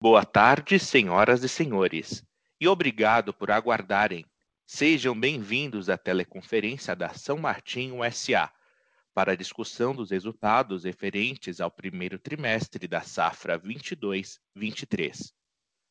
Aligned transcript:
Boa 0.00 0.24
tarde, 0.24 0.78
senhoras 0.78 1.42
e 1.42 1.48
senhores, 1.48 2.24
e 2.60 2.68
obrigado 2.68 3.34
por 3.34 3.50
aguardarem. 3.50 4.24
Sejam 4.64 5.12
bem-vindos 5.18 5.88
à 5.88 5.98
teleconferência 5.98 6.94
da 6.94 7.08
São 7.14 7.36
Martinho 7.36 7.98
SA 8.12 8.48
para 9.12 9.32
a 9.32 9.34
discussão 9.34 9.92
dos 9.92 10.12
resultados 10.12 10.84
referentes 10.84 11.60
ao 11.60 11.68
primeiro 11.68 12.16
trimestre 12.16 12.86
da 12.86 13.00
safra 13.00 13.58
22/23. 13.58 15.34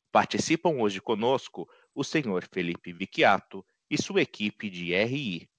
Participam 0.10 0.80
hoje 0.80 1.02
conosco 1.02 1.68
o 1.94 2.02
senhor 2.02 2.48
Felipe 2.50 2.94
Vicchiato 2.94 3.62
e 3.89 4.02
sua 4.02 4.21
equipe 4.21 4.70
de 4.70 4.94
RI. 4.94 5.50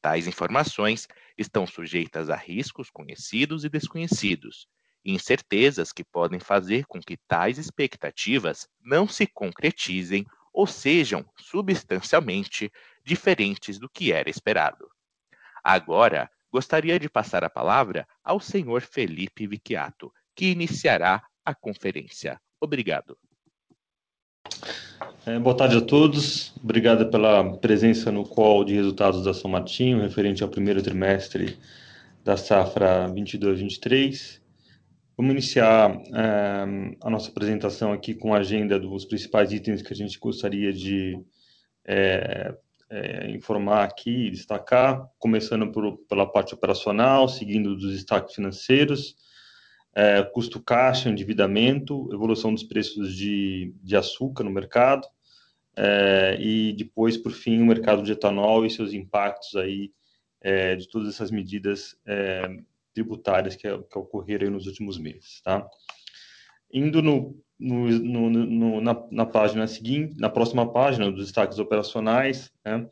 Tais 0.00 0.28
informações 0.28 1.08
estão 1.36 1.66
sujeitas 1.66 2.30
a 2.30 2.36
riscos 2.36 2.90
conhecidos 2.90 3.64
e 3.64 3.68
desconhecidos, 3.68 4.68
incertezas 5.04 5.92
que 5.92 6.04
podem 6.04 6.40
fazer 6.40 6.84
com 6.86 7.00
que 7.00 7.16
tais 7.28 7.58
expectativas 7.58 8.68
não 8.80 9.06
se 9.08 9.26
concretizem 9.26 10.26
ou 10.52 10.66
sejam 10.66 11.24
substancialmente 11.36 12.70
diferentes 13.04 13.78
do 13.78 13.88
que 13.88 14.12
era 14.12 14.28
esperado. 14.28 14.88
Agora, 15.62 16.30
gostaria 16.50 16.98
de 16.98 17.08
passar 17.08 17.44
a 17.44 17.50
palavra 17.50 18.06
ao 18.24 18.40
senhor 18.40 18.82
Felipe 18.82 19.46
Vicchiato, 19.46 20.12
que 20.34 20.46
iniciará 20.46 21.22
a 21.44 21.54
conferência. 21.54 22.40
Obrigado. 22.60 23.16
Boa 25.42 25.56
tarde 25.56 25.76
a 25.76 25.80
todos. 25.80 26.54
Obrigado 26.62 27.10
pela 27.10 27.56
presença 27.58 28.10
no 28.10 28.24
call 28.24 28.64
de 28.64 28.74
resultados 28.74 29.24
da 29.24 29.34
São 29.34 29.50
Martinho, 29.50 30.00
referente 30.00 30.42
ao 30.42 30.48
primeiro 30.48 30.82
trimestre 30.82 31.58
da 32.24 32.36
safra 32.36 33.08
22/23. 33.08 34.40
Vamos 35.20 35.32
iniciar 35.32 36.00
a 37.00 37.10
nossa 37.10 37.28
apresentação 37.28 37.92
aqui 37.92 38.14
com 38.14 38.32
a 38.32 38.38
agenda 38.38 38.78
dos 38.78 39.04
principais 39.04 39.50
itens 39.50 39.82
que 39.82 39.92
a 39.92 39.96
gente 39.96 40.16
gostaria 40.16 40.72
de 40.72 41.20
informar 43.34 43.82
aqui 43.82 44.30
destacar, 44.30 45.10
começando 45.18 45.72
pela 46.08 46.24
parte 46.24 46.54
operacional, 46.54 47.28
seguindo 47.28 47.74
dos 47.74 47.94
destaques 47.94 48.36
financeiros, 48.36 49.16
custo 50.32 50.62
caixa, 50.62 51.08
endividamento, 51.08 52.08
evolução 52.12 52.54
dos 52.54 52.62
preços 52.62 53.12
de 53.12 53.96
açúcar 53.96 54.44
no 54.44 54.50
mercado, 54.52 55.04
e 56.38 56.76
depois, 56.78 57.16
por 57.16 57.32
fim, 57.32 57.60
o 57.60 57.66
mercado 57.66 58.04
de 58.04 58.12
etanol 58.12 58.64
e 58.64 58.70
seus 58.70 58.92
impactos 58.92 59.56
aí 59.56 59.90
de 60.78 60.88
todas 60.88 61.08
essas 61.08 61.32
medidas 61.32 61.96
tributárias 62.98 63.54
que 63.54 63.68
ocorreram 63.68 64.50
nos 64.50 64.66
últimos 64.66 64.98
meses, 64.98 65.40
tá? 65.44 65.64
Indo 66.72 67.00
na 69.10 69.24
página 69.24 69.68
seguinte, 69.68 70.18
na 70.18 70.28
próxima 70.28 70.70
página, 70.72 71.10
dos 71.12 71.26
destaques 71.26 71.60
operacionais, 71.60 72.52
né? 72.64 72.88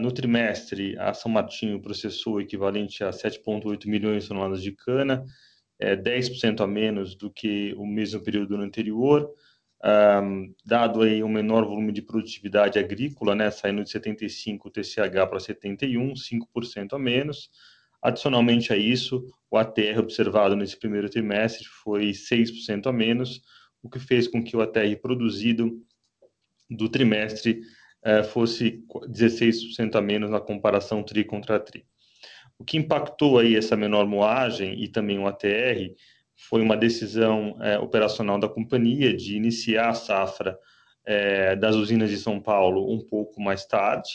No 0.00 0.10
trimestre, 0.10 0.98
a 0.98 1.12
São 1.12 1.30
Martinho 1.30 1.82
processou 1.82 2.34
o 2.34 2.40
equivalente 2.40 3.04
a 3.04 3.10
7,8 3.10 3.86
milhões 3.86 4.22
de 4.22 4.28
toneladas 4.30 4.62
de 4.62 4.72
cana, 4.72 5.22
10% 5.80 6.60
a 6.62 6.66
menos 6.66 7.14
do 7.14 7.30
que 7.30 7.74
o 7.76 7.86
mesmo 7.86 8.22
período 8.22 8.48
do 8.48 8.54
ano 8.54 8.64
anterior, 8.64 9.30
dado 10.64 11.02
aí 11.02 11.22
um 11.22 11.28
menor 11.28 11.64
volume 11.66 11.92
de 11.92 12.00
produtividade 12.02 12.78
agrícola, 12.78 13.34
né, 13.34 13.50
saindo 13.50 13.82
de 13.82 13.90
75 13.90 14.70
TCH 14.70 15.26
para 15.28 15.40
71, 15.40 16.14
5% 16.14 16.94
a 16.94 16.98
menos. 16.98 17.50
Adicionalmente 18.02 18.72
a 18.72 18.76
isso, 18.76 19.24
o 19.48 19.56
ATR 19.56 20.00
observado 20.00 20.56
nesse 20.56 20.76
primeiro 20.76 21.08
trimestre 21.08 21.64
foi 21.64 22.10
6% 22.10 22.88
a 22.88 22.92
menos, 22.92 23.40
o 23.80 23.88
que 23.88 24.00
fez 24.00 24.26
com 24.26 24.42
que 24.42 24.56
o 24.56 24.60
ATR 24.60 24.96
produzido 25.00 25.80
do 26.68 26.88
trimestre 26.88 27.62
fosse 28.30 28.82
16% 29.08 29.94
a 29.94 30.00
menos 30.00 30.30
na 30.30 30.40
comparação 30.40 31.04
tri 31.04 31.22
contra 31.22 31.60
tri. 31.60 31.86
O 32.58 32.64
que 32.64 32.76
impactou 32.76 33.38
aí 33.38 33.54
essa 33.54 33.76
menor 33.76 34.06
moagem 34.06 34.82
e 34.82 34.88
também 34.88 35.18
o 35.18 35.26
ATR 35.28 35.94
foi 36.34 36.60
uma 36.60 36.76
decisão 36.76 37.56
operacional 37.80 38.38
da 38.38 38.48
companhia 38.48 39.14
de 39.14 39.36
iniciar 39.36 39.90
a 39.90 39.94
safra 39.94 40.58
das 41.60 41.76
usinas 41.76 42.10
de 42.10 42.16
São 42.16 42.40
Paulo 42.40 42.92
um 42.92 42.98
pouco 42.98 43.40
mais 43.40 43.64
tarde, 43.64 44.10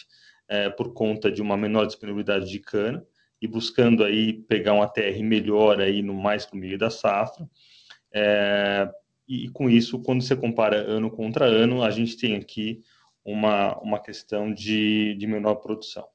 por 0.75 0.94
conta 0.94 1.31
de 1.31 1.42
uma 1.42 1.56
menor 1.56 1.86
disponibilidade 1.86 2.50
de 2.50 2.59
cana 2.59 3.06
e 3.42 3.48
buscando 3.48 4.03
aí 4.03 4.34
pegar 4.34 4.74
um 4.74 4.81
ATR 4.81 5.22
melhor 5.24 5.80
aí 5.80 6.02
no 6.02 6.14
mais 6.14 6.50
no 6.52 6.59
meio 6.59 6.78
da 6.78 6.90
safra. 6.90 7.48
E 9.28 9.50
com 9.50 9.70
isso, 9.70 10.00
quando 10.00 10.22
você 10.22 10.36
compara 10.36 10.78
ano 10.78 11.12
contra 11.12 11.46
ano, 11.46 11.84
a 11.84 11.92
gente 11.92 12.18
tem 12.18 12.36
aqui 12.36 12.81
uma 13.24 14.00
questão 14.00 14.53
de 14.53 15.18
menor 15.28 15.56
produção. 15.56 16.08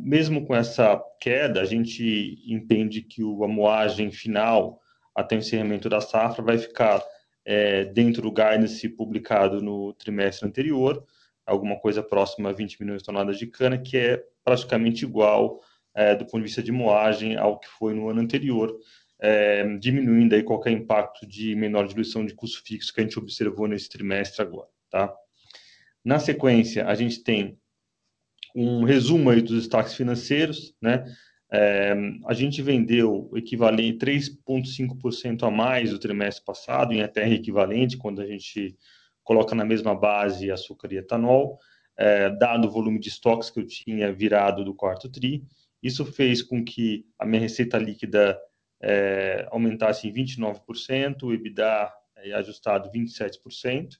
Mesmo 0.00 0.46
com 0.46 0.54
essa 0.54 1.02
queda, 1.20 1.60
a 1.60 1.64
gente 1.64 2.42
entende 2.46 3.02
que 3.02 3.22
a 3.22 3.48
moagem 3.48 4.10
final, 4.10 4.80
até 5.14 5.36
o 5.36 5.38
encerramento 5.38 5.88
da 5.88 6.00
safra, 6.00 6.42
vai 6.42 6.58
ficar 6.58 7.02
dentro 7.92 8.22
do 8.22 8.32
guidance 8.32 8.88
publicado 8.88 9.60
no 9.60 9.92
trimestre 9.92 10.48
anterior, 10.48 11.04
alguma 11.44 11.78
coisa 11.78 12.02
próxima 12.02 12.48
a 12.48 12.52
20 12.52 12.80
milhões 12.80 13.02
de 13.02 13.06
toneladas 13.06 13.38
de 13.38 13.46
cana, 13.46 13.76
que 13.76 13.98
é 13.98 14.24
praticamente 14.42 15.04
igual, 15.04 15.60
do 16.18 16.24
ponto 16.24 16.38
de 16.38 16.44
vista 16.44 16.62
de 16.62 16.72
moagem, 16.72 17.36
ao 17.36 17.58
que 17.58 17.68
foi 17.68 17.94
no 17.94 18.08
ano 18.08 18.20
anterior, 18.20 18.76
diminuindo 19.80 20.34
aí 20.34 20.42
qualquer 20.42 20.72
impacto 20.72 21.26
de 21.26 21.54
menor 21.54 21.86
diluição 21.86 22.26
de 22.26 22.34
custo 22.34 22.62
fixo 22.64 22.92
que 22.92 23.00
a 23.00 23.04
gente 23.04 23.18
observou 23.18 23.66
nesse 23.66 23.88
trimestre 23.88 24.42
agora, 24.42 24.68
tá? 24.90 25.14
Na 26.04 26.18
sequência, 26.18 26.86
a 26.86 26.94
gente 26.94 27.22
tem 27.22 27.58
um 28.54 28.84
resumo 28.84 29.30
aí 29.30 29.40
dos 29.40 29.56
destaques 29.56 29.94
financeiros, 29.94 30.74
né? 30.80 31.04
A 32.26 32.34
gente 32.34 32.60
vendeu 32.60 33.28
o 33.30 33.38
equivalente 33.38 33.98
3,5% 33.98 35.44
a 35.46 35.50
mais 35.50 35.90
do 35.90 35.98
trimestre 35.98 36.44
passado, 36.44 36.92
em 36.92 37.00
ATR 37.00 37.32
equivalente, 37.32 37.96
quando 37.96 38.20
a 38.20 38.26
gente 38.26 38.76
coloca 39.22 39.54
na 39.54 39.64
mesma 39.64 39.94
base 39.94 40.50
açúcar 40.50 40.92
e 40.92 40.98
etanol, 40.98 41.58
dado 42.38 42.68
o 42.68 42.70
volume 42.70 42.98
de 42.98 43.08
estoques 43.08 43.48
que 43.48 43.60
eu 43.60 43.66
tinha 43.66 44.12
virado 44.12 44.64
do 44.64 44.74
quarto 44.74 45.08
tri. 45.08 45.44
Isso 45.84 46.04
fez 46.06 46.42
com 46.42 46.64
que 46.64 47.06
a 47.18 47.26
minha 47.26 47.42
receita 47.42 47.76
líquida 47.76 48.40
aumentasse 49.50 50.08
em 50.08 50.12
29%, 50.12 51.22
o 51.22 51.32
EBITDA 51.34 51.92
ajustado 52.36 52.90
27%. 52.90 53.90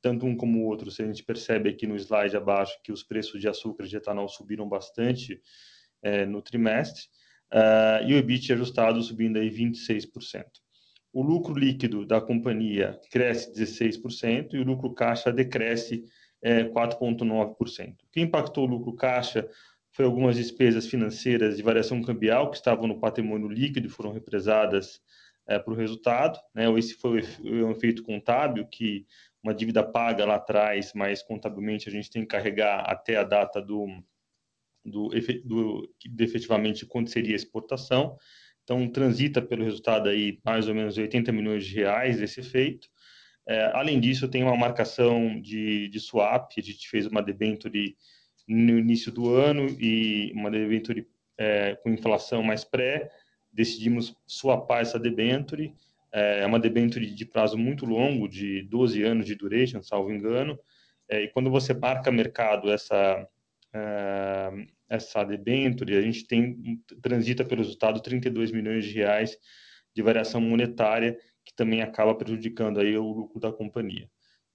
Tanto 0.00 0.24
um 0.24 0.36
como 0.36 0.60
o 0.60 0.66
outro, 0.66 0.88
a 0.88 1.06
gente 1.06 1.24
percebe 1.24 1.68
aqui 1.68 1.86
no 1.86 1.96
slide 1.96 2.36
abaixo, 2.36 2.78
que 2.84 2.92
os 2.92 3.02
preços 3.02 3.40
de 3.40 3.48
açúcar 3.48 3.84
e 3.84 3.88
de 3.88 3.96
etanol 3.96 4.28
subiram 4.28 4.68
bastante 4.68 5.40
no 6.28 6.40
trimestre, 6.40 7.02
e 8.06 8.14
o 8.14 8.16
EBIT 8.16 8.52
ajustado 8.52 9.02
subindo 9.02 9.38
aí 9.38 9.50
26%. 9.50 10.44
O 11.12 11.22
lucro 11.22 11.54
líquido 11.54 12.06
da 12.06 12.20
companhia 12.20 13.00
cresce 13.10 13.52
16% 13.52 14.54
e 14.54 14.58
o 14.58 14.64
lucro 14.64 14.92
caixa 14.92 15.32
decresce 15.32 16.04
4,9%. 16.44 17.94
O 18.04 18.08
que 18.12 18.20
impactou 18.20 18.64
o 18.64 18.68
lucro 18.68 18.92
caixa 18.92 19.48
foi 19.96 20.04
algumas 20.04 20.36
despesas 20.36 20.86
financeiras 20.86 21.56
de 21.56 21.62
variação 21.62 22.02
cambial, 22.02 22.50
que 22.50 22.56
estavam 22.56 22.86
no 22.86 23.00
patrimônio 23.00 23.48
líquido 23.48 23.86
e 23.86 23.90
foram 23.90 24.12
represadas 24.12 25.00
para 25.46 25.70
o 25.70 25.74
resultado, 25.74 26.38
né? 26.54 26.66
Esse 26.78 26.94
foi 26.94 27.22
um 27.42 27.70
efeito 27.70 28.02
contábil, 28.02 28.66
que 28.66 29.06
uma 29.42 29.54
dívida 29.54 29.82
paga 29.82 30.26
lá 30.26 30.34
atrás, 30.34 30.92
mas 30.92 31.22
contabilmente 31.22 31.88
a 31.88 31.92
gente 31.92 32.10
tem 32.10 32.22
que 32.22 32.28
carregar 32.28 32.80
até 32.80 33.16
a 33.16 33.22
data 33.22 33.62
do 33.62 33.86
do, 34.84 35.08
do 35.44 35.94
que 35.98 36.10
efetivamente 36.20 36.84
aconteceria 36.84 37.34
a 37.34 37.36
exportação. 37.36 38.16
Então, 38.62 38.88
transita 38.88 39.40
pelo 39.40 39.64
resultado 39.64 40.08
aí 40.08 40.38
mais 40.44 40.68
ou 40.68 40.74
menos 40.74 40.98
80 40.98 41.32
milhões 41.32 41.64
de 41.64 41.74
reais 41.74 42.18
desse 42.18 42.40
efeito. 42.40 42.88
É, 43.48 43.70
além 43.74 43.98
disso, 44.00 44.28
tem 44.28 44.42
uma 44.42 44.56
marcação 44.56 45.40
de, 45.40 45.88
de 45.88 46.00
swap, 46.00 46.52
a 46.56 46.60
gente 46.60 46.88
fez 46.88 47.06
uma 47.06 47.22
debenture 47.22 47.96
no 48.46 48.78
início 48.78 49.10
do 49.10 49.34
ano 49.34 49.66
e 49.80 50.32
uma 50.34 50.50
debenture 50.50 51.08
é, 51.38 51.74
com 51.76 51.90
inflação 51.90 52.42
mais 52.42 52.64
pré, 52.64 53.10
decidimos 53.52 54.14
swapar 54.26 54.80
essa 54.80 54.98
debenture, 54.98 55.74
é, 56.12 56.40
é 56.40 56.46
uma 56.46 56.60
debenture 56.60 57.06
de 57.06 57.24
prazo 57.24 57.58
muito 57.58 57.84
longo, 57.84 58.28
de 58.28 58.62
12 58.62 59.02
anos 59.02 59.26
de 59.26 59.34
duration, 59.34 59.82
salvo 59.82 60.12
engano, 60.12 60.58
é, 61.08 61.22
e 61.22 61.28
quando 61.28 61.50
você 61.50 61.72
marca 61.72 62.10
mercado 62.10 62.70
essa, 62.70 63.26
é, 63.72 64.66
essa 64.88 65.24
debenture, 65.24 65.96
a 65.96 66.02
gente 66.02 66.26
tem 66.26 66.80
transita 67.02 67.44
pelo 67.44 67.62
resultado 67.62 68.00
32 68.00 68.50
milhões 68.52 68.84
de 68.84 68.92
reais 68.92 69.38
de 69.94 70.02
variação 70.02 70.40
monetária, 70.40 71.18
que 71.44 71.54
também 71.54 71.80
acaba 71.80 72.14
prejudicando 72.14 72.80
aí 72.80 72.96
o 72.98 73.12
lucro 73.12 73.40
da 73.40 73.52
companhia. 73.52 74.10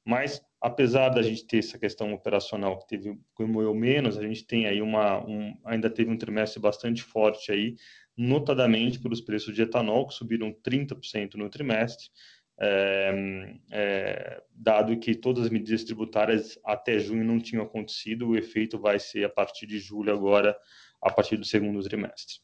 Mas, 0.05 0.41
apesar 0.61 1.09
da 1.09 1.23
gente 1.23 1.45
ter 1.47 1.57
essa 1.57 1.79
questão 1.79 2.13
operacional 2.13 2.77
que 2.77 2.87
teve 2.87 3.17
remoeu 3.37 3.73
menos, 3.73 4.17
a 4.17 4.21
gente 4.21 4.45
tem 4.45 4.67
aí 4.67 4.79
uma, 4.79 5.25
um, 5.25 5.57
ainda 5.65 5.89
teve 5.89 6.11
um 6.11 6.17
trimestre 6.17 6.61
bastante 6.61 7.01
forte 7.01 7.51
aí, 7.51 7.75
notadamente 8.15 8.99
pelos 8.99 9.21
preços 9.21 9.55
de 9.55 9.63
etanol, 9.63 10.07
que 10.07 10.13
subiram 10.13 10.53
30% 10.53 11.33
no 11.33 11.49
trimestre, 11.49 12.09
é, 12.59 13.11
é, 13.71 14.43
dado 14.53 14.95
que 14.99 15.15
todas 15.15 15.45
as 15.45 15.49
medidas 15.49 15.83
tributárias 15.83 16.59
até 16.63 16.99
junho 16.99 17.23
não 17.23 17.39
tinham 17.39 17.63
acontecido, 17.63 18.29
o 18.29 18.37
efeito 18.37 18.77
vai 18.77 18.99
ser 18.99 19.23
a 19.23 19.29
partir 19.29 19.65
de 19.65 19.79
julho 19.79 20.13
agora, 20.13 20.55
a 21.01 21.11
partir 21.11 21.37
do 21.37 21.45
segundo 21.45 21.81
trimestre. 21.81 22.35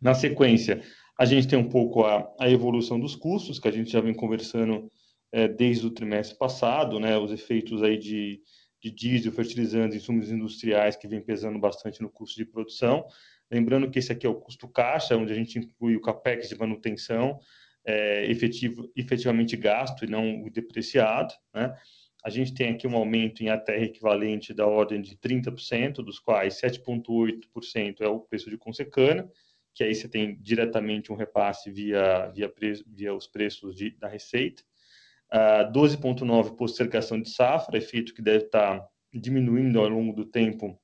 Na 0.00 0.14
sequência, 0.14 0.82
a 1.18 1.24
gente 1.24 1.48
tem 1.48 1.58
um 1.58 1.68
pouco 1.68 2.04
a, 2.04 2.32
a 2.38 2.48
evolução 2.48 3.00
dos 3.00 3.16
custos, 3.16 3.58
que 3.58 3.66
a 3.66 3.72
gente 3.72 3.90
já 3.90 4.00
vem 4.00 4.14
conversando 4.14 4.88
é, 5.34 5.48
desde 5.48 5.84
o 5.84 5.90
trimestre 5.90 6.38
passado, 6.38 7.00
né, 7.00 7.18
os 7.18 7.32
efeitos 7.32 7.82
aí 7.82 7.98
de, 7.98 8.40
de 8.80 8.88
diesel, 8.88 9.32
fertilizantes, 9.32 9.96
insumos 9.96 10.30
industriais 10.30 10.94
que 10.94 11.08
vem 11.08 11.20
pesando 11.20 11.58
bastante 11.58 12.00
no 12.00 12.08
custo 12.08 12.36
de 12.36 12.44
produção. 12.44 13.04
Lembrando 13.50 13.90
que 13.90 13.98
esse 13.98 14.12
aqui 14.12 14.28
é 14.28 14.30
o 14.30 14.36
custo 14.36 14.68
caixa, 14.68 15.16
onde 15.16 15.32
a 15.32 15.34
gente 15.34 15.58
inclui 15.58 15.96
o 15.96 16.00
capex 16.00 16.48
de 16.48 16.56
manutenção, 16.56 17.40
é, 17.84 18.30
efetivo, 18.30 18.88
efetivamente 18.94 19.56
gasto 19.56 20.04
e 20.04 20.08
não 20.08 20.44
o 20.44 20.50
depreciado. 20.50 21.34
Né? 21.52 21.76
A 22.24 22.30
gente 22.30 22.54
tem 22.54 22.70
aqui 22.70 22.86
um 22.86 22.94
aumento 22.94 23.42
em 23.42 23.48
ATR 23.48 23.82
equivalente 23.82 24.54
da 24.54 24.68
ordem 24.68 25.02
de 25.02 25.16
30%, 25.16 25.94
dos 25.94 26.20
quais 26.20 26.60
7,8% 26.60 28.02
é 28.02 28.06
o 28.06 28.20
preço 28.20 28.48
de 28.48 28.56
consecana, 28.56 29.28
que 29.74 29.82
aí 29.82 29.96
você 29.96 30.08
tem 30.08 30.36
diretamente 30.40 31.10
um 31.10 31.16
repasse 31.16 31.72
via, 31.72 32.28
via, 32.28 32.54
via 32.86 33.12
os 33.12 33.26
preços 33.26 33.74
de, 33.74 33.90
da 33.98 34.06
receita. 34.06 34.62
Uh, 35.32 35.72
12,9% 35.72 36.56
postergação 36.56 37.20
de 37.20 37.30
safra, 37.30 37.78
efeito 37.78 38.14
que 38.14 38.22
deve 38.22 38.44
estar 38.44 38.80
tá 38.80 38.88
diminuindo 39.12 39.80
ao 39.80 39.88
longo 39.88 40.12
do 40.12 40.24
tempo, 40.24 40.78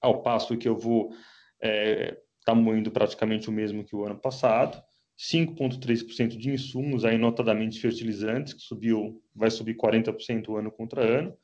ao 0.00 0.22
passo 0.22 0.56
que 0.56 0.68
eu 0.68 0.76
vou 0.76 1.12
é, 1.60 2.16
tá 2.44 2.54
moendo 2.54 2.90
praticamente 2.90 3.48
o 3.48 3.52
mesmo 3.52 3.84
que 3.84 3.94
o 3.94 4.04
ano 4.04 4.18
passado. 4.18 4.82
5,3% 5.18 6.36
de 6.36 6.50
insumos, 6.50 7.04
aí 7.04 7.18
notadamente 7.18 7.80
fertilizantes, 7.80 8.54
que 8.54 8.60
subiu, 8.60 9.20
vai 9.34 9.50
subir 9.50 9.76
40% 9.76 10.56
ano 10.56 10.70
contra 10.70 11.02
ano. 11.02 11.36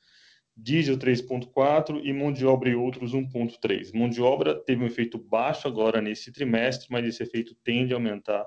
Diesel 0.57 0.97
3,4% 0.97 2.01
e 2.05 2.13
mão 2.13 2.33
de 2.33 2.47
obra 2.47 2.71
e 2.71 2.77
outros 2.77 3.13
1,3%. 3.13 3.93
Mão 3.93 4.09
de 4.09 4.23
obra 4.23 4.55
teve 4.55 4.85
um 4.85 4.87
efeito 4.87 5.19
baixo 5.19 5.67
agora 5.67 6.01
nesse 6.01 6.31
trimestre, 6.31 6.87
mas 6.89 7.05
esse 7.05 7.23
efeito 7.25 7.57
tende 7.65 7.93
a 7.93 7.97
aumentar 7.97 8.47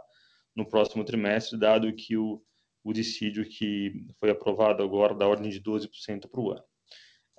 no 0.55 0.65
próximo 0.65 1.03
trimestre, 1.03 1.59
dado 1.59 1.93
que 1.93 2.15
o, 2.15 2.41
o 2.87 2.93
dissídio 2.93 3.43
que 3.45 4.05
foi 4.19 4.29
aprovado 4.29 4.81
agora 4.81 5.13
da 5.13 5.27
ordem 5.27 5.49
de 5.49 5.61
12% 5.61 6.29
para 6.31 6.41
o 6.41 6.51
ano. 6.51 6.63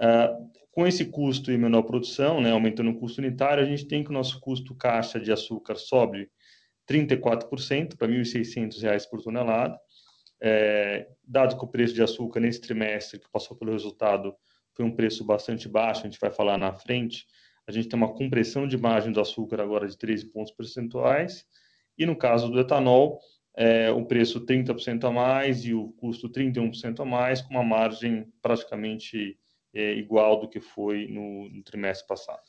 Uh, 0.01 0.51
com 0.71 0.87
esse 0.87 1.07
custo 1.07 1.51
e 1.51 1.57
menor 1.57 1.83
produção, 1.83 2.41
né, 2.41 2.53
aumentando 2.53 2.91
o 2.91 2.99
custo 2.99 3.21
unitário, 3.21 3.65
a 3.65 3.67
gente 3.67 3.89
tem 3.89 4.05
que 4.05 4.11
o 4.11 4.13
nosso 4.13 4.39
custo 4.41 4.75
caixa 4.75 5.19
de 5.19 5.33
açúcar 5.33 5.77
sobe 5.77 6.31
34% 6.89 7.97
para 7.97 8.07
R$ 8.07 8.21
1.600 8.21 9.09
por 9.11 9.23
tonelada. 9.23 9.79
É, 10.41 11.09
dado 11.27 11.59
que 11.59 11.65
o 11.65 11.69
preço 11.69 11.95
de 11.95 12.03
açúcar 12.03 12.41
nesse 12.41 12.61
trimestre 12.61 13.19
que 13.19 13.29
passou 13.31 13.57
pelo 13.57 13.73
resultado 13.73 14.35
foi 14.77 14.85
um 14.85 14.95
preço 14.95 15.25
bastante 15.25 15.69
baixo, 15.69 16.03
a 16.03 16.05
gente 16.05 16.21
vai 16.21 16.31
falar 16.31 16.57
na 16.57 16.73
frente, 16.73 17.27
a 17.67 17.73
gente 17.73 17.89
tem 17.89 17.97
uma 17.97 18.15
compressão 18.15 18.69
de 18.69 18.79
margem 18.79 19.11
do 19.11 19.21
açúcar 19.21 19.61
agora 19.61 19.89
de 19.89 19.99
13 19.99 20.27
pontos 20.31 20.53
percentuais, 20.53 21.45
e 21.99 22.07
no 22.07 22.15
caso 22.15 22.49
do 22.49 22.61
etanol, 22.61 23.19
é, 23.61 23.91
o 23.91 24.05
preço 24.05 24.47
30% 24.47 25.03
a 25.03 25.11
mais 25.11 25.65
e 25.65 25.75
o 25.75 25.89
custo 25.95 26.31
31% 26.31 27.01
a 27.01 27.05
mais, 27.05 27.43
com 27.43 27.55
uma 27.55 27.65
margem 27.65 28.33
praticamente 28.41 29.37
é, 29.75 29.95
igual 29.95 30.39
do 30.39 30.49
que 30.49 30.61
foi 30.61 31.09
no, 31.09 31.49
no 31.49 31.61
trimestre 31.65 32.07
passado. 32.07 32.41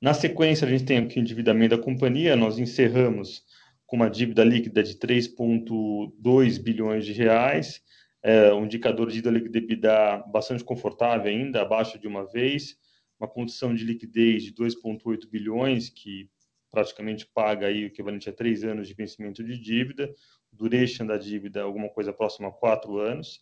Na 0.00 0.14
sequência, 0.14 0.66
a 0.66 0.70
gente 0.70 0.86
tem 0.86 0.96
aqui 0.96 1.18
o 1.18 1.20
endividamento 1.20 1.76
da 1.76 1.82
companhia, 1.82 2.34
nós 2.34 2.58
encerramos 2.58 3.44
com 3.86 3.96
uma 3.96 4.08
dívida 4.08 4.42
líquida 4.42 4.82
de 4.82 4.94
3,2 4.94 6.58
bilhões 6.58 7.04
de 7.04 7.12
reais, 7.12 7.82
é, 8.22 8.54
um 8.54 8.64
indicador 8.64 9.08
de 9.08 9.20
dívida 9.20 9.58
EBITDA 9.58 10.24
bastante 10.32 10.64
confortável 10.64 11.30
ainda, 11.30 11.60
abaixo 11.60 11.98
de 11.98 12.08
uma 12.08 12.24
vez, 12.24 12.78
uma 13.20 13.28
condição 13.28 13.74
de 13.74 13.84
liquidez 13.84 14.44
de 14.44 14.54
2,8 14.54 15.28
bilhões, 15.28 15.90
que 15.90 16.30
praticamente 16.72 17.28
paga 17.32 17.66
aí 17.66 17.84
o 17.84 17.86
equivalente 17.86 18.28
a 18.28 18.32
três 18.32 18.64
anos 18.64 18.88
de 18.88 18.94
vencimento 18.94 19.44
de 19.44 19.58
dívida, 19.58 20.12
duration 20.50 21.06
da 21.06 21.16
dívida 21.16 21.62
alguma 21.62 21.88
coisa 21.90 22.12
próxima 22.12 22.48
a 22.48 22.52
quatro 22.52 22.98
anos. 22.98 23.40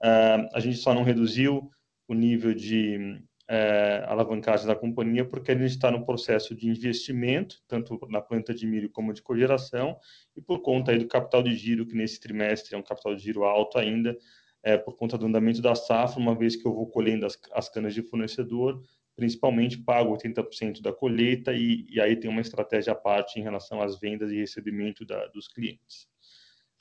Uh, 0.00 0.48
a 0.54 0.60
gente 0.60 0.78
só 0.78 0.94
não 0.94 1.02
reduziu 1.02 1.68
o 2.06 2.14
nível 2.14 2.54
de 2.54 3.20
é, 3.48 4.04
alavancagem 4.06 4.66
da 4.66 4.76
companhia, 4.76 5.24
porque 5.24 5.50
a 5.50 5.54
gente 5.54 5.70
está 5.70 5.90
no 5.90 6.04
processo 6.04 6.54
de 6.54 6.68
investimento, 6.68 7.56
tanto 7.66 7.98
na 8.10 8.20
planta 8.20 8.52
de 8.52 8.66
milho 8.66 8.90
como 8.90 9.12
de 9.12 9.22
cogeração, 9.22 9.98
e 10.36 10.40
por 10.40 10.60
conta 10.60 10.92
aí 10.92 10.98
do 10.98 11.08
capital 11.08 11.42
de 11.42 11.54
giro, 11.56 11.86
que 11.86 11.96
nesse 11.96 12.20
trimestre 12.20 12.74
é 12.74 12.78
um 12.78 12.82
capital 12.82 13.14
de 13.14 13.22
giro 13.22 13.44
alto 13.44 13.78
ainda, 13.78 14.16
é, 14.62 14.76
por 14.76 14.96
conta 14.96 15.16
do 15.16 15.26
andamento 15.26 15.62
da 15.62 15.74
safra, 15.74 16.20
uma 16.20 16.34
vez 16.34 16.56
que 16.56 16.66
eu 16.66 16.74
vou 16.74 16.88
colhendo 16.90 17.24
as, 17.24 17.38
as 17.52 17.68
canas 17.70 17.94
de 17.94 18.02
fornecedor, 18.02 18.82
principalmente 19.18 19.76
pago 19.76 20.16
80% 20.16 20.80
da 20.80 20.92
colheita 20.92 21.52
e, 21.52 21.84
e, 21.90 22.00
aí 22.00 22.14
tem 22.14 22.30
uma 22.30 22.40
estratégia 22.40 22.92
à 22.92 22.94
parte 22.94 23.40
em 23.40 23.42
relação 23.42 23.82
às 23.82 23.98
vendas 23.98 24.30
e 24.30 24.36
recebimento 24.36 25.04
da, 25.04 25.26
dos 25.26 25.48
clientes. 25.48 26.06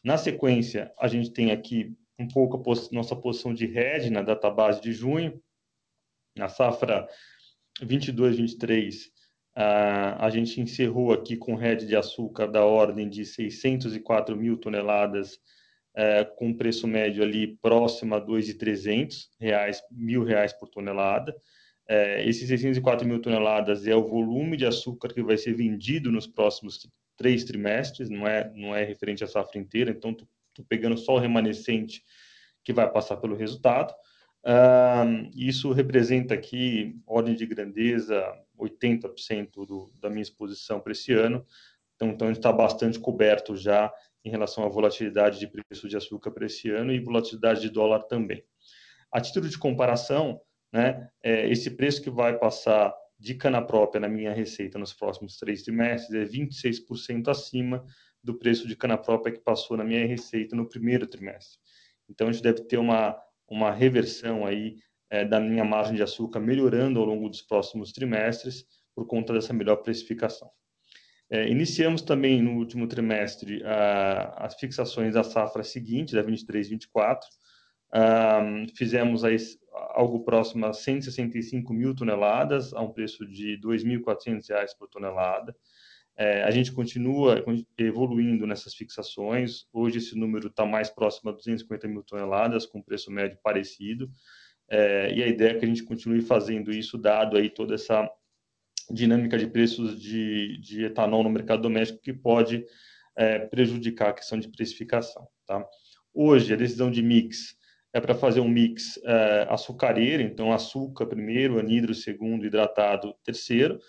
Na 0.03 0.19
sequência, 0.19 0.93
a 0.99 1.07
gente 1.07 1.31
tem 1.31 1.49
aqui 1.49 1.97
um 2.19 2.27
pouco 2.27 2.57
a 2.57 2.61
pos 2.61 2.91
nossa 2.91 3.15
posição 3.15 3.55
de 3.55 3.65
hedge 3.65 4.11
na 4.11 4.21
database 4.21 4.79
de 4.79 4.93
junho, 4.93 5.41
na 6.37 6.47
safra 6.47 7.07
22-23, 7.81 8.93
a 9.55 10.29
gente 10.29 10.61
encerrou 10.61 11.11
aqui 11.11 11.35
com 11.35 11.55
rede 11.55 11.87
de 11.87 11.95
açúcar 11.95 12.45
da 12.45 12.63
ordem 12.63 13.09
de 13.09 13.25
604 13.25 14.35
mil 14.35 14.57
toneladas, 14.57 15.39
é, 15.95 16.23
com 16.23 16.53
preço 16.53 16.85
médio 16.85 17.23
ali 17.23 17.57
próximo 17.57 18.13
a 18.13 18.23
2.300 18.23 19.29
reais, 19.39 19.81
mil 19.89 20.23
reais 20.23 20.53
por 20.53 20.69
tonelada. 20.69 21.35
É, 21.87 22.27
esses 22.27 22.47
604 22.47 23.07
mil 23.07 23.21
toneladas 23.21 23.87
é 23.87 23.95
o 23.95 24.05
volume 24.05 24.57
de 24.57 24.65
açúcar 24.65 25.13
que 25.13 25.23
vai 25.23 25.37
ser 25.37 25.53
vendido 25.53 26.11
nos 26.11 26.27
próximos 26.27 26.87
três 27.15 27.43
trimestres, 27.43 28.09
não 28.09 28.27
é, 28.27 28.51
não 28.53 28.75
é 28.75 28.83
referente 28.83 29.23
à 29.23 29.27
safra 29.27 29.59
inteira, 29.59 29.91
então 29.91 30.11
estou 30.11 30.27
pegando 30.67 30.97
só 30.97 31.15
o 31.15 31.19
remanescente 31.19 32.03
que 32.63 32.73
vai 32.73 32.91
passar 32.91 33.17
pelo 33.17 33.35
resultado. 33.35 33.93
Uh, 34.45 35.29
isso 35.35 35.71
representa 35.71 36.33
aqui, 36.33 36.95
ordem 37.05 37.35
de 37.35 37.45
grandeza, 37.45 38.23
80% 38.57 39.65
do, 39.65 39.91
da 39.99 40.09
minha 40.09 40.21
exposição 40.21 40.79
para 40.79 40.91
esse 40.91 41.11
ano. 41.13 41.45
Então, 41.95 42.09
então, 42.09 42.27
a 42.27 42.31
gente 42.31 42.39
está 42.39 42.51
bastante 42.51 42.99
coberto 42.99 43.55
já 43.55 43.91
em 44.23 44.29
relação 44.29 44.63
à 44.63 44.69
volatilidade 44.69 45.39
de 45.39 45.47
preço 45.47 45.87
de 45.87 45.97
açúcar 45.97 46.31
para 46.31 46.45
esse 46.45 46.69
ano 46.69 46.91
e 46.91 46.99
volatilidade 46.99 47.61
de 47.61 47.69
dólar 47.69 48.03
também. 48.03 48.43
A 49.11 49.19
título 49.19 49.49
de 49.49 49.57
comparação, 49.57 50.39
né, 50.71 51.09
é, 51.23 51.49
esse 51.49 51.71
preço 51.71 52.01
que 52.01 52.09
vai 52.09 52.37
passar 52.37 52.93
de 53.19 53.33
cana 53.35 53.61
própria 53.61 53.99
na 53.99 54.07
minha 54.07 54.33
receita 54.33 54.77
nos 54.77 54.93
próximos 54.93 55.37
três 55.37 55.63
trimestres 55.63 56.13
é 56.13 56.25
26% 56.25 57.29
acima 57.29 57.83
do 58.23 58.37
preço 58.37 58.67
de 58.67 58.75
cana 58.75 58.97
própria 58.97 59.33
que 59.33 59.39
passou 59.39 59.77
na 59.77 59.83
minha 59.83 60.05
receita 60.05 60.55
no 60.55 60.67
primeiro 60.67 61.07
trimestre. 61.07 61.59
Então, 62.09 62.27
a 62.27 62.31
gente 62.31 62.43
deve 62.43 62.61
ter 62.61 62.77
uma 62.77 63.17
uma 63.47 63.71
reversão 63.71 64.45
aí 64.45 64.75
é, 65.09 65.23
da 65.23 65.39
minha 65.39 65.63
margem 65.63 65.95
de 65.95 66.03
açúcar 66.03 66.39
melhorando 66.39 66.99
ao 66.99 67.05
longo 67.05 67.29
dos 67.29 67.41
próximos 67.41 67.91
trimestres 67.93 68.65
por 68.93 69.07
conta 69.07 69.33
dessa 69.33 69.53
melhor 69.53 69.77
precificação. 69.77 70.49
É, 71.29 71.47
iniciamos 71.47 72.01
também 72.01 72.41
no 72.41 72.57
último 72.57 72.87
trimestre 72.87 73.63
a, 73.63 74.45
as 74.45 74.55
fixações 74.55 75.13
da 75.13 75.23
safra 75.23 75.63
seguinte, 75.63 76.15
da 76.15 76.23
23-24. 76.23 77.19
fizemos 78.75 79.23
a, 79.23 79.29
algo 79.97 80.23
próximo 80.23 80.63
a 80.67 80.73
165 80.73 81.73
mil 81.73 81.95
toneladas, 81.95 82.71
a 82.71 82.81
um 82.81 82.93
preço 82.93 83.25
de 83.25 83.55
R$ 83.55 83.61
2.400 83.61 84.77
por 84.77 84.87
tonelada. 84.87 85.55
É, 86.15 86.43
a 86.43 86.51
gente 86.51 86.71
continua 86.71 87.43
evoluindo 87.79 88.45
nessas 88.45 88.75
fixações. 88.75 89.65
Hoje 89.73 89.97
esse 89.97 90.15
número 90.15 90.49
está 90.49 90.65
mais 90.67 90.91
próximo 90.91 91.31
a 91.31 91.33
250 91.33 91.87
mil 91.87 92.03
toneladas, 92.03 92.67
com 92.67 92.79
preço 92.79 93.09
médio 93.09 93.39
parecido. 93.41 94.07
É, 94.69 95.11
e 95.15 95.23
a 95.23 95.27
ideia 95.27 95.51
é 95.51 95.53
que 95.55 95.65
a 95.65 95.67
gente 95.67 95.83
continue 95.83 96.21
fazendo 96.21 96.71
isso, 96.71 96.95
dado 96.95 97.35
aí 97.35 97.49
toda 97.49 97.73
essa 97.73 98.07
dinâmica 98.91 99.37
de 99.37 99.47
preços 99.47 99.99
de, 99.99 100.59
de 100.59 100.85
etanol 100.85 101.23
no 101.23 101.29
mercado 101.29 101.63
doméstico, 101.63 102.01
que 102.01 102.13
pode 102.13 102.63
é, 103.15 103.39
prejudicar 103.39 104.09
a 104.09 104.13
questão 104.13 104.39
de 104.39 104.47
precificação. 104.47 105.27
Tá? 105.45 105.65
Hoje, 106.13 106.53
a 106.53 106.57
decisão 106.57 106.91
de 106.91 107.01
mix 107.01 107.57
é 107.93 107.99
para 107.99 108.13
fazer 108.13 108.39
um 108.39 108.49
mix 108.49 108.99
é, 109.03 109.47
açucareiro, 109.49 110.21
então 110.21 110.51
açúcar 110.51 111.05
primeiro, 111.05 111.59
anidro 111.59 111.93
segundo, 111.93 112.45
hidratado 112.45 113.13
terceiro, 113.23 113.79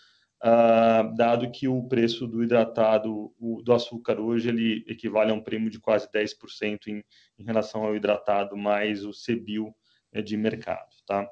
uh, 0.43 1.14
dado 1.17 1.50
que 1.50 1.69
o 1.69 1.83
preço 1.85 2.26
do 2.26 2.43
hidratado, 2.43 3.33
o, 3.38 3.62
do 3.62 3.73
açúcar 3.73 4.21
hoje, 4.21 4.49
ele 4.49 4.85
equivale 4.87 5.31
a 5.31 5.35
um 5.35 5.43
prêmio 5.43 5.71
de 5.71 5.81
quase 5.81 6.09
10% 6.11 6.88
em, 6.88 7.05
em 7.38 7.45
relação 7.45 7.85
ao 7.85 7.95
hidratado 7.95 8.57
mais 8.57 9.05
o 9.05 9.11
CBIL 9.11 9.75
é, 10.12 10.23
de 10.23 10.37
mercado. 10.37 10.88
Tá? 11.07 11.28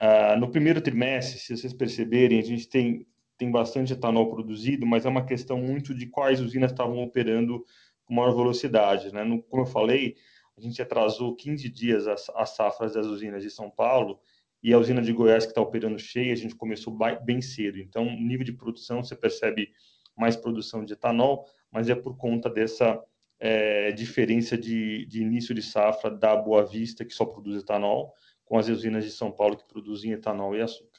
Uh, 0.00 0.38
no 0.38 0.50
primeiro 0.50 0.80
trimestre, 0.80 1.38
se 1.38 1.56
vocês 1.56 1.72
perceberem, 1.72 2.38
a 2.38 2.44
gente 2.44 2.68
tem, 2.68 3.06
tem 3.36 3.50
bastante 3.50 3.92
etanol 3.92 4.30
produzido, 4.30 4.86
mas 4.86 5.04
é 5.04 5.08
uma 5.08 5.26
questão 5.26 5.58
muito 5.58 5.94
de 5.94 6.06
quais 6.06 6.40
usinas 6.40 6.70
estavam 6.70 7.02
operando 7.02 7.64
com 8.04 8.14
maior 8.14 8.34
velocidade. 8.34 9.12
Né? 9.12 9.24
No, 9.24 9.42
como 9.42 9.62
eu 9.62 9.66
falei, 9.66 10.16
a 10.58 10.60
gente 10.60 10.82
atrasou 10.82 11.36
15 11.36 11.68
dias 11.68 12.08
as, 12.08 12.28
as 12.34 12.50
safras 12.50 12.94
das 12.94 13.06
usinas 13.06 13.42
de 13.42 13.50
São 13.50 13.70
Paulo 13.70 14.20
e 14.60 14.72
a 14.72 14.78
usina 14.78 15.00
de 15.00 15.12
Goiás 15.12 15.44
que 15.44 15.52
está 15.52 15.60
operando 15.60 15.98
cheia, 15.98 16.32
a 16.32 16.36
gente 16.36 16.56
começou 16.56 16.96
bem 17.24 17.40
cedo. 17.40 17.78
Então, 17.78 18.04
nível 18.04 18.44
de 18.44 18.52
produção, 18.52 19.04
você 19.04 19.14
percebe 19.14 19.70
mais 20.16 20.36
produção 20.36 20.84
de 20.84 20.94
etanol, 20.94 21.46
mas 21.70 21.88
é 21.88 21.94
por 21.94 22.16
conta 22.16 22.50
dessa 22.50 23.00
é, 23.38 23.92
diferença 23.92 24.58
de, 24.58 25.06
de, 25.06 25.22
início 25.22 25.54
de 25.54 25.62
safra 25.62 26.10
da 26.10 26.34
Boa 26.34 26.66
Vista, 26.66 27.04
que 27.04 27.14
só 27.14 27.24
produz 27.24 27.62
etanol, 27.62 28.12
com 28.44 28.58
as 28.58 28.68
usinas 28.68 29.04
de 29.04 29.12
São 29.12 29.30
Paulo, 29.30 29.56
que 29.56 29.68
produzem 29.68 30.10
etanol 30.10 30.56
e 30.56 30.60
açúcar. 30.60 30.98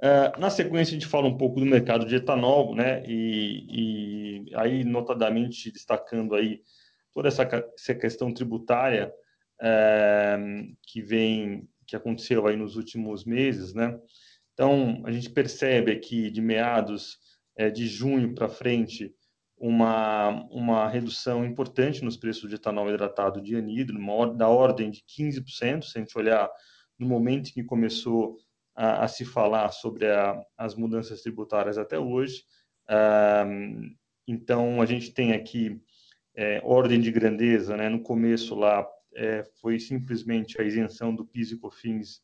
É, 0.00 0.38
na 0.38 0.50
sequência, 0.50 0.92
a 0.92 1.00
gente 1.00 1.06
fala 1.06 1.26
um 1.26 1.38
pouco 1.38 1.58
do 1.58 1.64
mercado 1.64 2.04
de 2.04 2.16
etanol, 2.16 2.74
né? 2.74 3.02
E, 3.06 4.44
e 4.46 4.54
aí, 4.54 4.84
notadamente, 4.84 5.72
destacando 5.72 6.34
aí 6.34 6.60
toda 7.12 7.28
essa, 7.28 7.42
essa 7.74 7.94
questão 7.94 8.32
tributária 8.32 9.12
é, 9.60 10.38
que 10.82 11.02
vem 11.02 11.68
que 11.86 11.96
aconteceu 11.96 12.46
aí 12.46 12.56
nos 12.56 12.76
últimos 12.76 13.24
meses, 13.24 13.72
né? 13.72 13.98
Então, 14.52 15.02
a 15.06 15.10
gente 15.10 15.30
percebe 15.30 15.90
aqui 15.90 16.30
de 16.30 16.42
meados 16.42 17.16
é, 17.56 17.70
de 17.70 17.86
junho 17.86 18.34
para 18.34 18.48
frente 18.48 19.14
uma, 19.56 20.30
uma 20.50 20.88
redução 20.88 21.44
importante 21.44 22.04
nos 22.04 22.16
preços 22.16 22.48
de 22.48 22.56
etanol 22.56 22.88
hidratado 22.88 23.40
de 23.40 23.56
anidro, 23.56 23.98
uma, 23.98 24.32
da 24.32 24.48
ordem 24.48 24.90
de 24.90 25.02
15%, 25.02 25.82
se 25.82 25.96
a 25.96 26.00
gente 26.00 26.16
olhar 26.16 26.48
no 26.98 27.06
momento 27.06 27.48
em 27.48 27.52
que 27.52 27.64
começou 27.64 28.36
a, 28.76 29.04
a 29.04 29.08
se 29.08 29.24
falar 29.24 29.72
sobre 29.72 30.10
a, 30.10 30.40
as 30.56 30.74
mudanças 30.74 31.22
tributárias 31.22 31.78
até 31.78 31.98
hoje. 31.98 32.44
então, 34.26 34.82
a 34.82 34.86
gente 34.86 35.12
tem 35.12 35.32
aqui 35.32 35.80
é, 36.38 36.60
ordem 36.62 37.00
de 37.00 37.10
grandeza, 37.10 37.76
né? 37.76 37.88
no 37.88 38.00
começo 38.00 38.54
lá 38.54 38.86
é, 39.12 39.42
foi 39.60 39.80
simplesmente 39.80 40.60
a 40.60 40.64
isenção 40.64 41.12
do 41.12 41.26
PIS 41.26 41.50
e 41.50 41.58
COFINS 41.58 42.22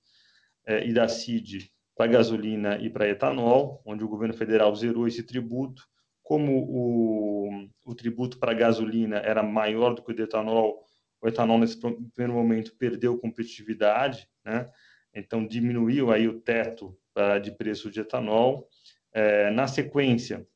é, 0.65 0.87
e 0.87 0.93
da 0.93 1.09
CID 1.09 1.69
para 1.97 2.07
gasolina 2.07 2.79
e 2.79 2.89
para 2.89 3.09
etanol, 3.09 3.83
onde 3.85 4.05
o 4.05 4.09
governo 4.09 4.33
federal 4.33 4.73
zerou 4.77 5.09
esse 5.09 5.25
tributo. 5.25 5.83
Como 6.23 6.53
o, 6.63 7.69
o 7.85 7.95
tributo 7.95 8.39
para 8.39 8.55
gasolina 8.55 9.17
era 9.17 9.43
maior 9.43 9.95
do 9.95 10.03
que 10.03 10.13
o 10.13 10.15
de 10.15 10.23
etanol, 10.23 10.85
o 11.21 11.27
etanol 11.27 11.59
nesse 11.59 11.77
primeiro 11.77 12.35
momento 12.35 12.77
perdeu 12.77 13.19
competitividade, 13.19 14.29
né? 14.45 14.71
Então 15.13 15.47
diminuiu 15.47 16.13
aí 16.13 16.29
o 16.29 16.41
teto 16.41 16.97
uh, 17.17 17.41
de 17.41 17.51
preço 17.51 17.91
de 17.91 18.01
etanol. 18.01 18.69
É, 19.13 19.51
na 19.51 19.69
sequência, 19.69 20.47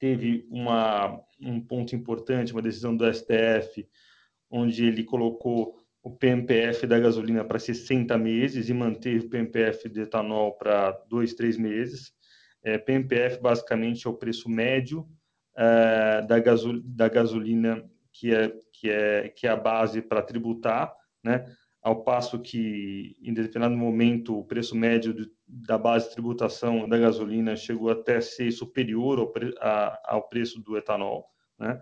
teve 0.00 0.46
uma, 0.50 1.20
um 1.40 1.60
ponto 1.60 1.94
importante, 1.94 2.52
uma 2.52 2.62
decisão 2.62 2.96
do 2.96 3.04
STF, 3.12 3.86
onde 4.50 4.86
ele 4.86 5.04
colocou 5.04 5.76
o 6.02 6.10
PMPF 6.10 6.86
da 6.86 6.98
gasolina 6.98 7.44
para 7.44 7.58
60 7.58 8.16
meses 8.16 8.70
e 8.70 8.74
manteve 8.74 9.26
o 9.26 9.28
PMPF 9.28 9.88
de 9.90 10.00
etanol 10.00 10.54
para 10.54 10.92
dois, 11.08 11.34
três 11.34 11.58
meses. 11.58 12.12
É, 12.64 12.78
PMPF 12.78 13.40
basicamente 13.40 14.06
é 14.06 14.10
o 14.10 14.14
preço 14.14 14.48
médio 14.48 15.06
é, 15.56 16.22
da, 16.22 16.36
da 16.84 17.08
gasolina 17.08 17.84
que 18.12 18.34
é, 18.34 18.52
que, 18.72 18.90
é, 18.90 19.28
que 19.28 19.46
é 19.46 19.50
a 19.50 19.56
base 19.56 20.00
para 20.00 20.22
tributar, 20.22 20.92
né? 21.22 21.44
ao 21.82 22.02
passo 22.02 22.38
que, 22.38 23.16
em 23.22 23.32
determinado 23.32 23.76
momento, 23.76 24.38
o 24.38 24.44
preço 24.44 24.76
médio 24.76 25.14
de, 25.14 25.30
da 25.52 25.76
base 25.76 26.08
de 26.08 26.14
tributação 26.14 26.88
da 26.88 26.96
gasolina 26.96 27.56
chegou 27.56 27.90
até 27.90 28.20
ser 28.20 28.50
superior 28.52 29.18
ao, 29.18 29.28
pre, 29.32 29.54
a, 29.60 30.00
ao 30.04 30.28
preço 30.28 30.60
do 30.60 30.76
etanol. 30.76 31.26
Né? 31.58 31.80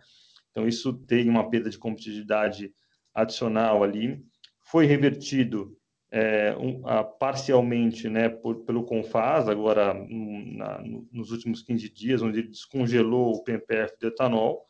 Então, 0.50 0.66
isso 0.66 0.92
tem 0.92 1.28
uma 1.28 1.50
perda 1.50 1.68
de 1.68 1.78
competitividade 1.78 2.72
adicional 3.14 3.84
ali. 3.84 4.24
Foi 4.60 4.86
revertido 4.86 5.76
é, 6.10 6.56
um, 6.56 6.86
a, 6.86 7.04
parcialmente 7.04 8.08
né, 8.08 8.28
por, 8.28 8.64
pelo 8.64 8.84
Confas, 8.84 9.48
agora 9.48 9.94
na, 9.94 10.82
nos 11.12 11.30
últimos 11.30 11.62
15 11.62 11.88
dias, 11.90 12.22
onde 12.22 12.40
ele 12.40 12.48
descongelou 12.48 13.34
o 13.34 13.44
PMPF 13.44 13.94
do 14.00 14.08
etanol. 14.08 14.64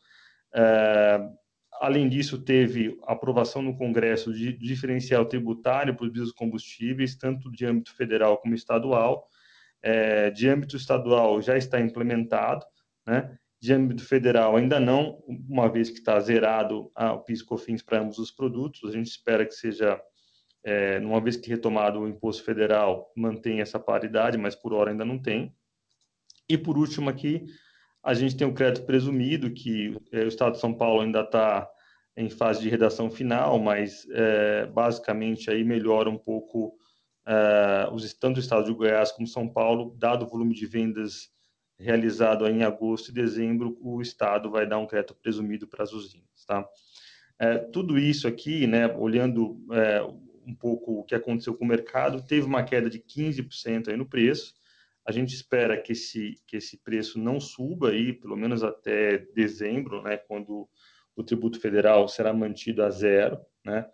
É, 0.53 1.19
além 1.79 2.07
disso, 2.09 2.41
teve 2.41 2.97
aprovação 3.03 3.61
no 3.61 3.77
Congresso 3.77 4.33
de 4.33 4.53
diferencial 4.53 5.25
tributário 5.25 5.95
para 5.95 6.05
os 6.05 6.11
biocombustíveis, 6.11 7.15
tanto 7.15 7.51
de 7.51 7.65
âmbito 7.65 7.95
federal 7.95 8.37
como 8.37 8.53
estadual. 8.53 9.27
É, 9.81 10.29
de 10.29 10.47
âmbito 10.47 10.75
estadual 10.75 11.41
já 11.41 11.57
está 11.57 11.79
implementado, 11.79 12.65
né? 13.07 13.37
de 13.61 13.73
âmbito 13.73 14.05
federal 14.05 14.55
ainda 14.55 14.79
não, 14.79 15.21
uma 15.27 15.69
vez 15.69 15.89
que 15.89 15.99
está 15.99 16.19
zerado 16.19 16.91
o 16.95 17.19
PIS 17.19 17.41
COFINS 17.41 17.81
para 17.81 17.99
ambos 17.99 18.17
os 18.17 18.31
produtos, 18.31 18.89
a 18.89 18.93
gente 18.93 19.07
espera 19.07 19.45
que 19.45 19.53
seja, 19.53 20.01
é, 20.63 20.97
uma 20.99 21.19
vez 21.19 21.35
que 21.35 21.49
retomado 21.49 21.99
o 21.99 22.07
imposto 22.07 22.43
federal, 22.43 23.11
mantenha 23.15 23.61
essa 23.61 23.79
paridade, 23.79 24.37
mas 24.37 24.55
por 24.55 24.73
hora 24.73 24.91
ainda 24.91 25.03
não 25.03 25.19
tem. 25.19 25.53
E 26.47 26.57
por 26.57 26.77
último 26.77 27.09
aqui, 27.09 27.45
a 28.03 28.13
gente 28.13 28.35
tem 28.35 28.47
o 28.47 28.53
crédito 28.53 28.85
presumido, 28.85 29.51
que 29.51 29.95
é, 30.11 30.23
o 30.23 30.27
Estado 30.27 30.53
de 30.53 30.59
São 30.59 30.73
Paulo 30.73 31.01
ainda 31.01 31.21
está 31.21 31.69
em 32.15 32.29
fase 32.29 32.61
de 32.61 32.69
redação 32.69 33.09
final, 33.09 33.59
mas 33.59 34.07
é, 34.11 34.65
basicamente 34.67 35.49
aí 35.49 35.63
melhora 35.63 36.09
um 36.09 36.17
pouco 36.17 36.75
é, 37.25 37.89
os, 37.91 38.13
tanto 38.13 38.37
o 38.37 38.39
Estado 38.39 38.65
de 38.65 38.73
Goiás 38.73 39.11
como 39.11 39.27
São 39.27 39.47
Paulo, 39.47 39.95
dado 39.97 40.25
o 40.25 40.27
volume 40.27 40.53
de 40.53 40.65
vendas 40.65 41.29
realizado 41.77 42.45
em 42.47 42.63
agosto 42.63 43.09
e 43.09 43.13
dezembro, 43.13 43.77
o 43.81 44.01
Estado 44.01 44.51
vai 44.51 44.67
dar 44.67 44.79
um 44.79 44.87
crédito 44.87 45.15
presumido 45.15 45.67
para 45.67 45.83
as 45.83 45.93
usinas. 45.93 46.45
Tá? 46.45 46.67
É, 47.39 47.57
tudo 47.57 47.97
isso 47.97 48.27
aqui, 48.27 48.67
né, 48.67 48.93
olhando 48.97 49.61
um 50.45 50.53
pouco 50.53 50.99
o 50.99 51.03
que 51.03 51.15
aconteceu 51.15 51.53
com 51.55 51.63
o 51.63 51.67
mercado, 51.67 52.25
teve 52.25 52.45
uma 52.45 52.63
queda 52.63 52.89
de 52.89 52.99
15% 52.99 53.87
aí 53.87 53.95
no 53.95 54.05
preço. 54.05 54.58
A 55.09 55.11
gente 55.11 55.33
espera 55.33 55.75
que 55.75 55.93
esse, 55.93 56.35
que 56.45 56.57
esse 56.57 56.77
preço 56.83 57.17
não 57.17 57.39
suba 57.39 57.89
aí, 57.89 58.13
pelo 58.13 58.37
menos 58.37 58.63
até 58.63 59.17
dezembro, 59.33 60.03
né, 60.03 60.17
quando 60.17 60.69
o 61.15 61.23
tributo 61.23 61.59
federal 61.59 62.07
será 62.07 62.31
mantido 62.31 62.83
a 62.83 62.91
zero. 62.91 63.39
Né? 63.65 63.89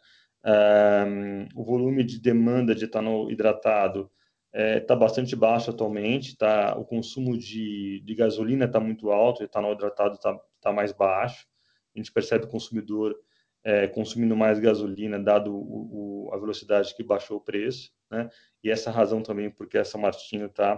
Um, 0.46 1.48
o 1.56 1.64
volume 1.64 2.04
de 2.04 2.20
demanda 2.20 2.76
de 2.76 2.84
etanol 2.84 3.32
hidratado 3.32 4.12
está 4.54 4.62
é, 4.62 4.80
tá 4.82 4.94
bastante 4.94 5.38
baixo 5.38 5.72
atualmente, 5.72 6.36
tá, 6.36 6.78
o 6.78 6.84
consumo 6.84 7.38
de, 7.38 8.02
de 8.04 8.14
gasolina 8.14 8.66
está 8.66 8.82
muito 8.82 9.10
alto, 9.10 9.40
o 9.40 9.46
etanol 9.46 9.72
hidratado 9.72 10.16
está 10.16 10.38
tá 10.60 10.74
mais 10.74 10.92
baixo, 10.92 11.48
a 11.96 11.98
gente 11.98 12.12
percebe 12.12 12.44
o 12.44 12.50
consumidor 12.50 13.16
é, 13.64 13.88
consumindo 13.88 14.36
mais 14.36 14.60
gasolina, 14.60 15.18
dado 15.18 15.56
o, 15.56 16.28
o, 16.28 16.34
a 16.34 16.38
velocidade 16.38 16.94
que 16.94 17.04
baixou 17.04 17.38
o 17.38 17.42
preço, 17.42 17.90
né? 18.12 18.30
e 18.62 18.70
essa 18.70 18.92
razão 18.92 19.24
também 19.24 19.50
porque 19.50 19.78
essa 19.78 19.98
Martinho 19.98 20.48
está 20.48 20.78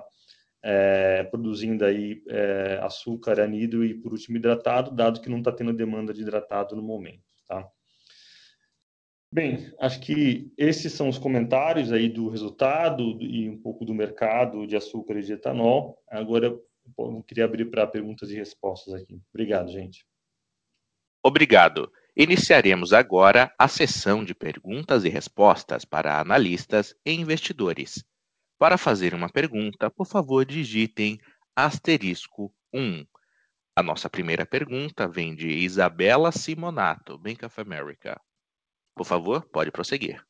é, 0.70 1.24
produzindo 1.24 1.86
aí 1.86 2.22
é, 2.28 2.78
açúcar, 2.84 3.40
anidro 3.40 3.86
e, 3.86 3.94
por 3.94 4.12
último, 4.12 4.36
hidratado, 4.36 4.92
dado 4.92 5.22
que 5.22 5.30
não 5.30 5.38
está 5.38 5.50
tendo 5.50 5.72
demanda 5.72 6.14
de 6.14 6.22
hidratado 6.22 6.76
no 6.76 6.84
momento, 6.84 7.24
tá? 7.48 7.66
Bem, 9.32 9.74
acho 9.80 10.02
que 10.02 10.52
esses 10.58 10.92
são 10.92 11.08
os 11.08 11.18
comentários 11.18 11.94
aí 11.94 12.10
do 12.10 12.28
resultado 12.28 13.18
e 13.22 13.48
um 13.48 13.58
pouco 13.58 13.86
do 13.86 13.94
mercado 13.94 14.68
de 14.68 14.76
açúcar 14.76 15.18
e 15.18 15.22
de 15.22 15.34
etanol. 15.34 15.98
Agora 16.10 16.48
eu 16.98 17.24
queria 17.24 17.46
abrir 17.46 17.66
para 17.66 17.88
perguntas 17.88 18.30
e 18.30 18.36
respostas 18.36 18.94
aqui. 18.94 19.22
Obrigado, 19.34 19.72
gente. 19.72 20.06
Obrigado. 21.24 21.90
Iniciaremos 22.16 22.92
agora 22.92 23.54
a 23.58 23.70
sessão 23.70 24.24
de 24.24 24.36
perguntas 24.36 25.06
e 25.06 25.10
respostas 25.10 25.86
para 25.86 26.20
analistas 26.20 26.94
e 27.06 27.14
investidores. 27.14 28.04
Para 28.60 28.78
fazer 28.78 29.14
uma 29.14 29.30
pergunta, 29.30 29.90
por 29.90 30.08
favor, 30.08 30.46
digitem 30.46 31.20
asterisco 31.56 32.52
um. 32.74 33.06
A 33.76 33.84
nossa 33.84 34.10
primeira 34.10 34.46
pergunta 34.46 35.08
vem 35.08 35.36
de 35.36 35.48
Isabela 35.48 36.32
Simonato, 36.32 37.18
Bank 37.18 37.46
of 37.46 37.62
America. 37.62 38.20
Por 38.96 39.06
favor, 39.06 39.48
pode 39.52 39.72
prosseguir. 39.72 40.24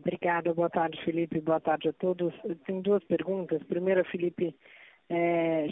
Obrigada. 0.00 0.52
Boa 0.52 0.70
tarde, 0.70 1.00
Felipe. 1.04 1.40
Boa 1.40 1.60
tarde 1.60 1.88
a 1.88 1.92
todos. 1.92 2.34
Tenho 2.66 2.82
duas 2.82 3.04
perguntas. 3.04 3.62
Primeira, 3.64 4.04
Felipe, 4.04 4.56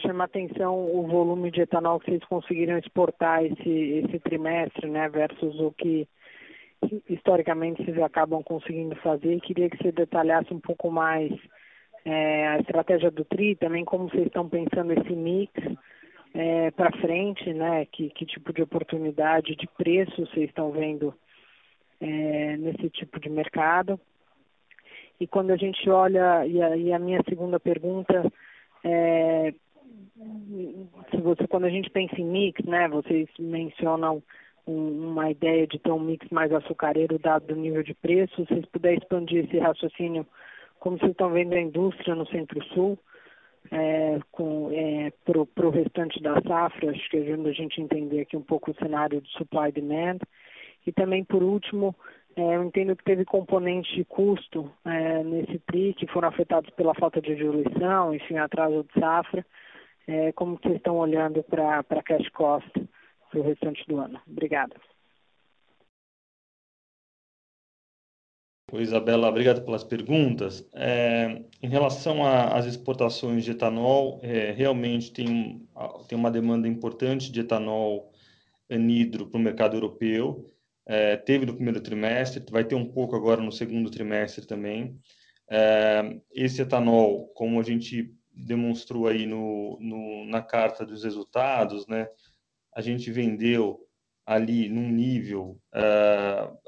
chama 0.02 0.24
atenção 0.24 0.74
o 0.74 1.06
volume 1.06 1.50
de 1.50 1.62
etanol 1.62 1.98
que 1.98 2.10
vocês 2.10 2.24
conseguiram 2.24 2.78
exportar 2.78 3.44
esse 3.44 4.20
trimestre, 4.20 4.88
né, 4.88 5.08
versus 5.08 5.58
o 5.58 5.72
que 5.72 6.08
historicamente 7.08 7.84
vocês 7.84 7.98
acabam 8.02 8.42
conseguindo 8.42 8.94
fazer. 8.96 9.40
Queria 9.40 9.70
que 9.70 9.76
você 9.76 9.92
detalhasse 9.92 10.52
um 10.52 10.60
pouco 10.60 10.90
mais 10.90 11.32
a 12.04 12.58
estratégia 12.58 13.10
do 13.10 13.24
Tri, 13.24 13.54
também 13.56 13.84
como 13.84 14.08
vocês 14.08 14.26
estão 14.26 14.48
pensando 14.48 14.92
esse 14.92 15.12
mix 15.14 15.52
pra 16.76 16.90
frente, 17.00 17.52
né? 17.52 17.86
Que 17.86 18.10
tipo 18.26 18.52
de 18.52 18.62
oportunidade 18.62 19.54
de 19.54 19.68
preço 19.76 20.26
vocês 20.26 20.48
estão 20.48 20.70
vendo 20.72 21.14
nesse 22.00 22.90
tipo 22.90 23.20
de 23.20 23.30
mercado. 23.30 24.00
Quando 25.30 25.52
a 25.52 25.56
gente 25.56 25.88
olha, 25.88 26.40
a 26.40 26.98
minha 26.98 27.22
segunda 27.28 27.60
pergunta, 27.60 28.32
quando 31.48 31.64
a 31.64 31.70
gente 31.70 31.88
pensa 31.90 32.20
em 32.20 32.24
mix, 32.24 32.64
né, 32.64 32.88
vocês 32.88 33.28
mencionam 33.38 34.20
uma 34.66 35.30
ideia 35.30 35.66
de 35.66 35.78
ter 35.78 35.90
um 35.90 35.98
mix 35.98 36.28
mais 36.30 36.52
açucareiro 36.52 37.18
dado 37.18 37.52
o 37.52 37.56
nível 37.56 37.82
de 37.82 37.94
preço. 37.94 38.34
Se 38.36 38.46
vocês 38.46 38.66
puderem 38.66 38.98
expandir 38.98 39.44
esse 39.44 39.58
raciocínio, 39.58 40.26
como 40.78 40.98
vocês 40.98 41.12
estão 41.12 41.30
vendo 41.30 41.54
a 41.54 41.60
indústria 41.60 42.14
no 42.14 42.26
Centro-Sul, 42.26 42.98
pro 45.54 45.70
restante 45.70 46.22
da 46.22 46.40
safra, 46.42 46.90
acho 46.90 47.10
que 47.10 47.16
ajuda 47.16 47.48
a 47.48 47.52
gente 47.52 47.80
a 47.80 47.84
entender 47.84 48.20
aqui 48.20 48.36
um 48.36 48.42
pouco 48.42 48.70
o 48.70 48.74
cenário 48.74 49.20
de 49.20 49.30
supply 49.32 49.68
e 49.68 49.72
demand. 49.72 50.18
Também, 50.94 51.24
por 51.24 51.42
último, 51.42 51.94
eu 52.36 52.64
entendo 52.64 52.96
que 52.96 53.04
teve 53.04 53.24
componentes 53.24 53.94
de 53.94 54.04
custo 54.04 54.70
nesse 55.24 55.58
tri 55.60 55.94
que 55.94 56.06
foram 56.08 56.28
afetados 56.28 56.70
pela 56.70 56.94
falta 56.94 57.20
de 57.20 57.34
diluição, 57.34 58.14
enfim, 58.14 58.36
atraso 58.36 58.84
de 58.84 59.00
safra. 59.00 59.46
Como 60.34 60.56
que 60.56 60.64
vocês 60.64 60.76
estão 60.78 60.98
olhando 60.98 61.42
pra 61.44 61.84
cash 62.04 62.28
cost 62.30 62.70
pro 63.32 63.42
restante 63.42 63.82
do 63.88 63.98
ano? 63.98 64.20
Obrigada. 64.28 64.76
Oi, 68.70 68.82
Isabela, 68.82 69.28
obrigado 69.28 69.64
pelas 69.64 69.82
perguntas. 69.82 70.66
Em 71.62 71.68
relação 71.68 72.24
às 72.24 72.64
exportações 72.66 73.44
de 73.44 73.50
etanol, 73.50 74.20
realmente 74.54 75.12
tem 75.12 75.68
uma 76.12 76.30
demanda 76.30 76.68
importante 76.68 77.32
de 77.32 77.40
etanol 77.40 78.12
anidro 78.70 79.28
pro 79.28 79.38
mercado 79.38 79.76
europeu. 79.76 80.50
Teve 81.26 81.44
no 81.44 81.54
primeiro 81.54 81.82
trimestre, 81.82 82.44
vai 82.50 82.64
ter 82.64 82.74
um 82.74 82.86
pouco 82.86 83.14
agora 83.14 83.42
no 83.42 83.52
segundo 83.52 83.90
trimestre 83.90 84.46
também. 84.46 84.98
Esse 86.30 86.62
etanol, 86.62 87.28
como 87.34 87.60
a 87.60 87.62
gente 87.62 88.14
demonstrou 88.34 89.06
aí 89.06 89.28
na 90.26 90.40
carta 90.40 90.86
dos 90.86 91.04
resultados, 91.04 91.86
né, 91.86 92.08
a 92.74 92.80
gente 92.80 93.10
vendeu 93.10 93.80
ali 94.24 94.68
num 94.68 94.88
nível 94.88 95.60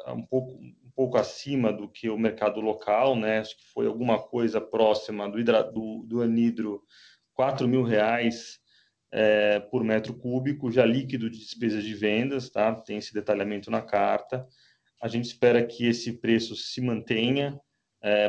um 0.08 0.26
pouco 0.94 1.16
acima 1.16 1.73
do 1.73 1.88
que 1.88 2.08
o 2.08 2.19
mercado 2.19 2.60
local, 2.60 3.17
né? 3.17 3.38
Acho 3.38 3.56
que 3.56 3.64
foi 3.73 3.86
alguma 3.86 4.19
coisa 4.21 4.60
próxima 4.60 5.28
do 5.28 6.23
anidro 6.23 6.82
4,000 7.34 7.82
reais 7.82 8.58
por 9.71 9.84
metro 9.84 10.14
cúbico, 10.14 10.71
já 10.71 10.84
líquido 10.84 11.30
de 11.30 11.38
despesas 11.38 11.84
de 11.84 11.95
vendas, 11.95 12.50
tá? 12.50 12.75
Tem 12.75 12.99
esse 12.99 13.14
detalhamento 13.14 13.71
na 13.71 13.80
carta. 13.80 14.47
A 15.00 15.08
gente 15.08 15.26
espera 15.26 15.64
que 15.64 15.86
esse 15.86 16.19
preço 16.19 16.56
se 16.56 16.80
mantenha 16.80 17.58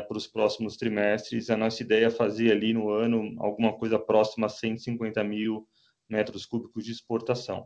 pros 0.07 0.27
próximos 0.27 0.77
trimestres. 0.77 1.49
A 1.49 1.57
nossa 1.57 1.81
ideia 1.83 2.05
é 2.05 2.11
fazer 2.11 2.51
ali 2.51 2.73
no 2.73 2.89
ano 2.89 3.35
alguma 3.39 3.73
coisa 3.73 3.99
próxima 3.99 4.47
a 4.47 4.49
150,000 4.49 5.67
metros 6.09 6.45
cúbicos 6.45 6.83
de 6.85 6.91
exportação. 6.91 7.65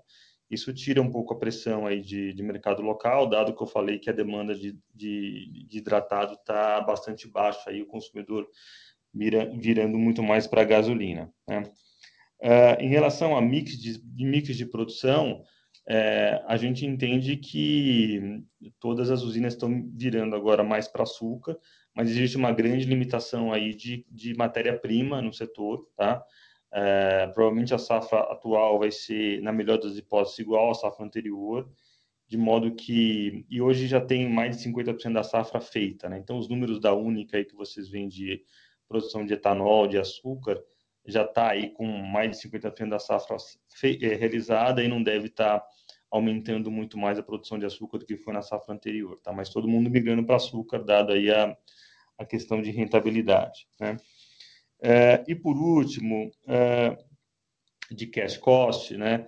Isso 0.50 0.74
tira 0.74 1.02
um 1.02 1.12
pouco 1.12 1.34
a 1.34 1.38
pressão 1.38 1.86
aí 1.86 2.02
de 2.02 2.42
mercado 2.42 2.82
local, 2.82 3.30
dado 3.30 3.56
que 3.56 3.62
eu 3.62 3.68
falei 3.68 4.00
que 4.00 4.10
a 4.10 4.14
demanda 4.14 4.56
de 4.56 5.68
hidratado 5.72 6.36
tá 6.44 6.82
bastante 6.82 7.28
baixa 7.28 7.70
aí, 7.70 7.82
o 7.82 7.88
consumidor 7.88 8.48
virando 9.14 9.98
muito 9.98 10.24
mais 10.24 10.48
pra 10.48 10.64
gasolina, 10.64 11.32
né? 11.48 11.64
Em 12.80 12.90
relação 12.90 13.36
a 13.38 13.42
mix 13.42 13.78
de 13.78 14.66
produção, 14.66 15.44
a 16.48 16.58
gente 16.58 16.84
entende 16.86 17.38
que 17.38 18.42
todas 18.80 19.12
as 19.12 19.22
usinas 19.22 19.56
tão 19.56 19.88
virando 19.94 20.36
agora 20.36 20.64
mais 20.64 20.88
pra 20.88 21.04
açúcar, 21.04 21.58
mas 21.96 22.10
existe 22.10 22.38
uma 22.38 22.52
grande 22.52 22.86
limitação 22.86 23.54
aí 23.54 23.76
de 23.76 24.34
matéria-prima 24.36 25.22
no 25.22 25.32
setor, 25.32 25.88
tá? 25.96 26.24
Provavelmente 27.34 27.74
a 27.74 27.78
safra 27.78 28.20
atual 28.20 28.80
vai 28.80 28.92
ser, 28.92 29.42
na 29.42 29.52
melhor 29.52 29.80
das 29.80 29.98
hipóteses, 29.98 30.40
igual 30.40 30.72
à 30.72 30.74
safra 30.74 31.06
anterior, 31.06 31.70
de 32.28 32.38
modo 32.38 32.76
que 32.76 33.46
hoje 33.60 33.88
já 33.88 34.00
tem 34.00 34.30
mais 34.30 34.56
de 34.56 34.64
50% 34.64 35.14
da 35.14 35.24
safra 35.24 35.60
feita, 35.60 36.08
né? 36.08 36.20
Então 36.20 36.38
os 36.38 36.48
números 36.48 36.80
da 36.80 36.94
única 36.94 37.38
aí 37.38 37.46
que 37.46 37.56
vocês 37.56 37.90
veem 37.90 38.08
de 38.08 38.44
produção 38.88 39.26
de 39.26 39.34
etanol, 39.34 39.88
de 39.88 39.98
açúcar, 39.98 40.62
já 41.06 41.26
tá 41.26 41.50
aí 41.50 41.72
com 41.72 41.86
mais 41.86 42.32
de 42.32 42.38
50% 42.38 42.90
da 42.90 43.00
safra 43.00 43.38
realizada 43.82 44.84
e 44.84 44.88
não 44.88 45.02
deve 45.02 45.30
tá 45.30 45.66
aumentando 46.12 46.70
muito 46.70 46.98
mais 46.98 47.18
a 47.18 47.24
produção 47.24 47.58
de 47.58 47.66
açúcar 47.66 47.98
do 48.00 48.06
que 48.06 48.18
foi 48.18 48.34
na 48.34 48.42
safra 48.42 48.76
anterior, 48.76 49.20
tá? 49.22 49.32
Mas 49.32 49.50
todo 49.50 49.68
mundo 49.68 49.90
migrando 49.90 50.24
pra 50.24 50.36
açúcar, 50.36 50.84
dado 50.84 51.14
aí 51.14 51.32
a 51.32 52.26
questão 52.28 52.62
de 52.62 52.70
rentabilidade, 52.70 53.68
né? 53.80 53.98
Por 55.44 55.58
último, 55.58 56.32
de 57.92 58.08
cash 58.08 58.38
cost, 58.38 58.96
né? 58.96 59.28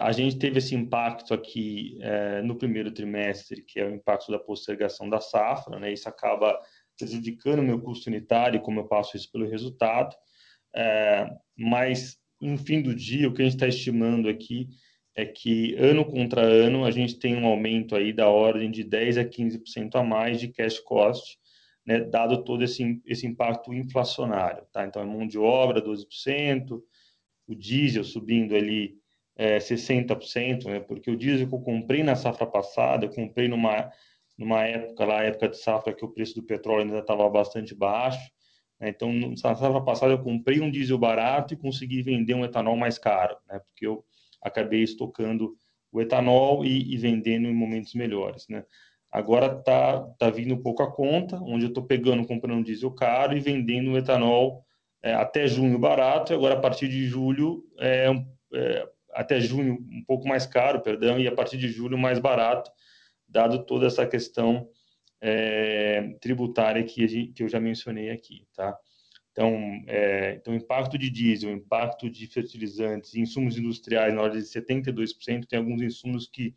A 0.00 0.12
gente 0.12 0.38
teve 0.38 0.58
esse 0.58 0.74
impacto 0.74 1.32
aqui 1.32 1.98
no 2.44 2.56
primeiro 2.56 2.90
trimestre, 2.90 3.62
que 3.62 3.80
é 3.80 3.86
o 3.86 3.94
impacto 3.94 4.30
da 4.30 4.38
postergação 4.38 5.08
da 5.08 5.20
safra, 5.20 5.78
né? 5.78 5.92
Isso 5.92 6.08
acaba 6.08 6.58
prejudicando 6.98 7.60
o 7.60 7.62
meu 7.62 7.80
custo 7.80 8.10
unitário, 8.10 8.60
como 8.60 8.80
eu 8.80 8.88
passo 8.88 9.16
isso 9.16 9.30
pelo 9.30 9.48
resultado. 9.48 10.14
Mas 11.56 12.18
no 12.40 12.58
fim 12.58 12.82
do 12.82 12.94
dia, 12.94 13.28
o 13.28 13.34
que 13.34 13.42
a 13.42 13.44
gente 13.44 13.56
tá 13.56 13.66
estimando 13.68 14.28
aqui 14.28 14.68
é 15.16 15.24
que 15.24 15.74
ano 15.76 16.04
contra 16.04 16.42
ano, 16.42 16.84
a 16.84 16.90
gente 16.90 17.18
tem 17.18 17.34
um 17.34 17.46
aumento 17.46 17.96
aí 17.96 18.12
da 18.12 18.28
ordem 18.28 18.70
de 18.70 18.84
10% 18.84 19.18
a 19.18 19.24
15% 19.24 19.96
a 19.96 20.02
mais 20.04 20.38
de 20.38 20.48
cash 20.48 20.78
cost, 20.78 21.38
né, 21.88 22.00
dado 22.00 22.44
todo 22.44 22.62
esse 22.62 23.26
impacto 23.26 23.72
inflacionário, 23.72 24.62
tá? 24.70 24.84
Então 24.84 25.00
é 25.00 25.06
mão 25.06 25.26
de 25.26 25.38
obra 25.38 25.80
12%, 25.80 26.82
o 27.46 27.54
diesel 27.54 28.04
subindo 28.04 28.54
ali 28.54 28.98
60%, 29.38 30.66
né? 30.66 30.80
Porque 30.80 31.10
o 31.10 31.16
diesel 31.16 31.48
que 31.48 31.54
eu 31.54 31.60
comprei 31.60 32.02
na 32.02 32.14
safra 32.14 32.46
passada, 32.46 33.06
eu 33.06 33.10
comprei 33.10 33.48
numa 33.48 34.66
época 34.66 35.06
lá, 35.06 35.24
época 35.24 35.48
de 35.48 35.56
safra, 35.56 35.94
que 35.94 36.04
o 36.04 36.10
preço 36.10 36.34
do 36.34 36.42
petróleo 36.42 36.82
ainda 36.82 37.00
tava 37.02 37.26
bastante 37.30 37.74
baixo, 37.74 38.30
né? 38.78 38.90
Então 38.90 39.10
na 39.10 39.34
safra 39.36 39.80
passada 39.80 40.12
eu 40.12 40.22
comprei 40.22 40.60
um 40.60 40.70
diesel 40.70 40.98
barato 40.98 41.54
e 41.54 41.56
consegui 41.56 42.02
vender 42.02 42.34
um 42.34 42.44
etanol 42.44 42.76
mais 42.76 42.98
caro, 42.98 43.34
né? 43.48 43.60
Porque 43.60 43.86
eu 43.86 44.04
acabei 44.42 44.82
estocando 44.82 45.56
o 45.90 46.02
etanol 46.02 46.66
e 46.66 46.94
vendendo 46.98 47.48
em 47.48 47.54
momentos 47.54 47.94
melhores, 47.94 48.46
né? 48.46 48.62
Agora 49.10 49.48
tá 49.62 50.30
vindo 50.30 50.54
um 50.54 50.62
pouco 50.62 50.82
a 50.82 50.92
conta, 50.92 51.36
onde 51.42 51.64
eu 51.64 51.72
tô 51.72 51.82
pegando, 51.82 52.26
comprando 52.26 52.64
diesel 52.64 52.90
caro 52.90 53.36
e 53.36 53.40
vendendo 53.40 53.96
etanol 53.96 54.62
até 55.02 55.46
junho 55.46 55.78
barato, 55.78 56.32
e 56.32 56.34
agora 56.36 56.54
a 56.54 56.60
partir 56.60 56.88
de 56.88 57.06
julho, 57.06 57.64
até 59.12 59.40
junho 59.40 59.78
um 59.90 60.04
pouco 60.06 60.28
mais 60.28 60.44
caro, 60.46 60.82
perdão, 60.82 61.18
e 61.18 61.26
a 61.26 61.32
partir 61.32 61.56
de 61.56 61.68
julho 61.68 61.96
mais 61.96 62.18
barato, 62.18 62.70
dado 63.28 63.64
toda 63.64 63.86
essa 63.86 64.06
questão 64.06 64.68
tributária 66.20 66.84
que 66.84 67.32
eu 67.40 67.48
já 67.48 67.58
mencionei 67.58 68.10
aqui, 68.10 68.46
tá? 68.54 68.76
Então, 69.32 70.54
impacto 70.54 70.98
de 70.98 71.08
diesel, 71.08 71.52
impacto 71.52 72.10
de 72.10 72.26
fertilizantes 72.26 73.14
insumos 73.14 73.56
industriais 73.56 74.12
na 74.12 74.22
ordem 74.22 74.40
de 74.40 74.48
72%. 74.48 75.46
Tem 75.46 75.60
alguns 75.60 75.80
insumos 75.80 76.28
que 76.28 76.54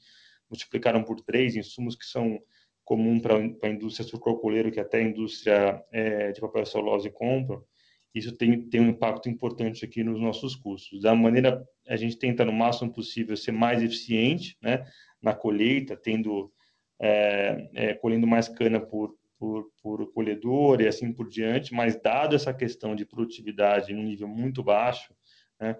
multiplicaram 0.51 1.01
por 1.03 1.21
3, 1.21 1.55
insumos 1.55 1.95
que 1.95 2.05
são 2.05 2.39
comum 2.83 3.19
pra 3.21 3.69
indústria 3.69 4.05
sucroalcooleira, 4.05 4.69
que 4.69 4.79
até 4.79 4.97
a 4.97 5.03
indústria 5.03 5.81
de 6.33 6.41
papel 6.41 6.65
celulose 6.65 7.09
compra. 7.09 7.57
isso 8.13 8.35
tem, 8.35 8.67
tem 8.67 8.81
um 8.81 8.89
impacto 8.89 9.29
importante 9.29 9.85
aqui 9.85 10.03
nos 10.03 10.19
nossos 10.19 10.55
custos. 10.55 11.01
Da 11.01 11.15
maneira, 11.15 11.65
a 11.87 11.95
gente 11.95 12.17
tenta, 12.17 12.43
no 12.43 12.51
máximo 12.51 12.91
possível, 12.91 13.37
ser 13.37 13.53
mais 13.53 13.81
eficiente 13.81 14.57
né, 14.61 14.85
na 15.21 15.33
colheita, 15.33 15.95
tendo, 15.95 16.51
é, 16.99 17.69
é, 17.73 17.93
colhendo 17.93 18.27
mais 18.27 18.49
cana 18.49 18.79
por, 18.79 19.15
por, 19.39 19.71
por 19.81 20.11
colhedor 20.11 20.81
e 20.81 20.87
assim 20.87 21.13
por 21.13 21.29
diante, 21.29 21.73
mas 21.73 21.95
dado 21.95 22.35
essa 22.35 22.53
questão 22.53 22.93
de 22.93 23.05
produtividade 23.05 23.93
em 23.93 23.95
um 23.95 24.03
nível 24.03 24.27
muito 24.27 24.61
baixo, 24.61 25.13
né, 25.59 25.77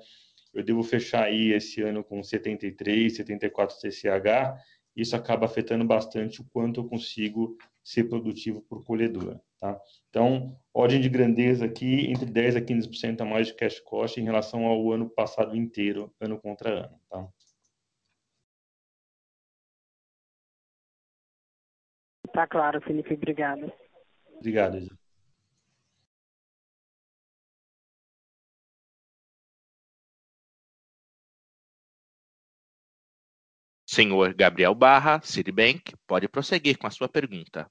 eu 0.54 0.64
devo 0.64 0.84
fechar 0.84 1.24
aí 1.24 1.52
esse 1.52 1.82
ano 1.82 2.04
com 2.04 2.22
73, 2.24 3.16
74 3.16 3.78
TCH, 3.80 4.58
isso 4.96 5.16
acaba 5.16 5.46
afetando 5.46 5.86
bastante 5.86 6.42
o 6.42 6.46
quanto 6.52 6.82
eu 6.82 6.88
consigo 6.88 7.58
ser 7.84 8.06
produtivo 8.06 8.62
por 8.62 8.84
colhedora. 8.84 9.42
Tá? 9.60 9.80
Então, 10.10 10.60
ordem 10.74 11.00
de 11.00 11.08
grandeza 11.08 11.66
aqui 11.66 12.10
entre 12.12 12.26
10% 12.26 12.58
a 12.58 12.62
15% 12.62 13.22
a 13.22 13.26
mais 13.26 13.48
de 13.48 13.54
cash 13.54 13.80
cost 13.80 14.20
em 14.20 14.24
relação 14.24 14.66
ao 14.66 14.92
ano 14.92 15.10
passado 15.10 15.56
inteiro, 15.56 16.14
ano 16.20 16.40
contra 16.40 16.86
ano. 16.86 17.00
Tá? 17.10 17.28
Tá 22.34 22.48
claro, 22.48 22.82
Felipe. 22.82 23.14
Obrigado. 23.14 23.72
Obrigado, 24.38 24.78
Isa. 24.78 25.01
Senhor 33.92 34.34
Gabriel 34.34 34.74
Barra, 34.74 35.20
Citibank, 35.22 35.94
pode 36.08 36.26
prosseguir 36.30 36.78
com 36.78 36.88
a 36.88 36.90
sua 36.90 37.10
pergunta. 37.10 37.68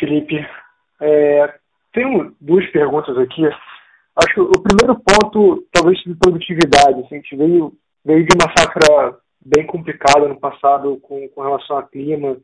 Felipe, 0.00 0.44
é, 1.00 1.54
tenho 1.92 2.34
duas 2.40 2.68
perguntas 2.72 3.16
aqui. 3.16 3.46
Acho 3.46 4.34
que 4.34 4.40
o 4.40 4.60
primeiro 4.60 5.00
ponto, 5.00 5.64
talvez 5.70 6.00
de 6.00 6.16
produtividade. 6.16 7.00
Assim, 7.00 7.14
a 7.14 7.18
gente 7.18 7.36
veio, 7.36 7.72
veio 8.04 8.26
de 8.26 8.34
uma 8.34 8.52
safra 8.56 9.16
bem 9.40 9.64
complicada 9.66 10.26
no 10.26 10.40
passado 10.40 10.98
com, 10.98 11.28
com 11.28 11.42
relação 11.42 11.76
ao 11.76 11.86
clima, 11.86 12.38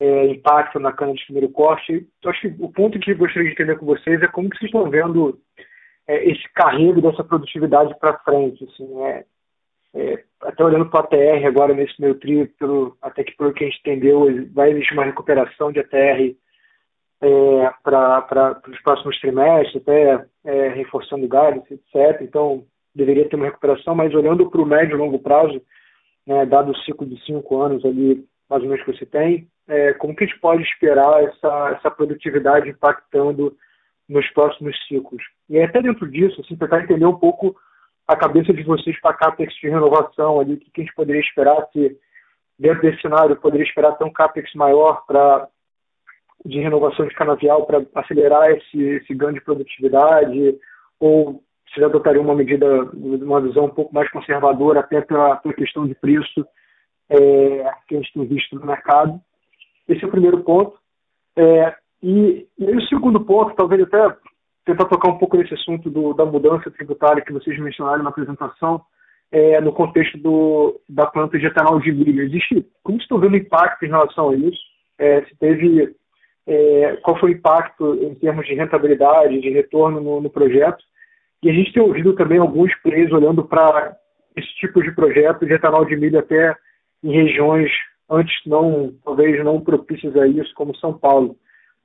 é, 0.00 0.26
impacto 0.26 0.80
na 0.80 0.92
cana 0.92 1.14
de 1.14 1.24
primeiro 1.26 1.48
corte. 1.48 2.08
Então, 2.18 2.32
acho 2.32 2.40
que 2.40 2.56
o 2.58 2.72
ponto 2.72 2.98
que 2.98 3.12
eu 3.12 3.16
gostaria 3.16 3.48
de 3.48 3.54
entender 3.54 3.78
com 3.78 3.86
vocês 3.86 4.20
é 4.20 4.26
como 4.26 4.50
que 4.50 4.58
vocês 4.58 4.68
estão 4.68 4.90
vendo 4.90 5.40
é, 6.08 6.28
esse 6.28 6.42
carrego 6.54 7.00
dessa 7.00 7.22
produtividade 7.22 7.96
para 8.00 8.18
frente. 8.18 8.64
Assim, 8.64 9.04
é, 9.04 9.24
é, 9.94 10.22
até 10.42 10.64
olhando 10.64 10.88
para 10.88 11.00
a 11.00 11.02
ATR 11.02 11.46
agora 11.46 11.74
nesse 11.74 12.00
meu 12.00 12.18
trio, 12.18 12.48
pelo, 12.58 12.96
até 13.02 13.24
que 13.24 13.36
pelo 13.36 13.52
que 13.52 13.64
a 13.64 13.66
gente 13.66 13.80
entendeu, 13.80 14.26
vai 14.52 14.70
existir 14.70 14.94
uma 14.94 15.04
recuperação 15.04 15.72
de 15.72 15.80
ATR 15.80 16.34
é, 17.22 17.72
para 17.82 18.60
os 18.68 18.80
próximos 18.82 19.18
trimestres, 19.20 19.82
até 19.82 20.24
é, 20.44 20.68
reforçando 20.68 21.28
galhos, 21.28 21.64
etc. 21.70 22.20
Então, 22.22 22.64
deveria 22.94 23.28
ter 23.28 23.36
uma 23.36 23.46
recuperação, 23.46 23.94
mas 23.94 24.14
olhando 24.14 24.48
para 24.48 24.60
o 24.60 24.66
médio 24.66 24.96
e 24.96 24.98
longo 24.98 25.18
prazo, 25.18 25.60
né, 26.26 26.46
dado 26.46 26.72
o 26.72 26.76
ciclo 26.78 27.06
de 27.06 27.22
cinco 27.24 27.60
anos 27.60 27.84
ali, 27.84 28.24
mais 28.48 28.62
ou 28.62 28.68
menos 28.68 28.84
que 28.84 28.92
você 28.92 29.06
tem, 29.06 29.46
é, 29.68 29.92
como 29.94 30.14
que 30.14 30.24
a 30.24 30.26
gente 30.26 30.40
pode 30.40 30.62
esperar 30.62 31.22
essa, 31.22 31.76
essa 31.76 31.90
produtividade 31.90 32.68
impactando 32.68 33.56
nos 34.08 34.28
próximos 34.30 34.76
ciclos? 34.88 35.22
E 35.48 35.60
até 35.60 35.80
dentro 35.80 36.10
disso, 36.10 36.40
assim, 36.40 36.56
tentar 36.56 36.82
entender 36.82 37.06
um 37.06 37.18
pouco 37.18 37.56
a 38.10 38.16
cabeça 38.16 38.52
de 38.52 38.64
vocês 38.64 39.00
para 39.00 39.14
CAPEX 39.14 39.54
de 39.54 39.68
renovação 39.68 40.40
ali, 40.40 40.54
o 40.54 40.58
que 40.58 40.68
a 40.76 40.80
gente 40.80 40.94
poderia 40.94 41.20
esperar 41.20 41.64
se 41.72 41.96
dentro 42.58 42.82
desse 42.82 43.00
cenário 43.00 43.36
poderia 43.36 43.64
esperar 43.64 43.92
ter 43.92 44.04
um 44.04 44.12
CAPEX 44.12 44.52
maior 44.54 45.04
para 45.06 45.48
de 46.44 46.58
renovação 46.58 47.06
de 47.06 47.14
canavial 47.14 47.66
para 47.66 47.82
acelerar 47.94 48.50
esse, 48.50 48.82
esse 48.82 49.14
ganho 49.14 49.34
de 49.34 49.40
produtividade 49.42 50.58
ou 50.98 51.40
se 51.72 51.84
adotaria 51.84 52.20
uma 52.20 52.34
medida, 52.34 52.66
uma 52.94 53.40
visão 53.40 53.66
um 53.66 53.70
pouco 53.70 53.94
mais 53.94 54.10
conservadora 54.10 54.80
até 54.80 55.00
pela, 55.02 55.36
pela 55.36 55.54
questão 55.54 55.86
de 55.86 55.94
preço 55.94 56.44
é, 57.08 57.72
que 57.86 57.94
a 57.94 57.98
gente 57.98 58.12
tem 58.12 58.26
visto 58.26 58.56
no 58.56 58.66
mercado. 58.66 59.20
Esse 59.86 60.02
é 60.04 60.08
o 60.08 60.10
primeiro 60.10 60.42
ponto. 60.42 60.76
É, 61.36 61.76
e, 62.02 62.48
e 62.58 62.64
o 62.64 62.82
segundo 62.88 63.20
ponto, 63.20 63.54
talvez 63.54 63.82
até 63.82 64.16
tentar 64.64 64.84
tocar 64.86 65.08
um 65.10 65.18
pouco 65.18 65.36
nesse 65.36 65.54
assunto 65.54 65.90
do, 65.90 66.12
da 66.14 66.24
mudança 66.24 66.70
tributária 66.70 67.22
que 67.22 67.32
vocês 67.32 67.58
mencionaram 67.58 68.02
na 68.02 68.10
apresentação, 68.10 68.82
é, 69.32 69.60
no 69.60 69.72
contexto 69.72 70.18
do, 70.18 70.80
da 70.88 71.06
planta 71.06 71.38
de 71.38 71.46
etanol 71.46 71.80
de 71.80 71.92
milho. 71.92 72.22
Existe, 72.22 72.66
como 72.82 72.98
estão 72.98 73.18
vendo 73.18 73.36
impacto 73.36 73.84
em 73.84 73.88
relação 73.88 74.30
a 74.30 74.36
isso? 74.36 74.60
É, 74.98 75.22
se 75.22 75.36
teve, 75.36 75.94
é, 76.46 76.96
qual 77.02 77.18
foi 77.18 77.30
o 77.30 77.34
impacto 77.34 77.94
em 78.02 78.14
termos 78.16 78.46
de 78.46 78.54
rentabilidade, 78.54 79.40
de 79.40 79.50
retorno 79.50 80.00
no, 80.00 80.20
no 80.20 80.30
projeto? 80.30 80.82
E 81.42 81.48
a 81.48 81.52
gente 81.52 81.72
tem 81.72 81.82
ouvido 81.82 82.14
também 82.14 82.38
alguns 82.38 82.74
players 82.82 83.12
olhando 83.12 83.44
para 83.44 83.96
esse 84.36 84.52
tipo 84.56 84.82
de 84.82 84.92
projeto 84.92 85.46
de 85.46 85.52
etanol 85.54 85.84
de 85.84 85.96
milho 85.96 86.18
até 86.18 86.54
em 87.02 87.12
regiões 87.12 87.70
antes 88.10 88.34
não, 88.44 88.92
talvez 89.04 89.42
não 89.44 89.60
propícias 89.60 90.16
a 90.16 90.26
isso, 90.26 90.52
como 90.54 90.76
São 90.76 90.92
Paulo. 90.92 91.36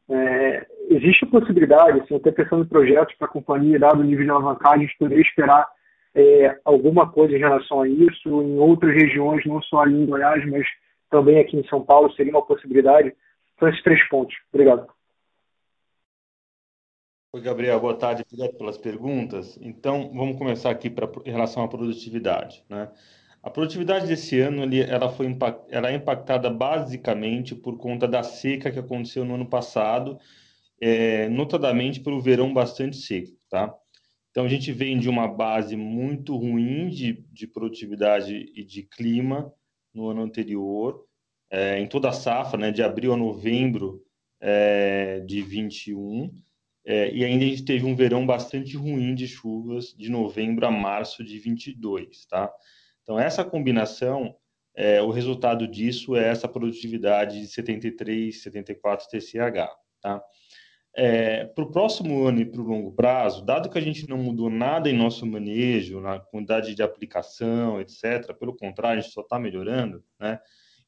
É, 0.09 0.67
existe 0.89 1.25
a 1.25 1.29
possibilidade, 1.29 2.01
assim, 2.01 2.15
até 2.15 2.31
pensando 2.31 2.63
em 2.63 2.67
projetos 2.67 3.15
para 3.15 3.27
a 3.27 3.31
companhia, 3.31 3.79
dado 3.79 4.01
o 4.01 4.03
nível 4.03 4.23
de 4.23 4.29
alavancagem, 4.29 4.87
de 4.87 4.97
poder 4.97 5.19
esperar 5.19 5.67
é, 6.13 6.59
alguma 6.63 7.11
coisa 7.11 7.35
em 7.35 7.39
relação 7.39 7.81
a 7.81 7.87
isso, 7.87 8.29
em 8.29 8.57
outras 8.57 8.93
regiões, 8.93 9.45
não 9.45 9.61
só 9.63 9.81
ali 9.81 9.95
em 9.95 10.05
Goiás, 10.05 10.47
mas 10.49 10.65
também 11.09 11.39
aqui 11.39 11.57
em 11.57 11.67
São 11.67 11.83
Paulo, 11.83 12.11
seria 12.13 12.31
uma 12.31 12.45
possibilidade. 12.45 13.15
São 13.59 13.67
esses 13.67 13.83
três 13.83 14.07
pontos. 14.07 14.35
Obrigado. 14.53 14.87
Oi, 17.33 17.41
Gabriel, 17.41 17.79
boa 17.81 17.97
tarde, 17.97 18.23
obrigado 18.25 18.57
pelas 18.57 18.77
perguntas. 18.77 19.57
Então, 19.61 20.09
vamos 20.13 20.37
começar 20.37 20.69
aqui 20.69 20.89
pra, 20.89 21.09
em 21.25 21.31
relação 21.31 21.63
à 21.63 21.67
produtividade. 21.67 22.63
Né? 22.69 22.89
A 23.45 23.49
produtividade 23.51 24.07
desse 24.07 24.39
ano 24.39 24.63
ela 24.75 25.07
foi 25.07 25.27
ela 25.69 25.91
é 25.91 25.93
impactada 25.93 26.49
basicamente 26.49 27.53
por 27.53 27.77
conta 27.77 28.07
da 28.07 28.23
seca 28.23 28.71
que 28.71 28.79
aconteceu 28.79 29.23
no 29.23 29.35
ano 29.35 29.45
passado, 29.45 30.17
é, 30.81 31.29
notadamente 31.29 31.99
pelo 31.99 32.19
verão 32.19 32.51
bastante 32.51 32.97
seco, 32.97 33.37
tá? 33.47 33.71
Então 34.31 34.45
a 34.45 34.47
gente 34.47 34.71
vem 34.71 34.97
de 34.97 35.07
uma 35.07 35.27
base 35.27 35.75
muito 35.75 36.35
ruim 36.35 36.89
de, 36.89 37.23
de 37.31 37.45
produtividade 37.45 38.51
e 38.55 38.63
de 38.63 38.81
clima 38.81 39.53
no 39.93 40.09
ano 40.09 40.23
anterior, 40.23 41.05
é, 41.51 41.79
em 41.79 41.85
toda 41.85 42.09
a 42.09 42.13
safra, 42.13 42.59
né, 42.59 42.71
de 42.71 42.81
abril 42.81 43.13
a 43.13 43.17
novembro 43.17 44.01
é, 44.41 45.19
de 45.19 45.43
21, 45.43 46.33
é, 46.83 47.13
e 47.13 47.23
ainda 47.23 47.45
a 47.45 47.47
gente 47.47 47.63
teve 47.63 47.85
um 47.85 47.95
verão 47.95 48.25
bastante 48.25 48.75
ruim 48.75 49.13
de 49.13 49.27
chuvas 49.27 49.93
de 49.95 50.09
novembro 50.09 50.65
a 50.65 50.71
março 50.71 51.23
de 51.23 51.37
22, 51.37 52.25
tá? 52.25 52.51
Então, 53.05 53.19
essa 53.19 53.45
combinação, 53.45 54.35
é, 54.75 54.99
o 54.99 55.11
resultado 55.11 55.67
disso 55.67 56.15
é 56.15 56.27
essa 56.27 56.47
produtividade 56.47 57.39
de 57.39 57.47
73, 57.47 58.41
74 58.41 59.07
TCH. 59.07 59.69
Tá? 60.01 60.23
É, 60.97 61.45
para 61.45 61.63
o 61.63 61.69
próximo 61.69 62.25
ano 62.25 62.41
e 62.41 62.45
para 62.45 62.59
o 62.59 62.63
longo 62.63 62.91
prazo, 62.93 63.45
dado 63.45 63.69
que 63.69 63.77
a 63.77 63.81
gente 63.81 64.09
não 64.09 64.17
mudou 64.17 64.49
nada 64.49 64.89
em 64.89 64.97
nosso 64.97 65.23
manejo, 65.23 66.01
na 66.01 66.19
quantidade 66.19 66.73
de 66.73 66.81
aplicação, 66.81 67.79
etc., 67.79 68.33
pelo 68.39 68.55
contrário, 68.55 68.97
a 68.97 69.01
gente 69.01 69.13
só 69.13 69.21
está 69.21 69.37
melhorando, 69.37 70.03
né? 70.19 70.39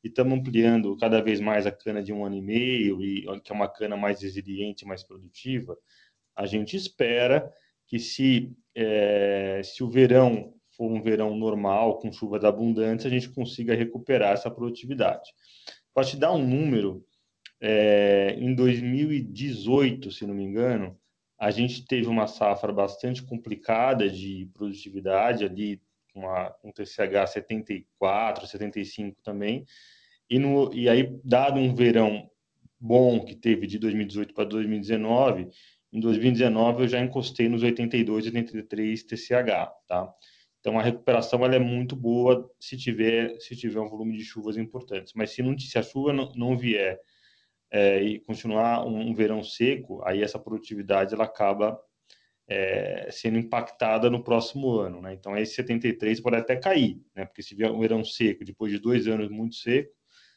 E 0.03 0.07
estamos 0.07 0.39
ampliando 0.39 0.97
cada 0.97 1.21
vez 1.21 1.39
mais 1.39 1.67
a 1.67 1.71
cana 1.71 2.01
de 2.01 2.11
um 2.11 2.25
ano 2.25 2.35
e 2.35 2.41
meio, 2.41 3.03
e 3.03 3.25
que 3.41 3.51
é 3.51 3.55
uma 3.55 3.67
cana 3.67 3.95
mais 3.95 4.21
resiliente, 4.23 4.87
mais 4.87 5.03
produtiva. 5.03 5.77
A 6.35 6.47
gente 6.47 6.75
espera 6.75 7.51
que 7.85 7.99
se, 7.99 8.51
é, 8.73 9.61
se 9.63 9.83
o 9.83 9.89
verão 9.89 10.56
for 10.77 10.91
um 10.91 11.01
verão 11.01 11.35
normal, 11.35 11.97
com 11.97 12.11
chuvas 12.11 12.43
abundantes, 12.43 13.05
a 13.05 13.09
gente 13.09 13.29
consiga 13.29 13.73
recuperar 13.73 14.33
essa 14.33 14.51
produtividade. 14.51 15.31
Para 15.93 16.05
te 16.05 16.15
dar 16.15 16.31
um 16.31 16.47
número, 16.47 17.03
é, 17.59 18.35
em 18.37 18.53
2018, 18.53 20.11
se 20.11 20.27
não 20.27 20.35
me 20.35 20.43
engano, 20.43 20.95
a 21.39 21.49
gente 21.49 21.85
teve 21.85 22.07
uma 22.07 22.27
safra 22.27 22.71
bastante 22.71 23.23
complicada 23.23 24.09
de 24.09 24.49
produtividade, 24.53 25.43
ali 25.43 25.81
com 26.13 26.21
um 26.63 26.71
TCH 26.71 27.27
74, 27.27 28.47
75 28.47 29.21
também, 29.23 29.65
e, 30.29 30.39
no, 30.39 30.73
e 30.73 30.87
aí, 30.89 31.19
dado 31.23 31.59
um 31.59 31.73
verão 31.73 32.29
bom 32.79 33.23
que 33.23 33.35
teve 33.35 33.65
de 33.65 33.79
2018 33.79 34.33
para 34.33 34.45
2019, 34.45 35.49
em 35.91 35.99
2019 35.99 36.83
eu 36.83 36.87
já 36.87 36.99
encostei 36.99 37.47
nos 37.47 37.63
82, 37.63 38.25
83 38.25 39.03
TCH, 39.03 39.71
tá? 39.87 40.13
Então 40.67 40.77
a 40.77 40.83
recuperação 40.83 41.45
ela 41.45 41.55
é 41.55 41.59
muito 41.59 41.95
boa 41.95 42.51
se 42.59 42.75
tiver 42.75 43.39
se 43.39 43.55
tiver 43.55 43.79
um 43.79 43.87
volume 43.87 44.17
de 44.17 44.25
chuvas 44.25 44.57
importantes. 44.57 45.13
Mas 45.15 45.31
se 45.31 45.41
não 45.41 45.57
se 45.57 45.79
a 45.79 45.81
chuva 45.81 46.11
não, 46.11 46.29
não 46.35 46.57
vier 46.57 46.99
é, 47.71 48.03
e 48.03 48.19
continuar 48.19 48.85
um, 48.85 48.99
um, 48.99 49.15
verão 49.15 49.41
seco, 49.41 50.01
aí 50.05 50.21
essa 50.21 50.37
produtividade 50.37 51.13
ela 51.13 51.23
acaba 51.23 51.79
é, 52.49 53.07
sendo 53.09 53.37
impactada 53.37 54.09
no 54.09 54.21
próximo 54.21 54.77
ano, 54.77 55.01
né? 55.01 55.13
Então 55.13 55.37
esse 55.37 55.55
73 55.55 56.19
pode 56.19 56.35
até 56.35 56.57
cair, 56.57 57.01
né? 57.15 57.25
Porque 57.25 57.41
se 57.41 57.55
vier 57.55 57.71
um 57.71 57.79
verão 57.79 58.03
seco 58.03 58.43
depois 58.43 58.69
de 58.69 58.77
dois 58.77 59.07
anos 59.07 59.29
muito 59.29 59.55
seco, 59.55 59.93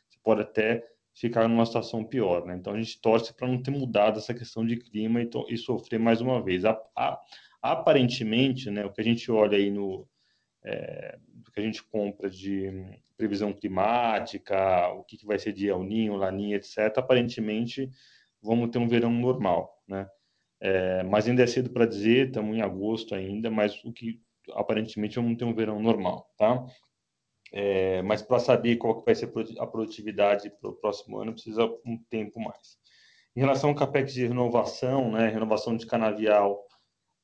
você 0.09 0.19
pode 0.23 0.43
até 0.43 0.81
ficar 1.13 1.49
numa 1.49 1.67
situação 1.67 2.05
pior. 2.05 2.47
Né? 2.47 2.55
Então 2.55 2.73
a 2.73 2.81
gente 2.81 3.01
torce 3.01 3.35
para 3.35 3.49
não 3.49 3.61
ter 3.61 3.73
mudado 3.73 4.21
essa 4.21 4.33
questão 4.33 4.65
de 4.65 4.77
clima 4.77 5.21
e, 5.23 5.29
e 5.49 5.59
sofrer 5.59 5.99
mais 5.99 6.21
uma 6.21 6.41
vez. 6.41 6.65
A, 6.65 6.81
a, 6.97 7.21
aparentemente, 7.61 8.71
né, 8.71 8.85
o 8.87 8.93
que 8.93 9.01
a 9.01 9.05
gente 9.05 9.29
olha 9.29 9.59
aí 9.59 9.73
no 9.73 10.09
é, 10.63 11.19
do 11.29 11.51
que 11.51 11.61
a 11.61 11.63
gente 11.63 11.83
compra 11.83 12.29
de 12.29 12.71
previsão 13.17 13.53
climática, 13.53 14.89
o 14.93 15.05
que, 15.05 15.17
que 15.17 15.27
vai 15.27 15.39
ser 15.39 15.53
de 15.53 15.69
El 15.69 15.83
Ninho, 15.83 16.17
Laninha, 16.17 16.57
etc., 16.57 16.99
aparentemente 16.99 17.91
vamos 18.43 18.71
ter 18.71 18.79
um 18.79 18.89
verão 18.89 19.11
normal, 19.11 19.79
né? 19.87 20.09
É, 20.61 21.03
mas 21.05 21.27
ainda 21.27 21.43
é 21.43 21.47
cedo 21.47 21.71
para 21.71 21.87
dizer, 21.87 22.29
estamos 22.29 22.55
em 22.55 22.61
agosto 22.61 23.15
ainda, 23.15 23.51
mas 23.51 23.83
o 23.85 23.93
que 23.93 24.21
aparentemente 24.53 25.17
vamos 25.17 25.37
ter 25.39 25.45
um 25.45 25.55
verão 25.55 25.81
normal, 25.81 26.31
tá? 26.37 26.67
É, 27.53 28.03
mas 28.03 28.23
para 28.23 28.39
saber 28.39 28.77
qual 28.77 29.01
que 29.01 29.07
vai 29.07 29.15
ser 29.15 29.31
a 29.59 29.67
produtividade 29.67 30.51
para 30.61 30.71
o 30.71 30.75
próximo 30.75 31.19
ano, 31.19 31.33
precisa 31.33 31.65
um 31.85 31.99
tempo 32.09 32.39
mais. 32.41 32.79
Em 33.35 33.41
relação 33.41 33.71
ao 33.71 33.77
capex 33.77 34.13
de 34.13 34.27
renovação, 34.27 35.13
né, 35.13 35.29
renovação 35.29 35.77
de 35.77 35.87
canavial, 35.87 36.65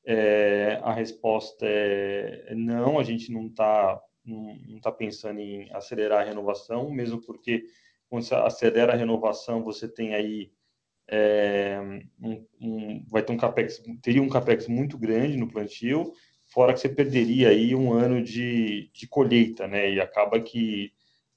é, 0.09 0.79
a 0.83 0.93
resposta 0.93 1.65
é 1.65 2.55
não, 2.55 2.97
a 2.97 3.03
gente 3.03 3.29
não 3.29 3.47
está 3.47 4.01
não 4.25 4.79
tá 4.81 4.91
pensando 4.91 5.39
em 5.39 5.69
acelerar 5.73 6.21
a 6.21 6.25
renovação, 6.25 6.89
mesmo 6.91 7.21
porque 7.21 7.63
quando 8.09 8.23
você 8.23 8.35
acelera 8.35 8.93
a 8.93 8.95
renovação, 8.95 9.63
você 9.63 9.87
tem 9.87 10.13
aí 10.13 10.51
é, 11.09 11.79
um, 12.21 12.45
um, 12.59 13.05
vai 13.09 13.23
ter 13.23 13.31
um 13.31 13.37
capex, 13.37 13.81
teria 14.01 14.21
um 14.21 14.29
capex 14.29 14.67
muito 14.67 14.97
grande 14.97 15.37
no 15.37 15.47
plantio, 15.47 16.11
fora 16.51 16.73
que 16.73 16.79
você 16.79 16.89
perderia 16.89 17.49
aí 17.49 17.73
um 17.73 17.93
ano 17.93 18.21
de, 18.21 18.89
de 18.93 19.07
colheita, 19.07 19.67
né? 19.67 19.91
E 19.91 20.01
acaba 20.01 20.41
que 20.41 20.91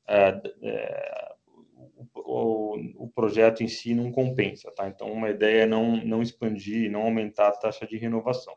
é, 0.08 0.42
é, 0.62 1.29
o, 2.30 3.08
projeto 3.08 3.62
em 3.62 3.68
si 3.68 3.94
não 3.94 4.12
compensa, 4.12 4.70
tá? 4.70 4.88
Então, 4.88 5.12
uma 5.12 5.30
ideia 5.30 5.62
é 5.62 5.66
não, 5.66 5.96
não 6.04 6.22
expandir, 6.22 6.90
não 6.90 7.02
aumentar 7.02 7.48
a 7.48 7.52
taxa 7.52 7.86
de 7.86 7.96
renovação. 7.96 8.54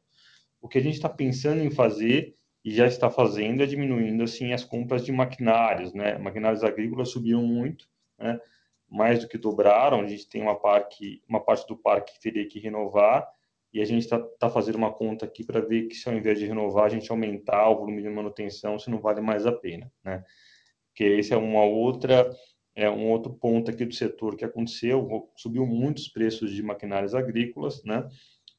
O 0.62 0.67
que 0.67 0.77
a 0.77 0.81
gente 0.81 0.95
está 0.95 1.09
pensando 1.09 1.62
em 1.62 1.71
fazer 1.71 2.36
e 2.63 2.71
já 2.71 2.88
está 2.88 3.09
fazendo 3.09 3.63
é 3.63 3.65
diminuindo 3.65 4.23
assim 4.23 4.53
as 4.53 4.63
compras 4.63 5.03
de 5.03 5.12
maquinários, 5.12 5.93
né? 5.93 6.17
Maquinários 6.17 6.63
agrícolas 6.63 7.09
subiram 7.09 7.41
muito, 7.41 7.88
né? 8.17 8.39
Mais 8.89 9.19
do 9.19 9.27
que 9.27 9.38
dobraram. 9.38 9.99
A 9.99 10.07
gente 10.07 10.29
tem 10.29 10.41
uma 10.41 10.55
parque, 10.55 11.21
uma 11.27 11.43
parte 11.43 11.67
do 11.67 11.75
parque 11.75 12.13
que 12.13 12.21
teria 12.21 12.47
que 12.47 12.59
renovar 12.59 13.27
e 13.73 13.81
a 13.81 13.86
gente 13.86 14.03
está 14.03 14.19
tá 14.19 14.49
fazendo 14.49 14.75
uma 14.75 14.93
conta 14.93 15.25
aqui 15.25 15.43
para 15.43 15.59
ver 15.59 15.88
que 15.88 15.95
se 15.95 16.07
ao 16.07 16.15
invés 16.15 16.38
de 16.38 16.45
renovar 16.45 16.86
a 16.86 16.89
gente 16.89 17.12
aumentar 17.12 17.69
o 17.69 17.77
volume 17.77 18.01
de 18.01 18.09
manutenção, 18.09 18.77
se 18.77 18.89
não 18.89 18.99
vale 18.99 19.19
mais 19.19 19.45
a 19.47 19.51
pena, 19.51 19.91
né? 20.03 20.23
Porque 20.88 21.03
esse 21.03 21.33
é 21.33 21.38
uma 21.38 21.63
outra 21.63 22.31
é 22.75 22.89
um 22.89 23.09
outro 23.09 23.33
ponto 23.33 23.69
aqui 23.69 23.86
do 23.86 23.93
setor 23.93 24.36
que 24.36 24.45
aconteceu, 24.45 25.29
subiu 25.36 25.65
muitos 25.65 26.07
preços 26.07 26.51
de 26.51 26.63
maquinários 26.63 27.13
agrícolas, 27.13 27.83
né? 27.83 28.07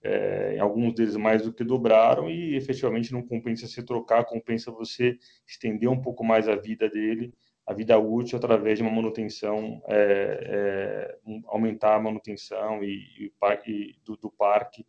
É, 0.02 0.58
alguns 0.58 0.94
deles 0.94 1.16
mais 1.16 1.42
do 1.42 1.52
que 1.52 1.64
dobraram 1.64 2.28
e 2.28 2.54
efetivamente 2.56 3.10
não 3.10 3.22
compensa 3.22 3.66
se 3.66 3.82
trocar, 3.82 4.24
compensa 4.24 4.70
você 4.70 5.18
estender 5.46 5.88
um 5.88 6.00
pouco 6.00 6.22
mais 6.22 6.46
a 6.46 6.54
vida 6.54 6.90
dele, 6.90 7.32
a 7.66 7.72
vida 7.72 7.98
útil 7.98 8.36
através 8.36 8.78
de 8.78 8.82
uma 8.82 8.92
manutenção, 8.92 9.82
é, 9.88 11.16
é, 11.26 11.40
aumentar 11.46 11.96
a 11.96 12.00
manutenção 12.00 12.84
e, 12.84 12.98
e, 13.18 13.32
e 13.66 13.96
do, 14.04 14.16
do, 14.18 14.30
parque 14.30 14.86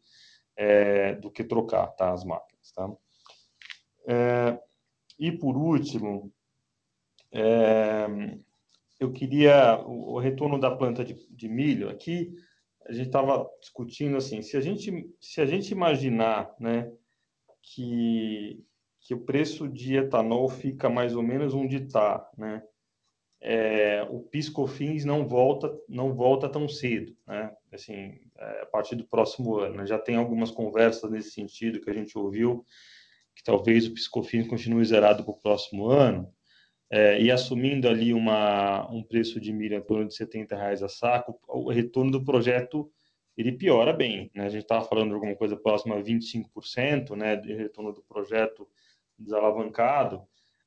é, 0.58 1.16
do 1.16 1.32
que 1.32 1.46
trocar 1.46 1.88
tá, 1.88 2.12
as 2.12 2.26
máquinas. 2.26 2.72
Tá? 2.74 2.92
É, 4.08 4.60
e 5.18 5.32
por 5.32 5.56
último, 5.56 6.30
é, 7.32 8.06
eu 9.00 9.12
queria 9.12 9.80
o, 9.86 10.20
retorno 10.20 10.60
da 10.60 10.72
planta 10.72 11.04
de, 11.04 11.16
de 11.30 11.50
milho 11.50 11.90
aqui 11.90 12.34
a 12.88 12.94
gente 12.94 13.08
estava 13.08 13.50
discutindo 13.60 14.16
assim, 14.16 14.42
se 14.42 14.56
a 14.56 14.62
gente 14.62 15.10
se 15.20 15.42
a 15.42 15.46
gente 15.46 15.72
imaginar, 15.72 16.54
né, 16.60 16.92
que 17.62 18.64
que 19.02 19.14
o 19.14 19.20
preço 19.20 19.68
de 19.68 19.98
etanol 19.98 20.50
fica 20.50 20.90
mais 20.90 21.16
ou 21.16 21.22
menos 21.22 21.54
onde 21.54 21.78
está, 21.78 22.28
né, 22.36 22.64
é, 23.40 24.04
o 24.10 24.20
piscofins 24.22 25.04
não 25.04 25.28
volta 25.28 25.76
não 25.90 26.14
volta 26.14 26.50
tão 26.50 26.68
cedo, 26.68 27.16
né, 27.28 27.56
assim 27.72 28.20
é, 28.38 28.62
a 28.62 28.66
partir 28.68 28.96
do 28.96 29.06
próximo 29.06 29.58
ano. 29.58 29.78
Né? 29.78 29.86
Já 29.86 30.00
tem 30.00 30.16
algumas 30.16 30.52
conversas 30.52 31.10
nesse 31.10 31.32
sentido 31.32 31.82
que 31.82 31.90
a 31.90 31.94
gente 31.94 32.18
ouviu 32.18 32.66
que 33.36 33.44
talvez 33.44 33.86
o 33.86 33.94
piscofins 33.94 34.48
continue 34.48 34.86
zerado 34.86 35.24
para 35.24 35.34
o 35.34 35.38
próximo 35.38 35.88
ano 35.88 36.34
é, 36.96 37.22
e 37.22 37.30
assumindo 37.30 37.90
ali 37.90 38.14
uma, 38.14 38.90
um 38.90 39.04
preço 39.04 39.38
de 39.38 39.52
milho 39.52 39.76
em 39.76 39.82
torno 39.82 40.08
de 40.08 40.16
70 40.16 40.56
reais 40.56 40.82
a 40.82 40.88
saco, 40.88 41.38
o 41.46 41.70
retorno 41.70 42.10
do 42.10 42.24
projeto 42.24 42.90
ele 43.36 43.52
piora 43.52 43.92
bem. 43.92 44.32
Né? 44.34 44.46
A 44.46 44.50
gente 44.50 44.62
estava 44.62 44.86
falando 44.86 45.10
de 45.10 45.16
alguma 45.16 45.36
coisa 45.36 45.58
próxima 45.58 45.96
a 45.98 46.02
25% 46.02 47.18
né, 47.18 47.36
de 47.36 47.54
retorno 47.54 47.92
do 47.92 48.02
projeto 48.02 48.66
desalavancado, 49.20 50.22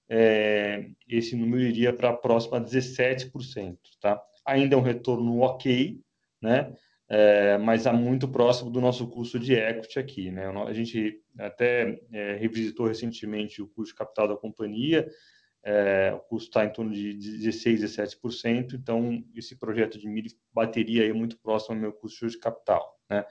é, 0.06 0.90
esse 1.08 1.34
número 1.34 1.62
iria 1.62 1.94
para 1.94 2.12
próximo 2.12 2.56
a 2.56 2.60
17%. 2.60 3.78
Tá? 3.98 4.22
Ainda 4.44 4.74
é 4.74 4.78
um 4.78 4.82
retorno 4.82 5.40
ok, 5.40 5.98
né? 6.42 6.74
É, 7.10 7.56
mas 7.56 7.86
é 7.86 7.92
muito 7.92 8.28
próximo 8.28 8.70
do 8.70 8.82
nosso 8.82 9.08
custo 9.08 9.38
de 9.38 9.54
equity 9.54 9.98
aqui. 9.98 10.30
Né? 10.30 10.46
A 10.46 10.74
gente 10.74 11.22
até 11.38 11.98
é, 12.12 12.34
revisitou 12.34 12.86
recentemente 12.86 13.62
o 13.62 13.66
custo 13.66 13.94
de 13.94 13.98
capital 13.98 14.28
da 14.28 14.36
companhia, 14.36 15.08
é, 15.68 16.14
o 16.14 16.20
custo 16.20 16.48
está 16.48 16.64
em 16.64 16.72
torno 16.72 16.94
de 16.94 17.12
16, 17.12 17.82
17%, 17.82 18.72
então 18.72 19.22
esse 19.36 19.54
projeto 19.54 19.98
de 19.98 20.08
milho 20.08 20.30
bateria 20.50 21.02
aí 21.02 21.12
muito 21.12 21.36
próximo 21.38 21.74
ao 21.74 21.80
meu 21.80 21.92
custo 21.92 22.26
de 22.26 22.38
capital, 22.38 22.98
né? 23.10 23.26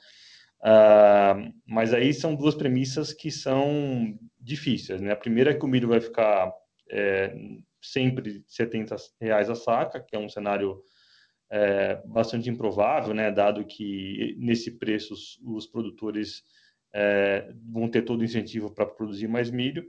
Ah, 0.61 1.35
mas 1.65 1.95
aí 1.95 2.13
são 2.13 2.35
duas 2.35 2.53
premissas 2.53 3.11
que 3.11 3.31
são 3.31 4.15
difíceis, 4.39 5.01
né? 5.01 5.13
A 5.13 5.15
primeira 5.15 5.49
é 5.49 5.53
que 5.55 5.65
o 5.65 5.67
milho 5.67 5.87
vai 5.87 5.99
ficar 5.99 6.53
é, 6.91 7.35
sempre 7.81 8.43
70 8.47 8.95
reais 9.19 9.49
a 9.49 9.55
saca, 9.55 9.99
que 9.99 10.15
é 10.15 10.19
um 10.19 10.29
cenário 10.29 10.79
é, 11.49 11.95
bastante 12.05 12.51
improvável, 12.51 13.15
né? 13.15 13.31
Dado 13.31 13.65
que 13.65 14.35
nesse 14.37 14.77
preço 14.77 15.15
os, 15.15 15.39
os 15.43 15.65
produtores 15.65 16.43
é, 16.93 17.51
vão 17.71 17.89
ter 17.89 18.03
todo 18.03 18.21
o 18.21 18.25
incentivo 18.25 18.69
para 18.69 18.85
produzir 18.85 19.27
mais 19.27 19.49
milho. 19.49 19.87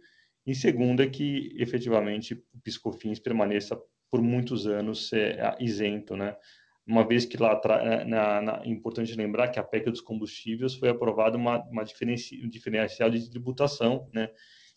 E 0.49 0.55
segunda, 0.55 1.07
que 1.07 1.55
efetivamente 1.59 2.33
o 2.33 2.61
Piscofins 2.65 3.21
permaneça 3.21 3.79
por 4.11 4.23
muitos 4.23 4.67
anos 4.67 5.13
é, 5.13 5.55
isento, 5.61 6.17
né? 6.17 6.35
Uma 6.87 7.07
vez 7.07 7.27
que 7.27 7.37
lá 7.37 7.61
é, 7.83 8.05
na, 8.07 8.41
na, 8.41 8.63
é 8.65 8.69
importante 8.69 9.15
lembrar 9.15 9.49
que 9.49 9.59
a 9.59 9.63
PEC 9.63 9.91
dos 9.91 10.01
combustíveis 10.01 10.75
foi 10.75 10.89
aprovada 10.89 11.37
uma, 11.37 11.63
uma 11.65 11.85
diferenci, 11.85 12.43
um 12.43 12.49
diferencial 12.49 13.11
de 13.11 13.29
tributação, 13.29 14.09
né? 14.11 14.31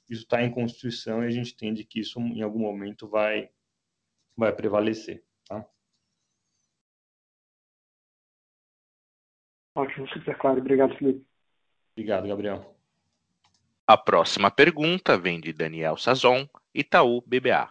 Isso 0.09 0.23
está 0.23 0.43
em 0.43 0.51
Constituição 0.51 1.23
e 1.23 1.27
a 1.27 1.31
gente 1.31 1.53
entende 1.53 1.85
que 1.85 2.01
isso 2.01 2.19
em 2.19 2.41
algum 2.41 2.59
momento 2.59 3.07
vai 3.07 3.49
vai 4.35 4.53
prevalecer, 4.53 5.23
tá? 5.47 5.65
Ótimo, 9.73 10.05
super 10.09 10.37
claro. 10.37 10.59
Obrigado, 10.59 10.97
Felipe. 10.97 11.25
Obrigado, 11.95 12.27
Gabriel. 12.27 12.75
A 13.87 13.97
próxima 13.97 14.49
pergunta 14.49 15.17
vem 15.17 15.39
de 15.39 15.51
Daniel 15.51 15.97
Sazon, 15.97 16.47
Itaú 16.73 17.21
BBA. 17.25 17.69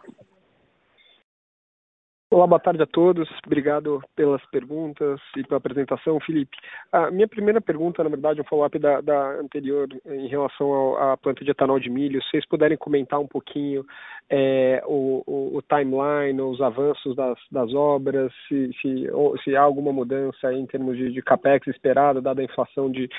Olá, 2.33 2.47
boa 2.47 2.61
tarde 2.61 2.81
a 2.81 2.85
todos. 2.85 3.29
Obrigado 3.45 4.01
pelas 4.15 4.41
perguntas 4.45 5.19
e 5.35 5.43
pela 5.43 5.57
apresentação, 5.57 6.17
Felipe. 6.21 6.55
A 6.89 7.11
minha 7.11 7.27
primeira 7.27 7.59
pergunta, 7.59 8.01
na 8.01 8.09
verdade, 8.09 8.39
é 8.39 8.41
um 8.41 8.45
follow-up 8.45 8.79
da, 8.79 9.01
da, 9.01 9.31
anterior 9.33 9.89
em 10.05 10.29
relação 10.29 10.95
à 10.95 11.17
planta 11.17 11.43
de 11.43 11.51
etanol 11.51 11.77
de 11.77 11.89
milho. 11.89 12.23
Se 12.23 12.29
vocês 12.29 12.47
puderem 12.47 12.77
comentar 12.77 13.19
um 13.19 13.27
pouquinho 13.27 13.85
é, 14.29 14.81
o, 14.85 15.21
o, 15.27 15.57
o, 15.57 15.61
timeline, 15.61 16.41
os 16.41 16.61
avanços 16.61 17.17
das, 17.17 17.37
das 17.51 17.73
obras, 17.73 18.31
se, 18.47 18.71
se, 18.81 19.09
se, 19.43 19.53
há 19.53 19.61
alguma 19.61 19.91
mudança 19.91 20.53
em 20.53 20.65
termos 20.65 20.95
de, 20.95 21.11
de 21.11 21.21
capex 21.21 21.67
esperado, 21.67 22.21
dada 22.21 22.39
a 22.39 22.45
inflação 22.45 22.89
de, 22.89 23.09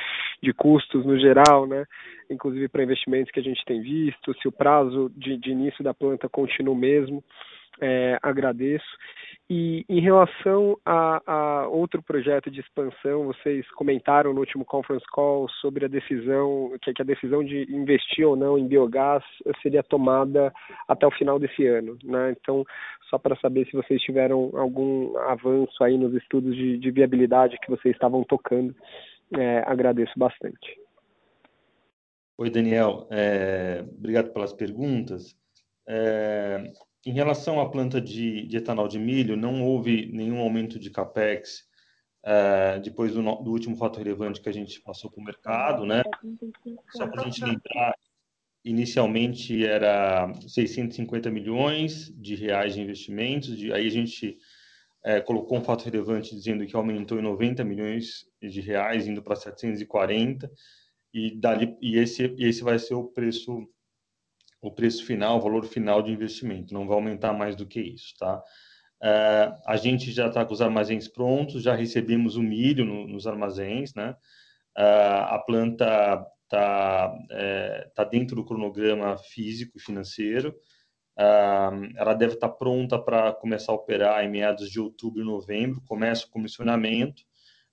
de 0.42 0.54
custos 0.54 1.04
no 1.04 1.18
geral, 1.18 1.66
né? 1.66 1.84
inclusive 2.30 2.66
para 2.66 2.82
investimentos 2.82 3.30
que 3.30 3.40
a 3.40 3.44
gente 3.44 3.62
tem 3.66 3.82
visto, 3.82 4.32
se 4.40 4.48
o 4.48 4.52
prazo 4.52 5.12
de, 5.14 5.36
de 5.36 5.50
início 5.50 5.84
da 5.84 5.92
planta 5.92 6.30
continua 6.30 6.72
o 6.72 6.78
mesmo 6.78 7.22
é, 7.82 8.16
agradeço. 8.22 8.86
E 9.50 9.84
em 9.88 10.00
relação 10.00 10.78
a, 10.86 11.20
a, 11.26 11.68
outro 11.68 12.00
projeto 12.02 12.50
de 12.50 12.60
expansão, 12.60 13.26
vocês 13.26 13.68
comentaram 13.72 14.32
no 14.32 14.40
último 14.40 14.64
conference 14.64 15.04
call 15.12 15.48
sobre 15.60 15.84
a 15.84 15.88
decisão, 15.88 16.72
que, 16.80 16.94
que, 16.94 17.02
a 17.02 17.04
decisão 17.04 17.44
de 17.44 17.66
investir 17.70 18.26
ou 18.26 18.36
não 18.36 18.56
em 18.56 18.66
biogás 18.66 19.22
seria 19.60 19.82
tomada 19.82 20.52
até 20.88 21.06
o 21.06 21.10
final 21.10 21.38
desse 21.38 21.66
ano. 21.66 21.98
Né? 22.04 22.34
Então, 22.40 22.64
só 23.10 23.18
para 23.18 23.36
saber 23.36 23.66
se 23.66 23.72
vocês 23.72 24.00
tiveram 24.00 24.50
algum 24.54 25.18
avanço 25.18 25.82
aí 25.84 25.98
nos 25.98 26.14
estudos 26.14 26.56
de, 26.56 26.78
de 26.78 26.90
viabilidade 26.90 27.58
que 27.60 27.70
vocês 27.70 27.94
estavam 27.94 28.24
tocando, 28.24 28.74
é, 29.36 29.62
agradeço 29.66 30.12
bastante. 30.16 30.80
Oi, 32.38 32.48
Daniel. 32.48 33.06
É, 33.10 33.84
obrigado 33.98 34.32
pelas 34.32 34.52
perguntas. 34.52 35.36
É, 35.86 36.72
em 37.04 37.12
relação 37.12 37.60
à 37.60 37.68
planta 37.68 38.00
de, 38.00 38.46
de, 38.46 38.56
etanol 38.56 38.88
de 38.88 38.98
milho, 38.98 39.36
não 39.36 39.64
houve 39.64 40.06
nenhum 40.12 40.38
aumento 40.38 40.78
de 40.78 40.90
capex 40.90 41.64
uh, 42.24 42.80
depois 42.80 43.12
do, 43.12 43.22
do, 43.22 43.50
último 43.50 43.76
fato 43.76 43.98
relevante 43.98 44.40
que 44.40 44.48
a 44.48 44.52
gente 44.52 44.80
passou 44.80 45.10
para 45.10 45.20
o 45.20 45.24
mercado, 45.24 45.84
né? 45.84 46.02
Só 46.90 47.06
para 47.08 47.22
a 47.22 47.24
gente 47.24 47.44
lembrar, 47.44 47.96
inicialmente 48.64 49.66
era 49.66 50.32
650 50.46 51.30
milhões 51.30 52.12
de 52.16 52.36
reais 52.36 52.74
de 52.74 52.80
investimentos, 52.80 53.56
de, 53.56 53.72
aí 53.72 53.86
a 53.86 53.90
gente 53.90 54.38
é, 55.04 55.20
colocou 55.20 55.58
um 55.58 55.64
fato 55.64 55.84
relevante 55.84 56.34
dizendo 56.34 56.64
que 56.64 56.76
aumentou 56.76 57.18
em 57.18 57.22
90 57.22 57.64
milhões 57.64 58.24
de 58.40 58.60
reais, 58.60 59.08
indo 59.08 59.22
para 59.22 59.34
740, 59.34 60.50
e, 61.12 61.38
dali, 61.38 61.76
e 61.80 61.98
esse, 61.98 62.34
esse 62.38 62.62
vai 62.62 62.78
ser 62.78 62.94
o 62.94 63.04
preço 63.04 63.68
o 64.62 64.70
preço 64.70 65.04
final, 65.04 65.38
o 65.38 65.40
valor 65.40 65.66
final 65.66 66.00
de 66.00 66.12
investimento, 66.12 66.72
não 66.72 66.86
vai 66.86 66.96
aumentar 66.96 67.32
mais 67.32 67.56
do 67.56 67.66
que 67.66 67.80
isso, 67.80 68.14
tá? 68.18 68.42
É, 69.02 69.52
a 69.66 69.76
gente 69.76 70.12
já 70.12 70.28
está 70.28 70.44
com 70.44 70.54
os 70.54 70.62
armazéns 70.62 71.08
prontos, 71.08 71.64
já 71.64 71.74
recebemos 71.74 72.36
o 72.36 72.42
milho 72.42 72.84
no, 72.84 73.08
nos 73.08 73.26
armazéns, 73.26 73.92
né? 73.94 74.16
É, 74.78 74.84
a 74.84 75.38
planta 75.44 76.24
está 76.44 77.12
é, 77.32 77.90
tá 77.94 78.04
dentro 78.04 78.36
do 78.36 78.44
cronograma 78.44 79.18
físico 79.18 79.76
e 79.76 79.80
financeiro. 79.80 80.54
ela 81.96 82.14
deve 82.14 82.34
estar 82.34 82.48
tá 82.48 82.54
pronta 82.54 82.98
para 82.98 83.32
começar 83.32 83.72
a 83.72 83.74
operar 83.74 84.24
em 84.24 84.30
meados 84.30 84.70
de 84.70 84.80
outubro 84.80 85.22
e 85.22 85.24
novembro. 85.24 85.82
Começa 85.86 86.26
o 86.26 86.30
comissionamento 86.30 87.22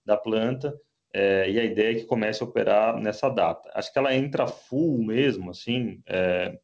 da 0.06 0.18
planta 0.18 0.74
é, 1.14 1.50
e 1.50 1.60
a 1.60 1.64
ideia 1.64 1.92
é 1.92 2.00
que 2.00 2.06
comece 2.06 2.44
a 2.44 2.46
operar 2.46 3.00
nessa 3.00 3.30
data. 3.30 3.70
Acho 3.74 3.92
que 3.92 4.00
ela 4.00 4.16
entra 4.16 4.48
full 4.48 5.04
mesmo, 5.04 5.50
assim, 5.50 6.02
é, 6.06 6.58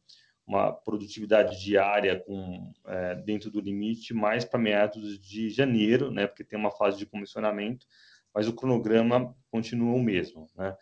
uma 0.47 0.71
produtividade 0.71 1.59
diária 1.63 2.19
com, 2.19 2.71
é, 2.85 3.15
dentro 3.15 3.49
do 3.49 3.59
limite, 3.59 4.13
mais 4.13 4.45
para 4.45 4.59
meados 4.59 5.19
de 5.19 5.49
janeiro, 5.49 6.11
né, 6.11 6.27
porque 6.27 6.43
tem 6.43 6.57
uma 6.57 6.71
fase 6.71 6.97
de 6.97 7.05
comissionamento, 7.05 7.87
mas 8.33 8.47
o 8.47 8.53
cronograma 8.53 9.35
continua 9.49 9.95
o 9.95 10.03
mesmo, 10.03 10.49
né. 10.55 10.75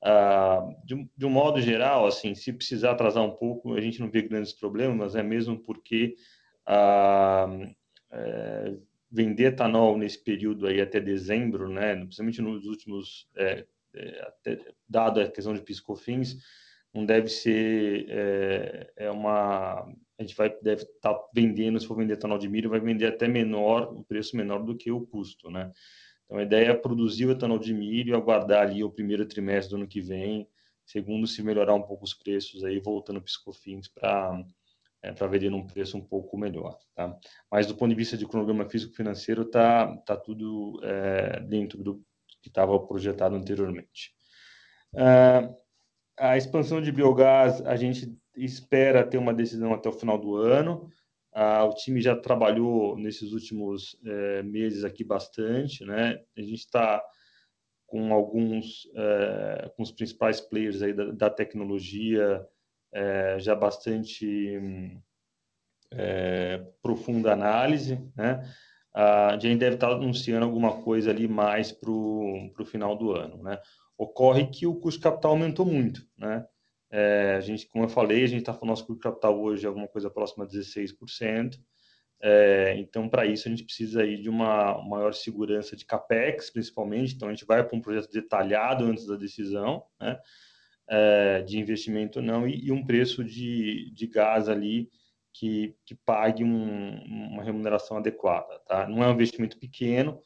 Ah, 0.00 0.60
de, 0.84 1.10
de, 1.16 1.26
um 1.26 1.30
modo 1.30 1.60
geral, 1.60 2.06
assim, 2.06 2.32
se 2.32 2.52
precisar 2.52 2.92
atrasar 2.92 3.24
um 3.24 3.32
pouco, 3.32 3.74
a 3.74 3.80
gente 3.80 4.00
não 4.00 4.08
vê 4.08 4.22
grandes 4.22 4.52
problemas, 4.52 5.16
é 5.16 5.22
mesmo 5.24 5.58
porque 5.58 6.14
ah, 6.64 7.48
é, 8.12 8.76
vender 9.10 9.46
etanol 9.46 9.98
nesse 9.98 10.22
período 10.22 10.66
aí 10.66 10.80
até 10.80 11.00
dezembro, 11.00 11.68
né, 11.68 11.96
principalmente 11.96 12.40
nos 12.40 12.66
últimos, 12.66 13.28
é, 13.36 13.66
é, 13.94 14.20
até, 14.22 14.60
dado 14.88 15.20
a 15.20 15.28
questão 15.28 15.52
de 15.52 15.62
piscofins, 15.62 16.36
não 16.92 17.04
deve 17.04 17.28
ser 17.28 18.06
é, 18.08 18.92
é 18.96 19.10
uma 19.10 19.80
a 20.18 20.22
gente 20.22 20.34
vai 20.34 20.50
deve 20.62 20.82
estar 20.82 21.14
tá 21.14 21.28
vendendo 21.34 21.78
se 21.78 21.86
for 21.86 21.96
vender 21.96 22.14
etanol 22.14 22.38
de 22.38 22.48
milho 22.48 22.70
vai 22.70 22.80
vender 22.80 23.06
até 23.06 23.28
menor 23.28 23.92
o 23.94 24.04
preço 24.04 24.36
menor 24.36 24.62
do 24.62 24.76
que 24.76 24.90
o 24.90 25.06
custo 25.06 25.50
né 25.50 25.72
então 26.24 26.38
a 26.38 26.42
ideia 26.42 26.70
é 26.70 26.74
produzir 26.74 27.26
o 27.26 27.30
etanol 27.30 27.58
de 27.58 27.72
milho 27.72 28.16
aguardar 28.16 28.62
ali 28.62 28.82
o 28.82 28.90
primeiro 28.90 29.26
trimestre 29.26 29.70
do 29.70 29.76
ano 29.76 29.88
que 29.88 30.00
vem 30.00 30.48
segundo 30.84 31.26
se 31.26 31.42
melhorar 31.42 31.74
um 31.74 31.82
pouco 31.82 32.04
os 32.04 32.14
preços 32.14 32.64
aí 32.64 32.80
voltando 32.80 33.22
piscofins 33.22 33.88
para 33.88 34.42
é, 35.02 35.12
para 35.12 35.26
vender 35.28 35.50
num 35.50 35.64
preço 35.64 35.96
um 35.96 36.04
pouco 36.04 36.36
melhor, 36.36 36.76
tá? 36.92 37.16
Mas 37.50 37.66
do 37.66 37.76
ponto 37.76 37.90
de 37.90 37.94
vista 37.94 38.16
de 38.16 38.26
cronograma 38.26 38.68
físico-financeiro, 38.68 39.44
tá, 39.44 39.96
tá 39.98 40.16
tudo 40.16 40.80
é, 40.82 41.40
dentro 41.40 41.82
do 41.84 42.04
que 42.42 42.48
estava 42.48 42.78
projetado 42.80 43.34
anteriormente. 43.36 44.12
Uh, 44.94 45.54
a 46.18 46.36
expansão 46.36 46.80
de 46.80 46.92
biogás, 46.92 47.64
a 47.66 47.76
gente 47.76 48.16
espera 48.36 49.06
ter 49.06 49.18
uma 49.18 49.34
decisão 49.34 49.72
até 49.72 49.88
o 49.88 49.92
final 49.92 50.18
do 50.18 50.36
ano. 50.36 50.90
Ah, 51.32 51.64
o 51.64 51.74
time 51.74 52.00
já 52.00 52.16
trabalhou 52.16 52.96
nesses 52.96 53.32
últimos 53.32 53.96
é, 54.04 54.42
meses 54.42 54.84
aqui 54.84 55.04
bastante, 55.04 55.84
né? 55.84 56.20
A 56.36 56.40
gente 56.40 56.54
está 56.58 57.02
com 57.86 58.12
alguns, 58.12 58.88
é, 58.94 59.72
com 59.76 59.82
os 59.82 59.92
principais 59.92 60.40
players 60.40 60.82
aí 60.82 60.92
da, 60.92 61.12
da 61.12 61.30
tecnologia, 61.30 62.44
é, 62.92 63.38
já 63.38 63.54
bastante 63.54 64.60
profunda 66.82 67.32
análise, 67.32 67.98
né? 68.14 68.44
a 68.92 69.38
gente 69.38 69.58
deve 69.58 69.76
estar 69.76 69.90
anunciando 69.90 70.44
alguma 70.44 70.82
coisa 70.82 71.10
ali 71.10 71.26
mais 71.26 71.72
para 71.72 71.90
o 71.90 72.64
final 72.66 72.96
do 72.96 73.12
ano, 73.12 73.42
né? 73.42 73.58
Ocorre 73.98 74.46
que 74.46 74.66
o 74.66 74.76
custo 74.76 75.00
de 75.00 75.04
capital 75.04 75.32
aumentou 75.32 75.66
muito, 75.66 76.06
né? 76.16 76.46
É, 76.90 77.34
a 77.36 77.40
gente, 77.40 77.66
como 77.66 77.84
eu 77.84 77.88
falei, 77.88 78.24
a 78.24 78.26
gente 78.26 78.40
está 78.40 78.54
falando 78.54 78.70
nosso 78.70 78.86
custo 78.86 79.00
de 79.00 79.02
capital 79.02 79.38
hoje 79.38 79.66
é 79.66 79.68
alguma 79.68 79.88
coisa 79.88 80.08
próxima 80.08 80.44
a 80.44 80.48
16%. 80.48 81.58
É, 82.20 82.74
então, 82.78 83.08
para 83.08 83.26
isso, 83.26 83.46
a 83.46 83.50
gente 83.50 83.64
precisa 83.64 84.02
aí 84.02 84.20
de 84.20 84.28
uma 84.28 84.82
maior 84.84 85.12
segurança 85.12 85.76
de 85.76 85.84
capex, 85.84 86.50
principalmente. 86.50 87.14
Então, 87.14 87.28
a 87.28 87.32
gente 87.32 87.44
vai 87.44 87.62
para 87.62 87.76
um 87.76 87.80
projeto 87.80 88.10
detalhado 88.10 88.84
antes 88.84 89.06
da 89.06 89.16
decisão, 89.16 89.84
né? 90.00 90.18
É, 90.90 91.42
de 91.42 91.58
investimento 91.58 92.22
não, 92.22 92.48
e, 92.48 92.64
e, 92.64 92.72
um 92.72 92.82
preço 92.82 93.22
de, 93.22 93.92
de 93.92 94.06
gás 94.06 94.48
ali 94.48 94.88
que, 95.34 95.76
que 95.84 95.94
pague 95.94 96.42
um, 96.42 97.02
uma 97.30 97.42
remuneração 97.42 97.98
adequada. 97.98 98.58
Tá? 98.66 98.88
Não 98.88 99.02
é 99.02 99.08
um 99.08 99.12
investimento 99.12 99.58
pequeno, 99.58 100.18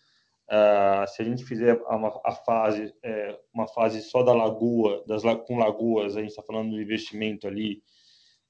Uh, 0.52 1.06
se 1.08 1.22
a 1.22 1.24
gente 1.24 1.44
fizer 1.44 1.80
uma, 1.88 2.20
a 2.26 2.32
fase, 2.32 2.94
é, 3.02 3.40
uma 3.54 3.66
fase 3.66 4.02
só 4.02 4.22
da 4.22 4.34
lagoa, 4.34 5.02
das, 5.06 5.22
com 5.46 5.56
lagoas, 5.56 6.14
a 6.14 6.20
gente 6.20 6.28
está 6.28 6.42
falando 6.42 6.72
de 6.72 6.82
investimento 6.82 7.48
ali 7.48 7.82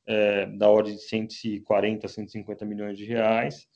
é, 0.05 0.47
da 0.47 0.69
ordem 0.69 0.97
de 0.97 1.03
140, 1.03 2.09
150 2.09 2.65
milhões 2.65 2.99
de 2.99 3.05
reais. 3.05 3.69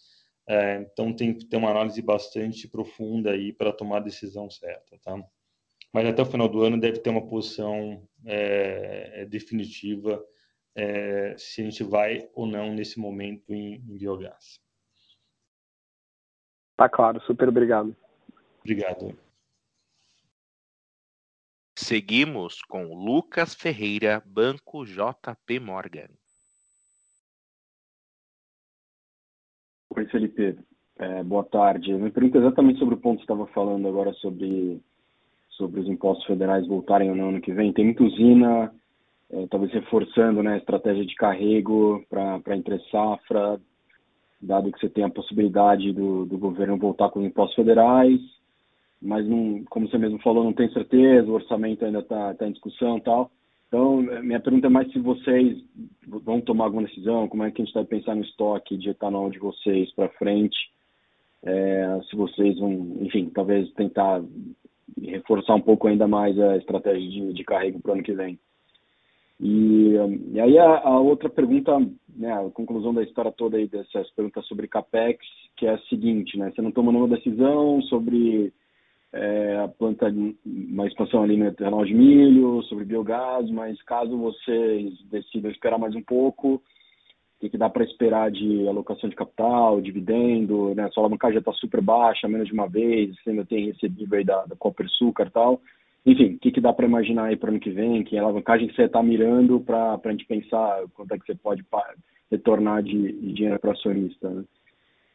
É, 0.49 0.77
então 0.81 1.15
tem 1.15 1.35
que 1.35 1.45
ter 1.45 1.57
uma 1.57 1.71
análise 1.71 2.03
bastante 2.03 2.67
profunda 2.67 3.31
aí 3.31 3.53
para 3.53 3.73
tomar 3.73 3.99
a 3.99 4.01
decisão 4.01 4.51
certa, 4.51 4.99
tá? 4.99 5.17
Mas 5.93 6.07
até 6.07 6.21
o 6.21 6.27
final 6.27 6.49
do 6.49 6.63
ano 6.63 6.81
deve 6.81 6.99
ter 6.99 7.11
uma 7.11 7.27
posição 7.27 8.07
é, 8.25 9.23
é, 9.23 9.25
definitiva 9.25 10.21
é, 10.75 11.37
se 11.39 11.61
a 11.61 11.65
gente 11.65 11.85
vai 11.85 12.29
ou 12.35 12.45
não 12.45 12.75
nesse 12.75 12.99
momento 12.99 13.55
em, 13.55 13.77
em 13.77 13.97
biogás. 13.97 14.61
Tá 16.77 16.89
claro, 16.89 17.21
super 17.23 17.49
obrigado. 17.49 17.97
Obrigado. 18.67 19.17
Seguimos 21.79 22.61
com 22.63 22.93
Lucas 22.93 23.55
Ferreira, 23.55 24.21
Banco 24.27 24.85
JP 24.85 25.61
Morgan. 25.61 26.09
Oi, 29.95 30.05
Felipe. 30.07 30.59
É, 30.99 31.23
boa 31.23 31.45
tarde. 31.45 31.93
Eu 31.93 32.01
me 32.01 32.11
pergunto 32.11 32.39
exatamente 32.39 32.81
sobre 32.81 32.97
o 32.97 32.99
ponto 32.99 33.21
que 33.21 33.27
você 33.27 33.33
estava 33.33 33.47
falando 33.53 33.87
agora 33.87 34.13
sobre, 34.15 34.83
sobre 35.51 35.79
os 35.79 35.89
impostos 35.89 36.27
federais 36.27 36.67
voltarem 36.67 37.11
ou 37.11 37.15
não 37.15 37.29
ano 37.29 37.41
que 37.41 37.53
vem. 37.53 37.73
Tem 37.73 37.85
muita 37.85 38.03
usina, 38.03 38.75
é, 39.31 39.47
talvez 39.47 39.73
reforçando 39.73 40.43
né, 40.43 40.55
a 40.55 40.59
estratégia 40.59 41.07
de 41.07 41.15
carrego 41.15 42.05
para 42.11 42.57
entre 42.57 42.81
safra, 42.91 43.61
dado 44.41 44.73
que 44.73 44.81
você 44.81 44.89
tem 44.89 45.05
a 45.05 45.11
possibilidade 45.11 45.93
do, 45.93 46.27
do 46.27 46.37
governo 46.37 46.77
voltar 46.77 47.11
com 47.11 47.21
os 47.21 47.27
impostos 47.27 47.55
federais 47.55 48.36
mas 49.07 49.27
não, 49.27 49.63
como 49.71 49.89
você 49.89 49.97
mesmo 49.97 50.19
falou, 50.19 50.43
não 50.43 50.53
tem 50.53 50.69
certeza, 50.73 51.31
o 51.31 51.35
orçamento 51.35 51.85
ainda 51.85 52.01
está 52.01 52.35
tá 52.35 52.47
em 52.47 52.53
discussão 52.53 52.99
e 52.99 53.01
tal. 53.01 53.31
Então, 53.69 54.03
minha 54.23 54.41
pergunta 54.41 54.67
é 54.67 54.71
mais 54.71 54.91
se 54.93 54.99
vocês 54.99 55.59
vão 56.07 56.41
tomar 56.41 56.65
alguma 56.65 56.83
decisão, 56.83 57.29
como 57.29 57.45
é 57.45 57.51
que 57.51 57.63
a 57.63 57.65
gente 57.65 57.75
vai 57.75 57.85
pensar 57.85 58.15
no 58.15 58.23
estoque 58.23 58.77
de 58.77 58.91
etanol 58.91 59.31
de 59.31 59.39
vocês 59.39 59.93
para 59.93 60.09
frente, 60.11 60.57
é, 61.45 62.01
se 62.11 62.17
vocês 62.17 62.59
vão, 62.59 62.73
enfim, 63.01 63.31
talvez 63.33 63.71
tentar 63.73 64.23
reforçar 65.01 65.55
um 65.55 65.61
pouco 65.61 65.87
ainda 65.87 66.09
mais 66.09 66.39
a 66.39 66.57
estratégia 66.57 67.09
de, 67.09 67.33
de 67.33 67.45
carrego 67.45 67.81
para 67.81 67.91
o 67.91 67.95
ano 67.95 68.03
que 68.03 68.13
vem. 68.13 68.39
E, 69.39 69.95
e 70.33 70.41
aí 70.41 70.59
a, 70.59 70.79
a, 70.79 70.99
outra 70.99 71.29
pergunta, 71.29 71.79
né, 72.17 72.33
a 72.33 72.51
conclusão 72.51 72.95
da 72.95 73.03
história 73.03 73.31
toda 73.31 73.57
aí 73.57 73.69
dessas 73.69 74.11
perguntas 74.13 74.47
sobre 74.47 74.67
capex, 74.67 75.19
que 75.57 75.67
é 75.67 75.75
a 75.75 75.79
seguinte, 75.89 76.39
né, 76.39 76.51
você 76.51 76.63
não 76.63 76.73
toma 76.73 76.91
nenhuma 76.91 77.15
decisão 77.15 77.83
sobre 77.83 78.53
é, 79.13 79.59
a 79.65 79.69
planta, 79.69 80.13
uma 80.45 80.87
expansão 80.87 81.23
ali 81.23 81.37
no 81.37 81.47
etanol 81.47 81.85
de 81.85 81.95
milho, 81.95 82.63
sobre 82.65 82.85
biogás, 82.85 83.49
mas 83.51 83.81
caso 83.83 84.17
vocês 84.17 84.95
decidam 85.11 85.51
esperar 85.51 85.79
mais 85.79 85.95
um 85.95 86.03
pouco, 86.03 86.55
o 86.57 87.41
que, 87.41 87.51
que 87.51 87.59
dá 87.59 87.69
para 87.69 87.85
esperar 87.85 88.31
de 88.31 88.67
alocação 88.67 89.09
de 89.11 89.17
capital, 89.17 89.81
dividendo, 89.81 90.75
né? 90.75 90.89
Sua 90.91 91.03
alavancagem 91.03 91.35
já 91.35 91.41
está 91.41 91.53
super 91.53 91.83
baixa, 91.83 92.29
menos 92.29 92.49
de 92.49 92.55
uma 92.55 92.67
vez, 92.67 93.15
você 93.17 93.31
ainda 93.31 93.45
tem 93.45 93.67
recebível 93.67 94.19
aí 94.19 94.25
da, 94.25 94.45
da 94.47 94.57
Copersucar 94.57 95.27
e 95.27 95.31
tal. 95.31 95.61
Enfim, 96.07 96.35
o 96.35 96.39
que, 96.39 96.53
que 96.53 96.61
dá 96.61 96.73
para 96.73 96.87
imaginar 96.87 97.25
aí 97.25 97.37
para 97.37 97.49
o 97.49 97.51
ano 97.51 97.61
que 97.61 97.71
vem? 97.71 98.05
Que 98.05 98.17
alavancagem 98.17 98.69
que 98.69 98.75
você 98.75 98.85
está 98.85 99.03
mirando 99.03 99.61
para 99.61 100.01
a 100.03 100.11
gente 100.11 100.25
pensar 100.25 100.83
quanto 100.95 101.13
é 101.13 101.19
que 101.19 101.27
você 101.27 101.35
pode 101.35 101.65
retornar 102.31 102.83
de, 102.83 103.13
de 103.13 103.33
dinheiro 103.33 103.61
para 103.61 103.73
acionista, 103.73 104.31
né? 104.31 104.45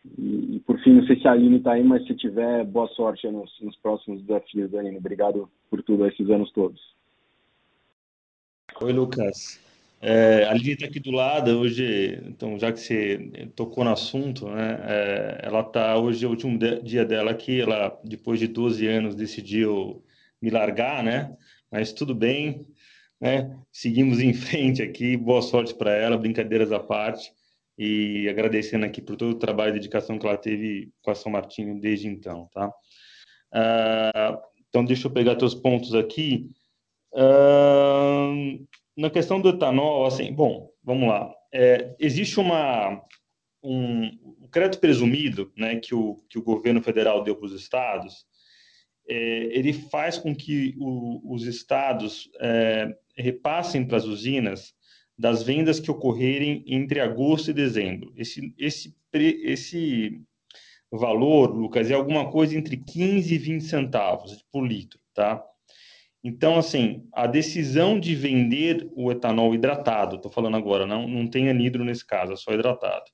E, 0.04 0.60
por 0.66 0.80
fim, 0.82 0.94
não 0.94 1.06
sei 1.06 1.20
se 1.20 1.28
a 1.28 1.32
Aline 1.32 1.58
está 1.58 1.74
aí, 1.74 1.84
mas 1.84 2.06
se 2.08 2.16
tiver, 2.16 2.66
boa 2.66 2.88
sorte 2.90 3.28
nos, 3.28 3.52
nos 3.62 3.76
próximos 3.78 4.22
desafios, 4.24 4.74
Aline. 4.74 4.98
Obrigado 4.98 5.50
por 5.70 5.84
tudo 5.84 6.08
esses 6.08 6.30
anos 6.30 6.52
todos. 6.52 6.80
Oi, 8.82 8.92
Lucas. 8.92 9.60
É, 10.02 10.46
a 10.46 10.54
Lili 10.56 10.72
está 10.72 10.88
aqui 10.88 11.00
do 11.00 11.12
lado 11.12 11.52
hoje, 11.52 12.20
então 12.26 12.58
já 12.58 12.72
que 12.72 12.80
você 12.80 13.52
tocou 13.56 13.84
no 13.84 13.92
assunto, 13.92 14.50
né? 14.50 14.80
É, 14.84 15.42
ela 15.44 15.60
está 15.60 15.96
hoje 15.96 16.26
é 16.26 16.28
o 16.28 16.32
último 16.32 16.58
dia 16.82 17.06
dela 17.06 17.30
aqui. 17.30 17.62
Ela 17.62 18.00
depois 18.04 18.40
de 18.40 18.48
12 18.48 18.88
anos 18.88 19.14
decidiu 19.14 20.04
me 20.42 20.50
largar, 20.50 21.04
né? 21.04 21.38
Mas 21.72 21.94
tudo 21.94 22.16
bem, 22.16 22.66
né? 23.20 23.56
Seguimos 23.72 24.20
em 24.20 24.34
frente 24.34 24.82
aqui. 24.82 25.16
Boa 25.16 25.44
sorte 25.44 25.76
para 25.76 25.94
ela, 25.94 26.18
brincadeiras 26.18 26.72
à 26.72 26.80
parte 26.80 27.32
e 27.84 28.30
agradecendo 28.30 28.86
aqui 28.86 29.02
por 29.02 29.16
todo 29.16 29.32
o 29.32 29.40
trabalho 29.40 29.72
e 29.72 29.74
dedicação 29.74 30.20
que 30.20 30.28
ela 30.28 30.38
teve 30.38 30.94
com 31.02 31.10
a 31.10 31.16
São 31.16 31.32
Martinho 31.32 31.80
desde 31.82 32.08
então, 32.08 32.48
tá? 32.54 32.72
Ah, 33.52 34.40
então 34.70 34.86
deixa 34.86 35.08
eu 35.08 35.12
pegar 35.12 35.36
teus 35.36 35.56
pontos 35.56 35.96
aqui. 35.96 36.48
Ah, 37.16 38.32
na 38.96 39.10
questão 39.10 39.42
do 39.42 39.50
etanol, 39.50 40.06
assim, 40.06 40.32
bom, 40.32 40.70
vamos 40.84 41.10
lá. 41.10 41.34
É, 41.52 41.96
existe 42.00 42.40
uma 42.40 43.04
um, 43.64 44.06
um 44.44 44.48
crédito 44.52 44.80
presumido, 44.80 45.52
né, 45.58 45.78
que 45.78 45.96
o 45.96 46.18
que 46.30 46.38
o 46.38 46.44
governo 46.44 46.84
federal 46.84 47.24
deu 47.24 47.36
para 47.36 47.48
os 47.48 47.54
estados. 47.54 48.28
É, 49.10 49.16
ele 49.58 49.74
faz 49.74 50.20
com 50.20 50.36
que 50.36 50.76
o, 50.78 51.34
os 51.34 51.48
estados 51.48 52.30
é, 52.40 52.96
repassem 53.18 53.88
para 53.88 53.98
as 53.98 54.06
usinas 54.06 54.76
das 55.22 55.44
vendas 55.44 55.80
que 55.80 55.92
ocorrerem 55.92 56.64
entre 56.66 57.00
agosto 57.00 57.52
e 57.52 57.54
dezembro. 57.54 58.12
Esse, 58.18 58.52
esse, 58.58 58.96
esse 59.14 60.20
valor, 60.92 61.56
Lucas, 61.56 61.92
é 61.92 61.94
alguma 61.94 62.32
coisa 62.32 62.58
entre 62.58 62.76
15 62.76 63.32
e 63.32 63.38
20 63.38 63.64
centavos 63.64 64.44
por 64.52 64.66
litro, 64.66 65.00
tá? 65.14 65.46
Então, 66.24 66.58
assim, 66.58 67.08
a 67.14 67.28
decisão 67.28 68.00
de 68.00 68.16
vender 68.16 68.90
o 68.96 69.12
etanol 69.12 69.54
hidratado, 69.54 70.16
estou 70.16 70.32
falando 70.32 70.58
agora, 70.58 70.88
não, 70.88 71.08
não 71.08 71.28
tem 71.28 71.50
anidro 71.50 71.86
nesse 71.86 72.06
caso, 72.06 72.34
é 72.34 72.36
só 72.36 72.52
hidratado. 72.52 73.06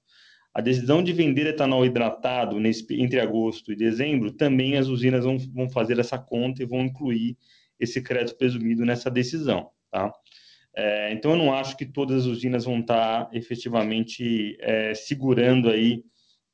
A 0.54 0.62
decisão 0.62 1.04
de 1.04 1.12
vender 1.12 1.46
etanol 1.46 1.86
hidratado 1.86 2.58
nesse, 2.58 2.86
entre 3.02 3.20
agosto 3.20 3.74
e 3.74 3.76
dezembro, 3.76 4.32
também 4.32 4.78
as 4.78 4.88
usinas 4.88 5.26
vão, 5.26 5.38
vão 5.54 5.70
fazer 5.70 6.00
essa 6.00 6.18
conta 6.18 6.64
e 6.64 6.66
vão 6.66 6.86
incluir 6.86 7.38
esse 7.78 8.02
crédito 8.02 8.38
presumido 8.38 8.86
nessa 8.86 9.12
decisão, 9.12 9.70
tá? 9.92 10.10
É, 10.80 11.12
então, 11.12 11.32
eu 11.32 11.38
não 11.38 11.52
acho 11.52 11.76
que 11.76 11.88
todas 11.88 12.22
as 12.22 12.26
usinas 12.28 12.66
vão 12.66 12.82
estar 12.82 13.28
efetivamente 13.34 14.56
é, 14.60 14.94
segurando 14.94 15.72
aí 15.72 16.04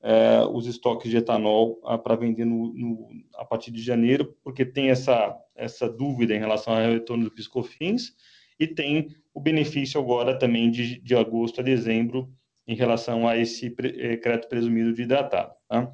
é, 0.02 0.40
os 0.50 0.66
estoques 0.66 1.12
de 1.12 1.18
etanol 1.18 1.78
ah, 1.84 1.98
para 1.98 2.16
vender 2.16 2.46
no, 2.46 2.74
no, 2.74 3.10
a 3.36 3.44
partir 3.44 3.70
de 3.70 3.82
janeiro, 3.82 4.34
porque 4.42 4.64
tem 4.64 4.90
essa, 4.90 5.38
essa 5.54 5.90
dúvida 5.90 6.34
em 6.34 6.40
relação 6.40 6.74
ao 6.74 6.90
retorno 6.90 7.26
do 7.26 7.32
piscofins 7.32 8.14
e 8.58 8.66
tem 8.66 9.10
o 9.34 9.42
benefício 9.42 10.00
agora 10.00 10.40
também 10.40 10.72
de, 10.72 11.02
de 11.02 11.16
agosto 11.18 11.60
a 11.60 11.64
dezembro 11.64 12.32
em 12.66 12.76
relação 12.76 13.28
a 13.28 13.38
esse 13.38 13.72
pre, 13.72 13.90
é, 14.00 14.16
crédito 14.16 14.48
presumido 14.48 14.94
de 14.94 15.02
hidratado. 15.02 15.54
Tá? 15.68 15.92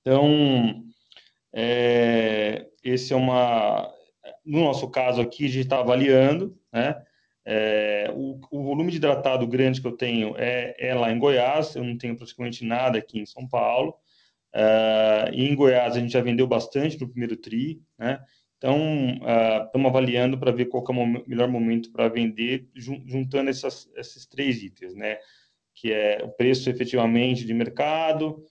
Então, 0.00 0.82
é, 1.52 2.68
esse 2.82 3.12
é 3.12 3.16
uma... 3.16 3.92
No 4.46 4.60
nosso 4.60 4.88
caso 4.88 5.20
aqui, 5.20 5.44
a 5.44 5.48
gente 5.48 5.64
está 5.64 5.80
avaliando, 5.80 6.58
né? 6.72 7.04
É, 7.50 8.12
o, 8.14 8.38
o, 8.50 8.62
volume 8.62 8.90
de 8.90 8.98
hidratado 8.98 9.46
grande 9.46 9.80
que 9.80 9.86
eu 9.86 9.96
tenho 9.96 10.34
é, 10.36 10.76
é, 10.78 10.94
lá 10.94 11.10
em 11.10 11.18
Goiás, 11.18 11.74
eu 11.74 11.82
não 11.82 11.96
tenho 11.96 12.14
praticamente 12.14 12.62
nada 12.62 12.98
aqui 12.98 13.18
em 13.18 13.24
São 13.24 13.48
Paulo. 13.48 13.94
É, 14.52 15.30
e 15.32 15.48
em 15.48 15.54
Goiás 15.54 15.96
a 15.96 15.98
gente 15.98 16.12
já 16.12 16.20
vendeu 16.20 16.46
bastante 16.46 17.00
no 17.00 17.08
primeiro 17.08 17.38
TRI, 17.38 17.80
né? 17.98 18.20
Então, 18.58 18.76
estamos 19.64 19.86
uh, 19.86 19.88
avaliando 19.88 20.36
para 20.36 20.50
ver 20.50 20.66
qual 20.66 20.84
é 20.86 20.92
o 20.92 21.24
melhor 21.26 21.48
momento 21.48 21.90
para 21.90 22.08
vender, 22.08 22.68
juntando 22.74 23.48
essas, 23.48 23.88
esses 23.96 24.26
três 24.26 24.62
itens, 24.62 24.94
né? 24.94 25.16
Que 25.74 25.92
é 25.92 26.22
o 26.24 26.28
preço 26.28 26.68
efetivamente 26.68 27.46
de 27.46 27.54
mercado, 27.54 28.44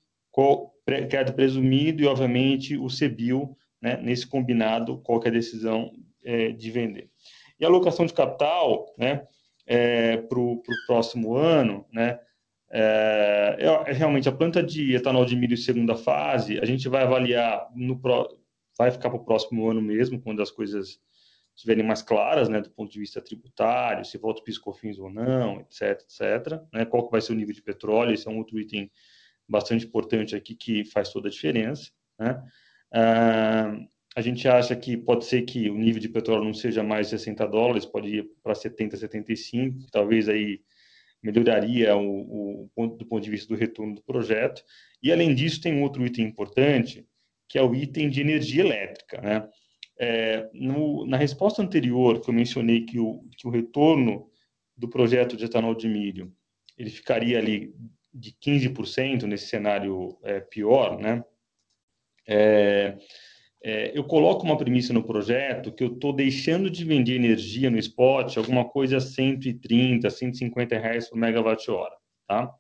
crédito 0.86 1.36
presumido 1.36 2.02
e, 2.02 2.08
obviamente, 2.08 2.78
o 2.78 2.88
CBIL, 2.88 3.56
né? 3.82 3.98
Nesse 4.02 4.26
combinado, 4.26 4.98
qual 5.02 5.22
é 5.24 5.28
a 5.28 5.32
decisão 5.32 5.92
é, 6.24 6.52
de 6.52 6.72
vender. 6.72 7.12
E 7.60 7.66
a 7.66 7.68
alocação 7.68 8.06
de 8.06 8.14
capital, 8.14 8.94
né, 8.98 9.28
é, 9.66 10.18
para 10.18 10.40
o 10.40 10.62
próximo 10.86 11.36
ano, 11.36 11.86
né, 11.92 12.20
é, 12.70 13.58
é, 13.60 13.92
realmente 13.94 14.28
a 14.28 14.32
planta 14.32 14.62
de 14.62 14.96
etanol 14.96 15.26
de 15.26 15.36
milho 15.36 15.58
segunda 15.58 15.96
fase, 15.96 16.60
a 16.60 16.66
gente 16.66 16.88
vai 16.90 17.04
avaliar 17.04 17.70
no 17.76 18.00
vai 18.78 18.92
ficar 18.92 19.10
para 19.10 19.18
o 19.18 19.26
próximo 19.26 19.70
ano 19.70 19.82
mesmo, 19.82 20.22
quando 20.22 20.42
as 20.42 20.52
coisas 20.52 21.00
estiverem 21.56 21.84
mais 21.84 22.04
claras, 22.04 22.48
né, 22.48 22.62
do 22.62 22.70
ponto 22.70 22.92
de 22.92 23.00
vista 23.00 23.20
tributário, 23.20 24.06
se 24.06 24.18
volta 24.20 24.42
o 24.42 24.44
piscofins 24.44 25.00
ou 25.00 25.10
não, 25.10 25.62
etc, 25.62 26.04
etc, 26.04 26.62
né, 26.72 26.86
qual 26.86 27.06
que 27.06 27.12
vai 27.12 27.20
ser 27.20 27.34
o 27.34 27.36
nível 27.36 27.56
de 27.56 27.64
petróleo, 27.64 28.14
esse 28.14 28.28
é 28.28 28.32
um 28.32 28.38
outro 28.38 28.60
item 28.60 28.92
bastante 29.50 29.86
importante 29.86 30.36
aqui 30.36 30.54
que 30.54 30.86
faz 30.86 31.10
toda 31.10 31.28
a 31.28 31.32
diferença, 31.32 31.90
né. 32.20 32.44
Ah, 32.94 33.76
a 34.18 34.22
gente 34.22 34.48
acha 34.48 34.76
que 34.76 34.98
pode 34.98 35.26
ser 35.26 35.44
que 35.44 35.70
o 35.70 35.78
nível 35.78 36.02
de 36.02 36.10
petróleo 36.10 36.44
não 36.44 36.54
seja 36.54 36.82
mais 36.82 37.08
60 37.10 37.48
dólares, 37.48 37.86
pode 37.86 38.08
ir 38.08 38.28
para 38.42 38.56
70, 38.56 38.98
75, 38.98 39.92
talvez 39.92 40.28
aí 40.28 40.60
melhoraria 41.22 41.96
o, 41.96 42.68
o 42.76 42.88
do 42.88 43.06
ponto 43.06 43.24
de 43.24 43.30
vista 43.30 43.48
do 43.48 43.60
retorno 43.60 43.94
do 43.94 44.02
projeto. 44.02 44.64
E 45.04 45.12
além 45.12 45.36
disso, 45.36 45.62
tem 45.62 45.84
outro 45.84 46.04
item 46.04 46.26
importante, 46.26 47.08
que 47.48 47.60
é 47.60 47.62
o 47.62 47.76
item 47.76 48.10
de 48.10 48.20
energia 48.20 48.64
elétrica, 48.64 49.22
né? 49.22 49.48
É, 50.00 50.50
no, 50.52 51.06
na 51.06 51.18
resposta 51.18 51.62
anterior, 51.62 52.20
que 52.20 52.32
eu 52.32 52.34
mencionei 52.34 52.86
que 52.86 52.98
o, 52.98 53.24
que 53.38 53.48
o 53.48 53.52
retorno 53.52 54.32
do 54.76 54.90
projeto 54.90 55.38
de 55.38 55.46
etanol 55.46 55.76
de 55.76 55.88
milho 55.88 56.34
ele 56.76 56.90
ficaria 56.90 57.38
ali 57.38 57.72
de 58.12 58.32
15% 58.32 59.26
nesse 59.26 59.46
cenário 59.46 60.18
é, 60.24 60.40
pior, 60.40 61.00
né? 61.00 61.24
É, 62.28 62.98
é, 63.64 63.98
eu 63.98 64.04
coloco 64.04 64.46
uma 64.46 64.58
premissa 64.58 64.94
no 64.94 65.04
projeto 65.04 65.72
que 65.72 65.84
eu 65.84 65.94
estou 65.94 66.14
deixando 66.14 66.70
de 66.70 66.86
vender 66.86 67.16
energia 67.16 67.70
no 67.70 67.78
spot, 67.78 68.38
alguma 68.38 68.66
coisa 68.66 69.00
130, 69.00 70.10
150 70.10 70.78
reais 70.78 71.10
por 71.10 71.18
megawatt-hora, 71.18 71.96
tá? 72.28 72.54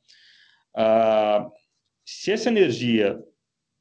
Ah, 0.76 1.50
se 2.06 2.32
essa 2.32 2.50
energia, 2.50 3.20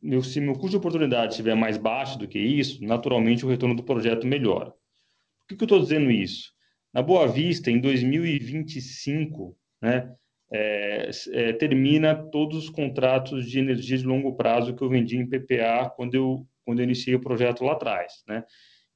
meu, 0.01 0.23
se 0.23 0.41
meu 0.41 0.55
custo 0.55 0.71
de 0.71 0.77
oportunidade 0.77 1.33
estiver 1.33 1.55
mais 1.55 1.77
baixo 1.77 2.19
do 2.19 2.29
que 2.29 2.39
isso, 2.39 2.85
naturalmente 2.85 3.47
o 3.47 3.49
retorno 3.49 3.75
do 3.75 3.85
projeto 3.85 4.27
melhora. 4.27 4.71
Por 4.71 5.49
que, 5.49 5.57
que 5.57 5.62
eu 5.62 5.67
estou 5.67 5.81
dizendo 5.81 6.11
isso? 6.11 6.53
Na 6.93 7.03
Boa 7.03 7.29
Vista, 7.29 7.71
em 7.71 7.81
2025, 7.81 9.57
né, 9.81 10.14
é, 10.53 11.11
é, 11.33 11.53
termina 11.55 12.14
todos 12.14 12.57
os 12.64 12.71
contratos 12.71 13.49
de 13.49 13.59
energia 13.59 13.99
de 13.99 14.07
longo 14.07 14.35
prazo 14.37 14.75
que 14.75 14.83
eu 14.83 14.89
vendi 14.89 15.17
em 15.17 15.29
PPA 15.29 15.91
quando 15.95 16.14
eu 16.14 16.47
quando 16.67 16.81
eu 16.81 16.85
iniciei 16.85 17.14
o 17.14 17.21
projeto 17.21 17.64
lá 17.64 17.73
atrás, 17.73 18.23
né? 18.29 18.45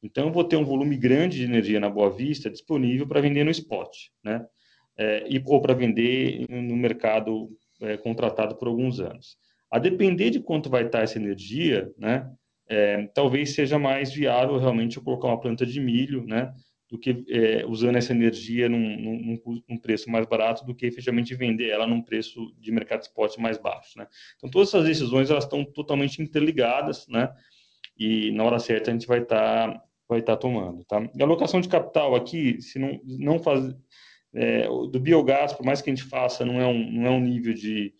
Então, 0.02 0.26
eu 0.26 0.32
vou 0.32 0.44
ter 0.44 0.56
um 0.56 0.64
volume 0.64 0.96
grande 0.96 1.38
de 1.38 1.44
energia 1.44 1.78
na 1.78 1.88
Boa 1.88 2.10
Vista 2.10 2.50
disponível 2.50 3.06
para 3.06 3.20
vender 3.20 3.44
no 3.44 3.50
spot, 3.50 3.96
né? 4.24 4.44
É, 4.96 5.26
e, 5.28 5.42
ou 5.44 5.60
para 5.60 5.74
vender 5.74 6.46
no 6.48 6.76
mercado 6.76 7.48
é, 7.80 7.96
contratado 7.96 8.56
por 8.56 8.68
alguns 8.68 9.00
anos. 9.00 9.36
A 9.70 9.78
depender 9.78 10.30
de 10.30 10.40
quanto 10.40 10.68
vai 10.68 10.84
estar 10.84 11.00
essa 11.00 11.18
energia, 11.18 11.90
né? 11.96 12.30
É, 12.68 13.06
talvez 13.14 13.54
seja 13.54 13.78
mais 13.78 14.12
viável 14.12 14.58
realmente 14.58 14.96
eu 14.96 15.02
colocar 15.02 15.28
uma 15.28 15.40
planta 15.40 15.66
de 15.66 15.80
milho, 15.80 16.24
né? 16.26 16.52
Do 16.88 16.98
que 16.98 17.24
é, 17.28 17.64
usando 17.66 17.96
essa 17.96 18.12
energia 18.12 18.68
num, 18.68 18.78
num, 18.78 19.62
num, 19.68 19.78
preço 19.78 20.10
mais 20.10 20.26
barato 20.26 20.64
do 20.64 20.74
que 20.74 20.86
efetivamente 20.86 21.34
vender 21.34 21.68
ela 21.68 21.86
num 21.86 22.02
preço 22.02 22.52
de 22.58 22.72
mercado 22.72 23.02
spot 23.02 23.36
mais 23.38 23.58
baixo, 23.58 23.96
né? 23.96 24.06
Então, 24.36 24.50
todas 24.50 24.68
essas 24.68 24.84
decisões 24.86 25.30
elas 25.30 25.44
estão 25.44 25.64
totalmente 25.64 26.20
interligadas, 26.20 27.06
né? 27.08 27.32
E 28.00 28.30
na 28.32 28.44
hora 28.44 28.58
certa 28.58 28.90
a 28.90 28.94
gente 28.94 29.06
vai 29.06 29.20
estar 29.20 29.74
tá, 29.74 29.84
vai 30.08 30.22
tá 30.22 30.34
tomando, 30.34 30.82
tá? 30.84 31.02
E 31.14 31.20
a 31.20 31.24
alocação 31.26 31.60
de 31.60 31.68
capital 31.68 32.14
aqui, 32.14 32.60
se 32.62 32.78
não 32.78 32.98
não 33.04 33.38
faz 33.38 33.76
é, 34.34 34.66
do 34.66 34.98
biogás, 34.98 35.52
por 35.52 35.66
mais 35.66 35.82
que 35.82 35.90
a 35.90 35.94
gente 35.94 36.08
faça, 36.08 36.44
não 36.44 36.58
é 36.58 36.66
um 36.66 36.90
não 36.90 37.06
é 37.06 37.10
um 37.10 37.20
nível 37.20 37.52
de, 37.52 37.92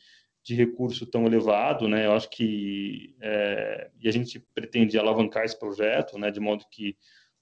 de 0.43 0.55
recurso 0.55 1.05
tão 1.05 1.27
elevado, 1.27 1.87
né? 1.87 2.07
Eu 2.07 2.13
acho 2.13 2.31
que 2.31 3.15
é, 3.21 3.91
e 4.01 4.09
a 4.09 4.13
gente 4.13 4.41
pretende 4.55 4.99
alavancar 4.99 5.45
esse 5.45 5.59
projeto, 5.59 6.19
né? 6.19 6.31
De 6.31 6.41
modo 6.41 6.65
que 6.71 6.97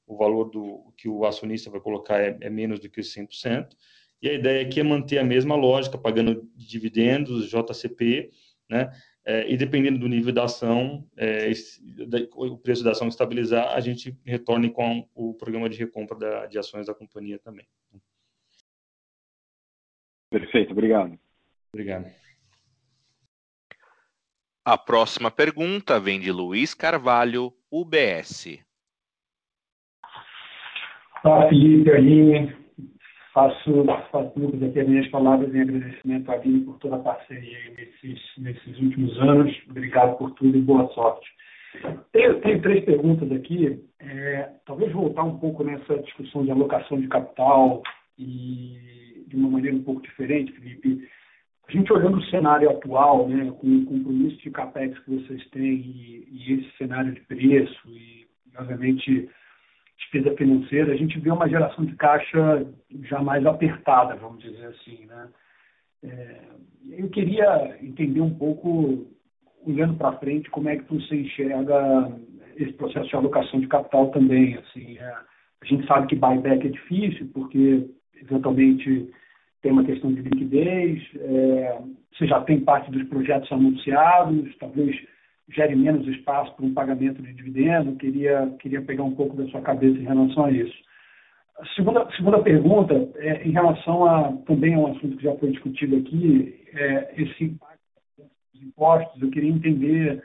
o 0.04 0.16
valor 0.16 0.46
do 0.46 0.92
que 0.96 1.08
o 1.08 1.24
acionista 1.24 1.70
vai 1.70 1.80
colocar 1.80 2.18
é, 2.18 2.36
é 2.40 2.50
menos 2.50 2.80
do 2.80 2.90
que 2.90 3.00
100%. 3.02 3.68
E 4.20 4.28
a 4.28 4.32
ideia 4.32 4.66
aqui 4.66 4.80
é 4.80 4.82
manter 4.82 5.18
a 5.18 5.24
mesma 5.24 5.54
lógica, 5.54 5.96
pagando 5.96 6.50
dividendos, 6.56 7.48
JCP, 7.48 8.30
né? 8.68 8.90
É, 9.30 9.46
e 9.46 9.58
dependendo 9.58 9.98
do 9.98 10.08
nível 10.08 10.32
da 10.32 10.44
ação, 10.44 11.06
é, 11.14 11.50
esse, 11.50 11.84
da, 12.06 12.16
o 12.34 12.56
preço 12.56 12.82
da 12.82 12.92
ação 12.92 13.08
estabilizar, 13.08 13.74
a 13.74 13.78
gente 13.78 14.18
retorne 14.24 14.70
com 14.70 15.06
o 15.14 15.34
programa 15.34 15.68
de 15.68 15.76
recompra 15.76 16.16
da, 16.16 16.46
de 16.46 16.58
ações 16.58 16.86
da 16.86 16.94
companhia 16.94 17.38
também. 17.38 17.66
Perfeito, 20.30 20.72
obrigado. 20.72 21.18
Obrigado. 21.70 22.10
A 24.64 24.78
próxima 24.78 25.30
pergunta 25.30 26.00
vem 26.00 26.18
de 26.18 26.32
Luiz 26.32 26.72
Carvalho, 26.72 27.52
UBS. 27.70 28.64
Olá, 31.22 31.50
Felipe, 31.50 31.90
Aline. 31.90 32.56
Faço, 33.38 33.84
faço 34.10 34.30
públicas 34.30 34.68
aqui 34.68 34.80
as 34.80 34.88
minhas 34.88 35.08
palavras 35.08 35.54
em 35.54 35.60
agradecimento 35.60 36.28
a 36.28 36.34
Aline 36.34 36.64
por 36.64 36.78
toda 36.78 36.96
a 36.96 37.00
parceria 37.00 37.58
nesses, 37.76 38.20
nesses 38.36 38.80
últimos 38.80 39.16
anos. 39.20 39.56
Obrigado 39.70 40.18
por 40.18 40.32
tudo 40.32 40.58
e 40.58 40.60
boa 40.60 40.88
sorte. 40.88 41.28
Tenho, 42.12 42.40
tenho 42.40 42.60
três 42.60 42.84
perguntas 42.84 43.30
aqui. 43.30 43.80
É, 44.00 44.50
talvez 44.66 44.92
voltar 44.92 45.22
um 45.22 45.38
pouco 45.38 45.62
nessa 45.62 45.98
discussão 45.98 46.44
de 46.44 46.50
alocação 46.50 47.00
de 47.00 47.06
capital 47.06 47.82
e 48.18 49.24
de 49.28 49.36
uma 49.36 49.50
maneira 49.50 49.76
um 49.76 49.84
pouco 49.84 50.02
diferente, 50.02 50.52
Felipe. 50.52 51.08
A 51.68 51.72
gente 51.72 51.92
olhando 51.92 52.16
o 52.16 52.24
cenário 52.24 52.70
atual, 52.70 53.28
né, 53.28 53.52
com 53.60 53.66
o 53.68 53.84
compromisso 53.84 54.38
de 54.38 54.50
capex 54.50 54.98
que 55.00 55.14
vocês 55.14 55.46
têm 55.50 55.74
e, 55.74 56.28
e 56.32 56.52
esse 56.54 56.76
cenário 56.78 57.12
de 57.12 57.20
preço 57.20 57.88
e, 57.88 58.26
obviamente, 58.58 59.28
despesa 60.10 60.34
financeira, 60.36 60.92
a 60.92 60.96
gente 60.96 61.18
vê 61.20 61.30
uma 61.30 61.48
geração 61.48 61.84
de 61.84 61.94
caixa 61.96 62.66
já 63.02 63.22
mais 63.22 63.44
apertada, 63.44 64.16
vamos 64.16 64.42
dizer 64.42 64.66
assim. 64.66 65.06
Né? 65.06 65.28
É, 66.04 66.40
eu 66.92 67.08
queria 67.10 67.76
entender 67.82 68.20
um 68.20 68.34
pouco, 68.34 69.06
olhando 69.66 69.94
para 69.94 70.18
frente, 70.18 70.50
como 70.50 70.68
é 70.68 70.76
que 70.76 70.92
você 70.92 71.16
enxerga 71.16 72.10
esse 72.56 72.72
processo 72.72 73.08
de 73.08 73.16
alocação 73.16 73.60
de 73.60 73.68
capital 73.68 74.10
também. 74.10 74.56
Assim, 74.56 74.98
é, 74.98 75.14
a 75.60 75.64
gente 75.64 75.86
sabe 75.86 76.06
que 76.06 76.16
buyback 76.16 76.66
é 76.66 76.70
difícil, 76.70 77.30
porque 77.34 77.88
eventualmente 78.20 79.10
tem 79.60 79.72
uma 79.72 79.84
questão 79.84 80.12
de 80.12 80.22
liquidez, 80.22 81.02
é, 81.16 81.78
você 82.16 82.26
já 82.26 82.40
tem 82.40 82.60
parte 82.60 82.90
dos 82.90 83.02
projetos 83.08 83.50
anunciados, 83.52 84.56
talvez 84.58 84.96
gere 85.50 85.74
menos 85.74 86.06
espaço 86.06 86.54
para 86.54 86.64
um 86.64 86.74
pagamento 86.74 87.22
de 87.22 87.32
dividendo. 87.32 87.96
Queria, 87.96 88.54
queria 88.60 88.82
pegar 88.82 89.04
um 89.04 89.14
pouco 89.14 89.36
da 89.36 89.46
sua 89.48 89.60
cabeça 89.62 89.98
em 89.98 90.04
relação 90.04 90.44
a 90.44 90.50
isso. 90.50 90.76
A 91.58 91.66
segunda, 91.74 92.08
segunda 92.16 92.38
pergunta, 92.40 92.94
é, 93.16 93.46
em 93.46 93.50
relação 93.50 94.04
a 94.04 94.32
também 94.46 94.74
a 94.74 94.78
um 94.78 94.86
assunto 94.88 95.16
que 95.16 95.24
já 95.24 95.34
foi 95.36 95.50
discutido 95.50 95.96
aqui, 95.96 96.54
é, 96.72 97.14
esse 97.16 97.44
impacto 97.44 97.80
dos 98.54 98.62
impostos, 98.62 99.22
eu 99.22 99.30
queria 99.30 99.50
entender 99.50 100.22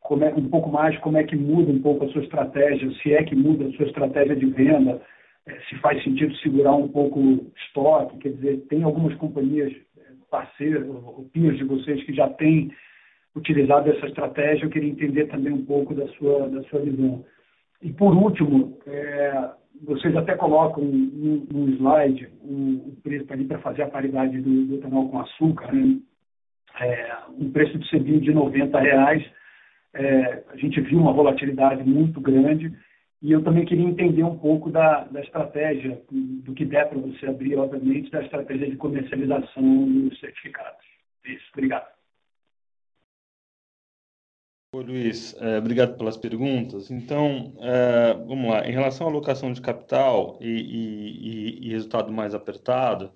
como 0.00 0.24
é, 0.24 0.32
um 0.34 0.48
pouco 0.48 0.70
mais 0.70 0.96
como 1.00 1.18
é 1.18 1.24
que 1.24 1.36
muda 1.36 1.70
um 1.70 1.82
pouco 1.82 2.04
a 2.04 2.08
sua 2.10 2.22
estratégia, 2.22 2.90
se 3.02 3.12
é 3.12 3.22
que 3.24 3.34
muda 3.34 3.66
a 3.66 3.72
sua 3.72 3.86
estratégia 3.86 4.36
de 4.36 4.46
venda, 4.46 5.02
é, 5.46 5.60
se 5.68 5.76
faz 5.80 6.02
sentido 6.02 6.34
segurar 6.36 6.74
um 6.74 6.88
pouco 6.88 7.20
o 7.20 7.52
estoque, 7.66 8.18
quer 8.18 8.30
dizer, 8.30 8.64
tem 8.68 8.82
algumas 8.84 9.14
companhias 9.16 9.72
é, 9.98 10.02
parceiras, 10.30 10.86
ou 10.88 11.28
de 11.34 11.64
vocês 11.64 12.02
que 12.04 12.14
já 12.14 12.28
têm 12.30 12.70
utilizado 13.36 13.90
essa 13.90 14.06
estratégia, 14.06 14.64
eu 14.64 14.70
queria 14.70 14.90
entender 14.90 15.26
também 15.26 15.52
um 15.52 15.64
pouco 15.64 15.94
da 15.94 16.06
sua, 16.08 16.48
da 16.48 16.62
sua 16.64 16.80
visão. 16.80 17.24
E 17.82 17.92
por 17.92 18.14
último, 18.14 18.78
é, 18.86 19.50
vocês 19.82 20.16
até 20.16 20.34
colocam 20.36 20.84
no, 20.84 21.68
slide 21.76 22.28
o, 22.42 22.96
preço 23.02 23.26
para 23.26 23.58
fazer 23.58 23.82
a 23.82 23.88
paridade 23.88 24.40
do, 24.40 24.64
do 24.66 24.74
etanol 24.76 25.08
com 25.08 25.20
açúcar, 25.20 25.72
né? 25.72 25.98
é, 26.80 27.16
um 27.38 27.50
preço 27.50 27.78
de 27.78 27.88
CBIO 27.90 28.20
de 28.20 28.32
90 28.32 28.78
reais. 28.78 29.24
É, 29.92 30.42
a 30.48 30.56
gente 30.56 30.80
viu 30.80 30.98
uma 30.98 31.12
volatilidade 31.12 31.84
muito 31.84 32.20
grande 32.20 32.72
e 33.22 33.32
eu 33.32 33.42
também 33.42 33.64
queria 33.64 33.84
entender 33.84 34.22
um 34.22 34.38
pouco 34.38 34.70
da, 34.70 35.04
da 35.04 35.20
estratégia, 35.20 36.00
do 36.10 36.52
que 36.52 36.64
der 36.64 36.88
para 36.88 36.98
você 36.98 37.26
abrir, 37.26 37.56
obviamente, 37.56 38.10
da 38.10 38.22
estratégia 38.22 38.68
de 38.68 38.76
comercialização 38.76 39.84
dos 39.84 40.18
certificados. 40.20 40.84
É 41.26 41.30
isso, 41.30 41.44
obrigado. 41.52 41.93
Oi, 44.74 44.82
Luiz, 44.82 45.36
é, 45.38 45.58
obrigado 45.58 45.96
pelas 45.96 46.16
perguntas. 46.16 46.90
Então, 46.90 47.54
é, 47.60 48.12
vamos 48.12 48.50
lá. 48.50 48.66
Em 48.66 48.72
relação 48.72 49.06
à 49.06 49.10
alocação 49.10 49.52
de 49.52 49.60
capital 49.60 50.36
e, 50.40 50.48
e, 50.48 51.68
e 51.68 51.70
resultado 51.70 52.12
mais 52.12 52.34
apertado, 52.34 53.12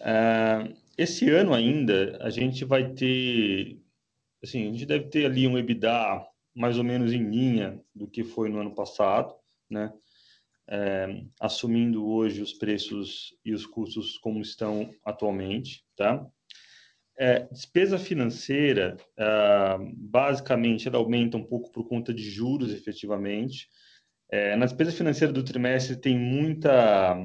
é, 0.00 0.74
esse 0.98 1.30
ano 1.30 1.54
ainda 1.54 2.18
a 2.20 2.30
gente 2.30 2.64
vai 2.64 2.90
ter, 2.94 3.80
assim, 4.42 4.70
a 4.70 4.72
gente 4.72 4.84
deve 4.84 5.04
ter 5.04 5.24
ali 5.24 5.46
um 5.46 5.56
EBITDA 5.56 6.26
mais 6.52 6.76
ou 6.76 6.82
menos 6.82 7.12
em 7.12 7.30
linha 7.30 7.80
do 7.94 8.08
que 8.08 8.24
foi 8.24 8.48
no 8.48 8.58
ano 8.58 8.74
passado, 8.74 9.32
né? 9.70 9.92
É, 10.66 11.22
assumindo 11.40 12.04
hoje 12.08 12.42
os 12.42 12.54
preços 12.54 13.36
e 13.44 13.54
os 13.54 13.64
custos 13.64 14.18
como 14.18 14.40
estão 14.40 14.92
atualmente, 15.04 15.84
tá? 15.96 16.26
É, 17.24 17.46
despesa 17.52 18.00
financeira, 18.00 18.96
ah, 19.16 19.78
basicamente, 19.94 20.88
ela 20.88 20.98
aumenta 20.98 21.36
um 21.36 21.44
pouco 21.44 21.70
por 21.70 21.86
conta 21.86 22.12
de 22.12 22.28
juros, 22.28 22.74
efetivamente. 22.74 23.68
É, 24.28 24.56
na 24.56 24.66
despesa 24.66 24.90
financeira 24.90 25.32
do 25.32 25.44
trimestre 25.44 25.94
tem 25.94 26.18
muita 26.18 27.16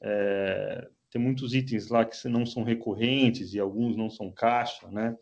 é, 0.00 0.86
tem 1.10 1.20
muitos 1.20 1.52
itens 1.52 1.88
lá 1.88 2.04
que 2.04 2.28
não 2.28 2.46
são 2.46 2.62
recorrentes 2.62 3.52
e 3.52 3.58
alguns 3.58 3.96
não 3.96 4.08
são 4.08 4.30
caixa, 4.30 4.88
né? 4.88 5.16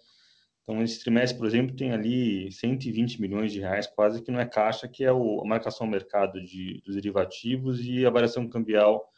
Então, 0.62 0.82
esse 0.82 1.00
trimestre, 1.00 1.38
por 1.38 1.46
exemplo, 1.46 1.74
tem 1.74 1.92
ali 1.92 2.52
120 2.52 3.22
milhões 3.22 3.50
de 3.50 3.60
reais, 3.60 3.86
quase 3.86 4.20
que 4.20 4.30
não 4.30 4.40
é 4.40 4.44
caixa, 4.44 4.86
que 4.86 5.04
é 5.04 5.12
o, 5.12 5.40
a 5.40 5.46
marcação 5.46 5.86
ao 5.86 5.90
mercado 5.90 6.38
de, 6.44 6.82
dos 6.84 6.94
derivativos 6.96 7.80
e 7.82 8.04
a 8.04 8.10
variação 8.10 8.46
cambial 8.46 9.08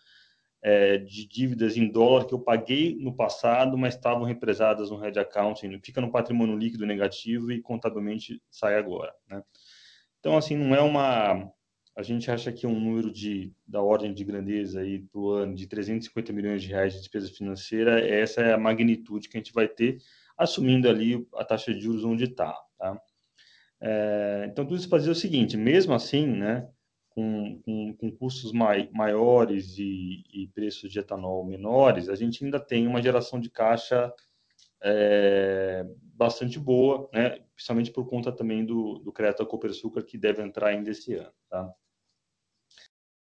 é, 0.62 0.98
de 0.98 1.26
dívidas 1.26 1.76
em 1.76 1.90
dólar 1.90 2.26
que 2.26 2.34
eu 2.34 2.38
paguei 2.38 2.96
no 3.00 3.14
passado, 3.14 3.78
mas 3.78 3.94
estavam 3.94 4.24
represadas 4.24 4.90
no 4.90 5.04
hedge 5.04 5.18
accounting, 5.18 5.80
fica 5.82 6.00
no 6.00 6.10
patrimônio 6.10 6.56
líquido 6.56 6.86
negativo 6.86 7.50
e 7.50 7.60
contabilmente 7.60 8.42
sai 8.50 8.76
agora. 8.76 9.14
Né? 9.28 9.42
Então, 10.18 10.36
assim, 10.36 10.56
não 10.56 10.74
é 10.74 10.80
uma... 10.80 11.50
A 11.96 12.02
gente 12.02 12.30
acha 12.30 12.52
que 12.52 12.66
um 12.66 12.78
número 12.78 13.10
de, 13.10 13.52
da 13.66 13.82
ordem 13.82 14.14
de 14.14 14.24
grandeza 14.24 14.80
aí 14.80 14.98
do 15.12 15.30
ano 15.30 15.54
de 15.54 15.66
350 15.66 16.32
milhões 16.32 16.62
de 16.62 16.68
reais 16.68 16.92
de 16.92 17.00
despesa 17.00 17.28
financeira, 17.28 18.00
essa 18.06 18.40
é 18.40 18.52
a 18.52 18.58
magnitude 18.58 19.28
que 19.28 19.36
a 19.36 19.40
gente 19.40 19.52
vai 19.52 19.66
ter, 19.66 19.98
assumindo 20.38 20.88
ali 20.88 21.26
a 21.34 21.44
taxa 21.44 21.74
de 21.74 21.80
juros 21.80 22.04
onde 22.04 22.24
está. 22.24 22.54
Tá? 22.78 23.00
É, 23.80 24.46
então, 24.50 24.64
tudo 24.64 24.76
isso 24.76 24.88
fazia 24.88 25.10
o 25.10 25.16
seguinte, 25.16 25.56
mesmo 25.56 25.92
assim, 25.92 26.26
né, 26.26 26.68
com, 27.20 27.60
com, 27.62 27.94
com 27.94 28.10
custos 28.10 28.52
mai, 28.52 28.88
maiores 28.92 29.76
e, 29.78 30.24
e, 30.32 30.48
preços 30.48 30.90
de 30.90 30.98
etanol 30.98 31.44
menores, 31.44 32.08
a 32.08 32.14
gente 32.14 32.42
ainda 32.42 32.58
tem 32.58 32.86
uma 32.86 33.02
geração 33.02 33.38
de 33.38 33.50
caixa 33.50 34.12
é, 34.82 35.86
bastante 36.14 36.58
boa, 36.58 37.08
né, 37.12 37.40
principalmente 37.54 37.90
por 37.90 38.08
conta 38.08 38.32
também 38.32 38.64
do, 38.64 38.98
do 39.00 39.12
crédito 39.12 39.42
a 39.42 39.46
Copersucar, 39.46 40.02
que 40.04 40.16
deve 40.16 40.42
entrar 40.42 40.68
ainda 40.68 40.90
esse 40.90 41.14
ano. 41.14 41.32
Tá? 41.50 41.74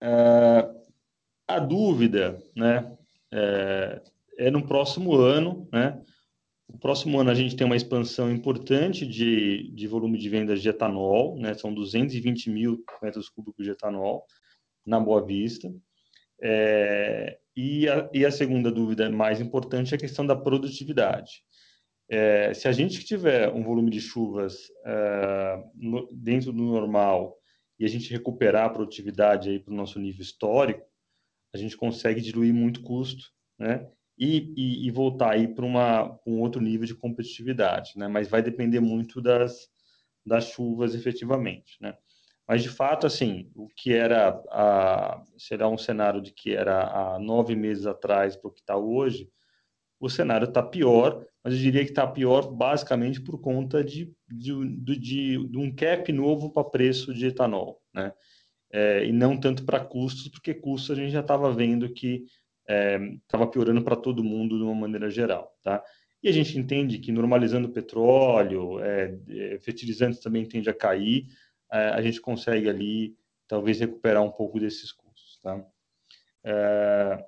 É, 0.02 0.70
a 1.46 1.58
dúvida 1.58 2.42
né, 2.56 2.96
é, 3.30 4.02
é 4.38 4.50
no 4.50 4.66
próximo 4.66 5.14
ano, 5.14 5.68
né, 5.70 6.02
o 6.68 6.78
próximo 6.78 7.20
ano 7.20 7.30
a 7.30 7.34
gente 7.34 7.56
tem 7.56 7.66
uma 7.66 7.76
expansão 7.76 8.30
importante 8.30 9.06
de, 9.06 9.70
de 9.72 9.86
volume 9.86 10.18
de 10.18 10.28
vendas 10.28 10.62
de 10.62 10.68
etanol, 10.68 11.38
né? 11.38 11.54
são 11.54 11.72
220 11.72 12.50
mil 12.50 12.84
metros 13.02 13.28
cúbicos 13.28 13.64
de 13.64 13.72
etanol 13.72 14.24
na 14.86 14.98
Boa 14.98 15.24
Vista. 15.24 15.72
É, 16.40 17.38
e, 17.56 17.88
a, 17.88 18.10
e, 18.12 18.24
a, 18.24 18.30
segunda 18.30 18.70
dúvida 18.70 19.08
mais 19.10 19.40
importante 19.40 19.94
é 19.94 19.96
a 19.96 20.00
questão 20.00 20.26
da 20.26 20.34
produtividade. 20.34 21.42
É, 22.08 22.52
se 22.52 22.68
a 22.68 22.72
gente 22.72 23.04
tiver 23.04 23.48
um 23.50 23.62
volume 23.62 23.90
de 23.90 24.00
chuvas 24.00 24.68
é, 24.84 25.64
no, 25.74 26.08
dentro 26.12 26.52
do 26.52 26.62
normal 26.62 27.36
e 27.78 27.84
a 27.84 27.88
gente 27.88 28.10
recuperar 28.10 28.66
a 28.66 28.70
produtividade 28.70 29.58
para 29.60 29.72
o 29.72 29.76
nosso 29.76 29.98
nível 29.98 30.22
histórico, 30.22 30.86
a 31.54 31.58
gente 31.58 31.76
consegue 31.76 32.20
diluir 32.20 32.52
muito 32.52 32.82
custo, 32.82 33.24
né? 33.58 33.88
E, 34.18 34.52
e, 34.56 34.86
e 34.86 34.90
voltar 34.90 35.32
aí 35.32 35.48
para 35.48 35.64
um 35.64 36.40
outro 36.40 36.60
nível 36.60 36.86
de 36.86 36.94
competitividade, 36.94 37.92
né? 37.96 38.08
Mas 38.08 38.28
vai 38.28 38.42
depender 38.42 38.80
muito 38.80 39.20
das, 39.20 39.68
das 40.24 40.46
chuvas 40.46 40.94
efetivamente, 40.94 41.76
né? 41.80 41.96
Mas 42.46 42.62
de 42.62 42.68
fato, 42.68 43.06
assim, 43.06 43.50
o 43.54 43.68
que 43.68 43.92
era 43.92 44.40
a, 44.50 45.22
será 45.38 45.68
um 45.68 45.78
cenário 45.78 46.20
de 46.20 46.30
que 46.30 46.54
era 46.54 47.14
há 47.14 47.18
nove 47.18 47.56
meses 47.56 47.86
atrás 47.86 48.36
para 48.36 48.48
o 48.48 48.52
que 48.52 48.60
está 48.60 48.76
hoje, 48.76 49.30
o 49.98 50.10
cenário 50.10 50.46
está 50.46 50.62
pior, 50.62 51.24
mas 51.42 51.54
eu 51.54 51.58
diria 51.58 51.82
que 51.84 51.90
está 51.90 52.06
pior 52.06 52.50
basicamente 52.52 53.20
por 53.20 53.40
conta 53.40 53.82
de, 53.82 54.12
de, 54.28 54.98
de, 54.98 55.48
de 55.48 55.58
um 55.58 55.74
cap 55.74 56.12
novo 56.12 56.52
para 56.52 56.64
preço 56.64 57.14
de 57.14 57.26
etanol, 57.26 57.80
né? 57.92 58.12
É, 58.70 59.06
e 59.06 59.12
não 59.12 59.38
tanto 59.38 59.64
para 59.64 59.78
custos, 59.78 60.28
porque 60.28 60.52
custos 60.52 60.90
a 60.90 60.94
gente 61.00 61.12
já 61.12 61.20
estava 61.20 61.52
vendo 61.52 61.92
que 61.92 62.24
estava 62.66 63.44
é, 63.44 63.46
piorando 63.46 63.82
para 63.82 63.96
todo 63.96 64.24
mundo 64.24 64.56
de 64.56 64.62
uma 64.62 64.74
maneira 64.74 65.10
geral, 65.10 65.56
tá? 65.62 65.82
E 66.22 66.28
a 66.28 66.32
gente 66.32 66.58
entende 66.58 66.98
que 66.98 67.12
normalizando 67.12 67.68
o 67.68 67.72
petróleo, 67.72 68.80
é, 68.80 69.18
é, 69.28 69.58
fertilizantes 69.58 70.20
também 70.20 70.46
tende 70.46 70.70
a 70.70 70.74
cair, 70.74 71.26
é, 71.70 71.88
a 71.90 72.00
gente 72.00 72.20
consegue 72.20 72.68
ali 72.68 73.14
talvez 73.46 73.78
recuperar 73.80 74.22
um 74.22 74.30
pouco 74.30 74.58
desses 74.58 74.90
custos, 74.90 75.38
tá? 75.42 75.62
É, 76.44 77.24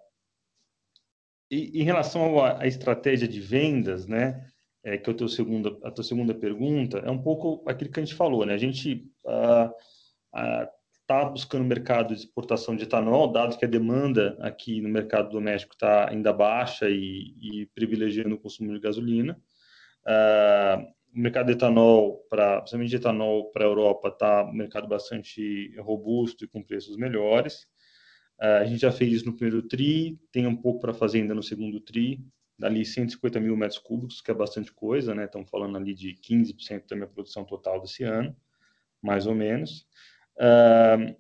e 1.50 1.80
em 1.80 1.84
relação 1.84 2.44
à, 2.44 2.66
estratégia 2.66 3.28
de 3.28 3.40
vendas, 3.40 4.06
né, 4.06 4.50
é, 4.82 4.98
que 4.98 5.10
é 5.10 5.12
a 5.12 5.16
tua 5.16 5.28
segunda 5.28 5.76
a 5.82 5.90
tua 5.90 6.04
segunda 6.04 6.34
pergunta, 6.34 6.98
é 6.98 7.10
um 7.10 7.20
pouco 7.22 7.62
aquilo 7.68 7.90
que 7.90 8.00
a 8.00 8.04
gente 8.04 8.14
falou, 8.14 8.44
né? 8.46 8.54
A 8.54 8.58
gente 8.58 9.10
a, 9.26 9.72
a, 10.32 10.70
está 11.06 11.24
buscando 11.24 11.64
mercado 11.64 12.08
de 12.08 12.20
exportação 12.20 12.74
de 12.74 12.82
etanol, 12.82 13.30
dado 13.30 13.56
que 13.56 13.64
a 13.64 13.68
demanda 13.68 14.36
aqui 14.40 14.80
no 14.80 14.88
mercado 14.88 15.30
doméstico 15.30 15.74
está 15.74 16.10
ainda 16.10 16.32
baixa 16.32 16.90
e, 16.90 17.32
e, 17.40 17.66
privilegiando 17.66 18.34
o 18.34 18.38
consumo 18.38 18.72
de 18.74 18.80
gasolina. 18.80 19.40
Uh, 20.04 20.82
o 21.14 21.20
mercado 21.20 21.46
de 21.46 21.52
etanol, 21.52 22.26
para, 22.28 22.58
principalmente 22.58 22.90
de 22.90 22.96
etanol 22.96 23.52
para 23.52 23.64
a 23.64 23.68
Europa, 23.68 24.08
está 24.08 24.44
um 24.44 24.52
mercado 24.52 24.88
bastante 24.88 25.72
robusto 25.78 26.44
e 26.44 26.48
com 26.48 26.60
preços 26.60 26.96
melhores. 26.96 27.68
Uh, 28.40 28.62
a 28.62 28.64
gente 28.64 28.80
já 28.80 28.90
fez 28.90 29.12
isso 29.12 29.26
no 29.26 29.36
primeiro 29.36 29.62
TRI, 29.62 30.18
tem 30.32 30.44
um 30.48 30.56
pouco 30.56 30.80
para 30.80 30.92
fazer 30.92 31.20
ainda 31.20 31.36
no 31.36 31.42
segundo 31.42 31.80
TRI, 31.80 32.20
dali 32.58 32.84
150 32.84 33.38
mil 33.38 33.56
metros 33.56 33.78
cúbicos, 33.78 34.20
que 34.20 34.32
é 34.32 34.34
bastante 34.34 34.72
coisa, 34.72 35.14
né? 35.14 35.26
Estamos 35.26 35.48
falando 35.48 35.76
ali 35.76 35.94
de 35.94 36.16
15% 36.16 36.88
da 36.88 36.96
minha 36.96 37.08
produção 37.08 37.44
total 37.44 37.80
desse 37.80 38.02
ano, 38.02 38.36
mais 39.00 39.28
ou 39.28 39.36
menos. 39.36 39.86
Uh, 40.38 41.16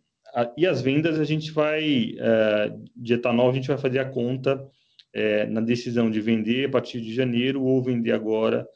e 0.56 0.66
as 0.66 0.82
vendas 0.82 1.18
a 1.18 1.24
gente 1.24 1.50
vai, 1.50 2.14
uh, 2.14 2.84
de 2.94 3.14
etanol, 3.14 3.50
a 3.50 3.54
gente 3.54 3.68
vai 3.68 3.78
fazer 3.78 3.98
a 3.98 4.08
conta 4.08 4.56
uh, 4.56 5.50
na 5.50 5.60
decisão 5.60 6.10
de 6.10 6.20
vender 6.20 6.68
a 6.68 6.70
partir 6.70 7.00
de 7.00 7.14
janeiro 7.14 7.62
ou 7.62 7.82
vender 7.82 8.12
agora 8.12 8.66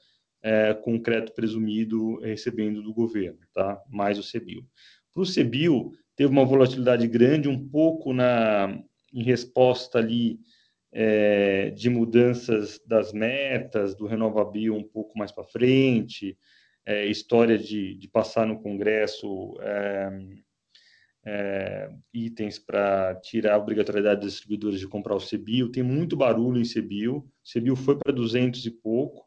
é, 0.43 0.74
com 0.74 1.01
crédito 1.01 1.34
presumido 1.34 2.18
recebendo 2.20 2.82
do 2.82 2.93
governo, 2.93 3.38
tá? 3.53 3.80
mais 3.88 4.18
o 4.18 4.22
CBIL. 4.22 4.64
Para 5.12 5.22
o 5.22 5.26
CBIL, 5.26 5.93
teve 6.16 6.30
uma 6.30 6.45
volatilidade 6.45 7.07
grande, 7.07 7.49
um 7.49 7.68
pouco 7.68 8.12
na, 8.12 8.80
em 9.12 9.22
resposta 9.22 9.99
ali 9.99 10.38
é, 10.93 11.70
de 11.70 11.88
mudanças 11.88 12.80
das 12.86 13.12
metas, 13.12 13.95
do 13.95 14.07
Renovabil 14.07 14.74
um 14.74 14.82
pouco 14.82 15.18
mais 15.18 15.30
para 15.30 15.45
frente, 15.45 16.36
é, 16.87 17.07
história 17.07 17.59
de, 17.59 17.95
de, 17.95 18.09
passar 18.09 18.47
no 18.47 18.61
Congresso 18.61 19.57
é, 19.61 20.11
é, 21.24 21.91
itens 22.12 22.59
para 22.59 23.14
tirar 23.16 23.55
a 23.55 23.59
obrigatoriedade 23.59 24.20
dos 24.20 24.33
distribuidores 24.33 24.81
de 24.81 24.89
comprar 24.89 25.14
o 25.14 25.20
CBIL. 25.20 25.70
Tem 25.70 25.83
muito 25.83 26.16
barulho 26.16 26.61
em 26.61 26.64
CBIL. 26.64 27.16
O 27.16 27.31
CBIL 27.53 27.76
foi 27.76 27.97
para 27.97 28.12
200 28.12 28.64
e 28.64 28.70
pouco, 28.70 29.26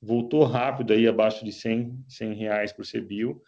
voltou 0.00 0.44
rápido 0.44 0.92
aí 0.92 1.06
abaixo 1.06 1.44
de 1.44 1.52
100, 1.52 2.04
100 2.08 2.34
reais 2.34 2.72
por 2.72 2.84
CBIL. 2.84 3.42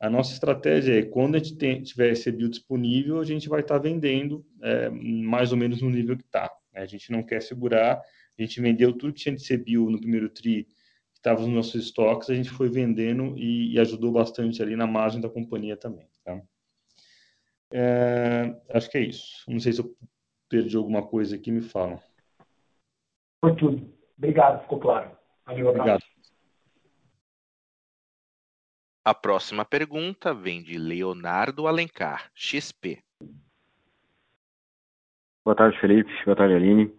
A 0.00 0.10
nossa 0.10 0.32
estratégia 0.32 0.98
é, 0.98 1.02
quando 1.02 1.36
a 1.36 1.38
gente 1.38 1.56
tem, 1.56 1.80
tiver 1.82 2.14
CBIL 2.14 2.48
disponível, 2.48 3.20
a 3.20 3.24
gente 3.24 3.48
vai 3.48 3.60
estar 3.60 3.76
tá 3.76 3.82
vendendo 3.82 4.44
é, 4.60 4.90
mais 4.90 5.52
ou 5.52 5.58
menos 5.58 5.80
no 5.80 5.90
nível 5.90 6.16
que 6.16 6.24
está. 6.24 6.50
Né? 6.72 6.80
A 6.80 6.86
gente 6.86 7.12
não 7.12 7.22
quer 7.22 7.40
segurar, 7.40 8.02
a 8.38 8.42
gente 8.42 8.60
vendeu 8.60 8.92
tudo 8.92 9.12
que 9.12 9.20
tinha 9.20 9.34
de 9.34 9.46
CBIL 9.46 9.90
no 9.90 10.00
primeiro 10.00 10.28
TRI, 10.28 10.66
estava 11.22 11.40
nos 11.42 11.50
nossos 11.50 11.76
estoques, 11.76 12.28
a 12.28 12.34
gente 12.34 12.50
foi 12.50 12.68
vendendo 12.68 13.38
e, 13.38 13.74
e, 13.74 13.78
ajudou 13.78 14.10
bastante 14.10 14.60
ali 14.60 14.74
na 14.74 14.88
margem 14.88 15.20
da 15.20 15.28
companhia 15.28 15.76
também. 15.76 16.08
Tá? 16.24 16.42
É, 17.72 18.60
acho 18.70 18.90
que 18.90 18.98
é 18.98 19.02
isso. 19.02 19.48
Não 19.48 19.60
sei 19.60 19.72
se 19.72 19.80
eu 19.80 19.96
perdi 20.48 20.76
alguma 20.76 21.06
coisa 21.06 21.36
aqui, 21.36 21.52
me 21.52 21.62
falam. 21.62 22.00
Foi 23.40 23.54
tudo. 23.54 23.88
Obrigado, 24.18 24.62
ficou 24.62 24.80
claro. 24.80 25.16
Valeu, 25.46 25.68
Obrigado. 25.68 26.02
A 29.04 29.14
próxima 29.14 29.64
pergunta 29.64 30.34
vem 30.34 30.62
de 30.62 30.78
Leonardo 30.78 31.66
Alencar, 31.66 32.30
XP. 32.34 33.02
Boa 35.44 35.56
tarde, 35.56 35.80
Felipe. 35.80 36.10
Boa 36.24 36.36
tarde, 36.36 36.54
Aline. 36.54 36.92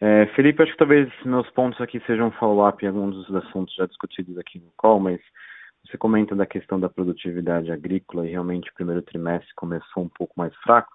É, 0.00 0.26
Felipe, 0.36 0.62
acho 0.62 0.72
que 0.72 0.78
talvez 0.78 1.10
meus 1.24 1.50
pontos 1.50 1.80
aqui 1.80 2.00
sejam 2.06 2.30
follow-up 2.32 2.84
em 2.84 2.88
alguns 2.88 3.26
dos 3.26 3.34
assuntos 3.34 3.74
já 3.74 3.84
discutidos 3.84 4.38
aqui 4.38 4.60
no 4.60 4.70
call, 4.76 5.00
mas 5.00 5.20
você 5.84 5.98
comenta 5.98 6.36
da 6.36 6.46
questão 6.46 6.78
da 6.78 6.88
produtividade 6.88 7.72
agrícola 7.72 8.26
e 8.26 8.30
realmente 8.30 8.70
o 8.70 8.74
primeiro 8.74 9.02
trimestre 9.02 9.52
começou 9.56 10.04
um 10.04 10.08
pouco 10.08 10.34
mais 10.36 10.54
fraco, 10.56 10.92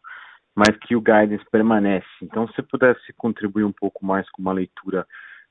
mas 0.55 0.77
que 0.77 0.95
o 0.95 1.01
guidance 1.01 1.43
permanece. 1.51 2.07
Então, 2.21 2.47
se 2.49 2.61
pudesse 2.61 3.11
contribuir 3.17 3.65
um 3.65 3.73
pouco 3.73 4.05
mais 4.05 4.29
com 4.29 4.41
uma 4.41 4.53
leitura 4.53 5.05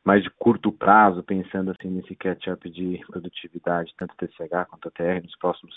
mais 0.05 0.23
de 0.23 0.31
curto 0.31 0.73
prazo, 0.73 1.23
pensando 1.23 1.71
assim 1.73 1.89
nesse 1.89 2.17
catch-up 2.17 2.69
de 2.71 3.01
produtividade, 3.07 3.95
tanto 3.99 4.17
TCH 4.17 4.67
quanto 4.69 4.91
TR 4.91 5.23
nos 5.23 5.37
próximos 5.37 5.75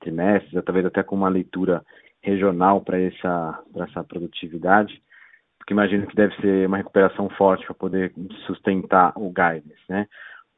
trimestres, 0.00 0.64
talvez 0.64 0.86
até 0.86 1.02
com 1.02 1.14
uma 1.14 1.28
leitura 1.28 1.84
regional 2.22 2.80
para 2.80 3.00
essa, 3.00 3.62
essa 3.76 4.02
produtividade 4.02 5.00
que 5.68 5.74
imagino 5.74 6.06
que 6.06 6.16
deve 6.16 6.34
ser 6.36 6.66
uma 6.66 6.78
recuperação 6.78 7.28
forte 7.28 7.66
para 7.66 7.74
poder 7.74 8.14
sustentar 8.46 9.12
o 9.14 9.28
guidance, 9.28 9.82
né? 9.86 10.08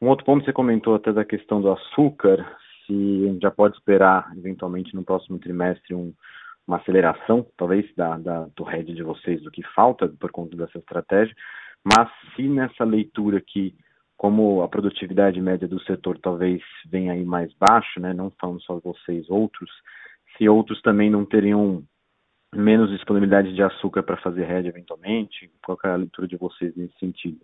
Um 0.00 0.06
outro 0.06 0.24
ponto 0.24 0.38
que 0.38 0.46
você 0.46 0.52
comentou 0.52 0.94
até 0.94 1.12
da 1.12 1.24
questão 1.24 1.60
do 1.60 1.68
açúcar, 1.72 2.46
se 2.86 3.24
a 3.24 3.26
gente 3.26 3.42
já 3.42 3.50
pode 3.50 3.76
esperar 3.76 4.30
eventualmente 4.38 4.94
no 4.94 5.02
próximo 5.02 5.40
trimestre 5.40 5.96
um, 5.96 6.14
uma 6.64 6.76
aceleração, 6.76 7.44
talvez, 7.56 7.92
da, 7.96 8.18
da, 8.18 8.46
do 8.54 8.62
head 8.62 8.94
de 8.94 9.02
vocês, 9.02 9.42
do 9.42 9.50
que 9.50 9.64
falta 9.74 10.06
por 10.08 10.30
conta 10.30 10.56
dessa 10.56 10.78
estratégia, 10.78 11.34
mas 11.84 12.08
se 12.36 12.48
nessa 12.48 12.84
leitura 12.84 13.38
aqui, 13.38 13.74
como 14.16 14.62
a 14.62 14.68
produtividade 14.68 15.40
média 15.40 15.66
do 15.66 15.80
setor 15.80 16.20
talvez 16.22 16.62
venha 16.88 17.14
aí 17.14 17.24
mais 17.24 17.52
baixo, 17.54 17.98
né, 17.98 18.14
não 18.14 18.30
falando 18.40 18.62
só 18.62 18.78
vocês, 18.78 19.28
outros, 19.28 19.70
se 20.38 20.48
outros 20.48 20.80
também 20.82 21.10
não 21.10 21.24
teriam 21.24 21.82
menos 22.54 22.90
disponibilidade 22.90 23.54
de 23.54 23.62
açúcar 23.62 24.02
para 24.02 24.16
fazer 24.16 24.44
rede 24.44 24.68
eventualmente? 24.68 25.50
Qual 25.64 25.78
é 25.84 25.88
a 25.88 25.96
leitura 25.96 26.26
de 26.26 26.36
vocês 26.36 26.74
nesse 26.76 26.98
sentido? 26.98 27.40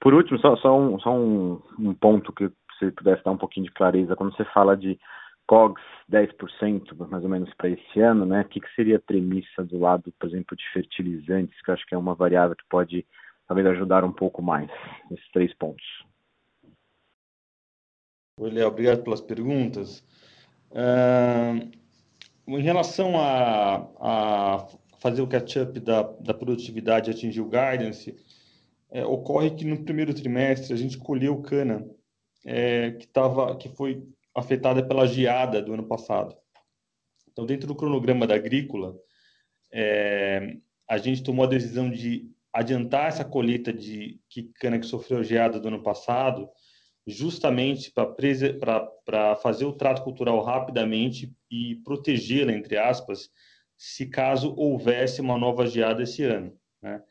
Por 0.00 0.14
último, 0.14 0.38
só, 0.38 0.56
só, 0.56 0.78
um, 0.78 0.98
só 1.00 1.14
um, 1.14 1.62
um 1.78 1.94
ponto 1.94 2.32
que 2.32 2.50
você 2.78 2.90
pudesse 2.90 3.24
dar 3.24 3.30
um 3.30 3.38
pouquinho 3.38 3.66
de 3.66 3.72
clareza. 3.72 4.16
Quando 4.16 4.36
você 4.36 4.44
fala 4.46 4.76
de 4.76 4.98
COGS 5.46 5.82
10% 6.10 7.08
mais 7.08 7.22
ou 7.22 7.30
menos 7.30 7.52
para 7.54 7.68
esse 7.68 8.00
ano, 8.00 8.26
né? 8.26 8.42
O 8.42 8.44
que, 8.44 8.60
que 8.60 8.74
seria 8.74 8.96
a 8.96 9.00
premissa 9.00 9.64
do 9.64 9.78
lado, 9.78 10.12
por 10.18 10.28
exemplo, 10.28 10.56
de 10.56 10.64
fertilizantes, 10.72 11.60
que 11.62 11.70
eu 11.70 11.74
acho 11.74 11.86
que 11.86 11.94
é 11.94 11.98
uma 11.98 12.14
variável 12.14 12.56
que 12.56 12.64
pode 12.68 13.06
talvez 13.46 13.66
ajudar 13.66 14.04
um 14.04 14.12
pouco 14.12 14.42
mais 14.42 14.70
nesses 15.10 15.28
três 15.30 15.52
pontos. 15.54 15.84
Oi, 18.40 18.50
Léo, 18.50 18.68
obrigado 18.68 19.02
pelas 19.02 19.20
perguntas. 19.20 20.00
Uh, 20.70 21.70
em 22.46 22.60
relação 22.60 23.18
a, 23.18 23.88
a 24.00 24.66
fazer 24.98 25.22
o 25.22 25.26
catch-up 25.26 25.78
da, 25.80 26.02
da 26.02 26.34
produtividade 26.34 27.10
e 27.10 27.14
atingir 27.14 27.40
o 27.40 27.48
guidance, 27.48 28.16
é, 28.90 29.04
ocorre 29.04 29.50
que 29.50 29.64
no 29.64 29.84
primeiro 29.84 30.14
trimestre 30.14 30.72
a 30.72 30.76
gente 30.76 30.98
colheu 30.98 31.40
cana 31.42 31.88
é, 32.44 32.92
que, 32.92 33.06
tava, 33.06 33.56
que 33.56 33.68
foi 33.68 34.06
afetada 34.34 34.82
pela 34.86 35.06
geada 35.06 35.62
do 35.62 35.72
ano 35.72 35.84
passado. 35.84 36.36
Então, 37.30 37.46
dentro 37.46 37.66
do 37.66 37.74
cronograma 37.74 38.26
da 38.26 38.34
agrícola, 38.34 38.94
é, 39.72 40.56
a 40.88 40.98
gente 40.98 41.22
tomou 41.22 41.44
a 41.44 41.48
decisão 41.48 41.90
de 41.90 42.30
adiantar 42.52 43.08
essa 43.08 43.24
colheita 43.24 43.72
de 43.72 44.20
que 44.28 44.42
cana 44.54 44.78
que 44.78 44.84
sofreu 44.84 45.24
geada 45.24 45.58
do 45.58 45.68
ano 45.68 45.82
passado 45.82 46.48
justamente 47.06 47.92
para 47.92 49.36
fazer 49.36 49.64
o 49.64 49.72
trato 49.72 50.02
cultural 50.02 50.40
rapidamente 50.42 51.34
e 51.50 51.76
protegê-la, 51.84 52.52
entre 52.52 52.76
aspas, 52.76 53.28
se 53.76 54.06
caso 54.06 54.54
houvesse 54.56 55.20
uma 55.20 55.36
nova 55.36 55.66
geada 55.66 56.02
esse 56.02 56.22
ano. 56.22 56.56
Né? 56.80 57.02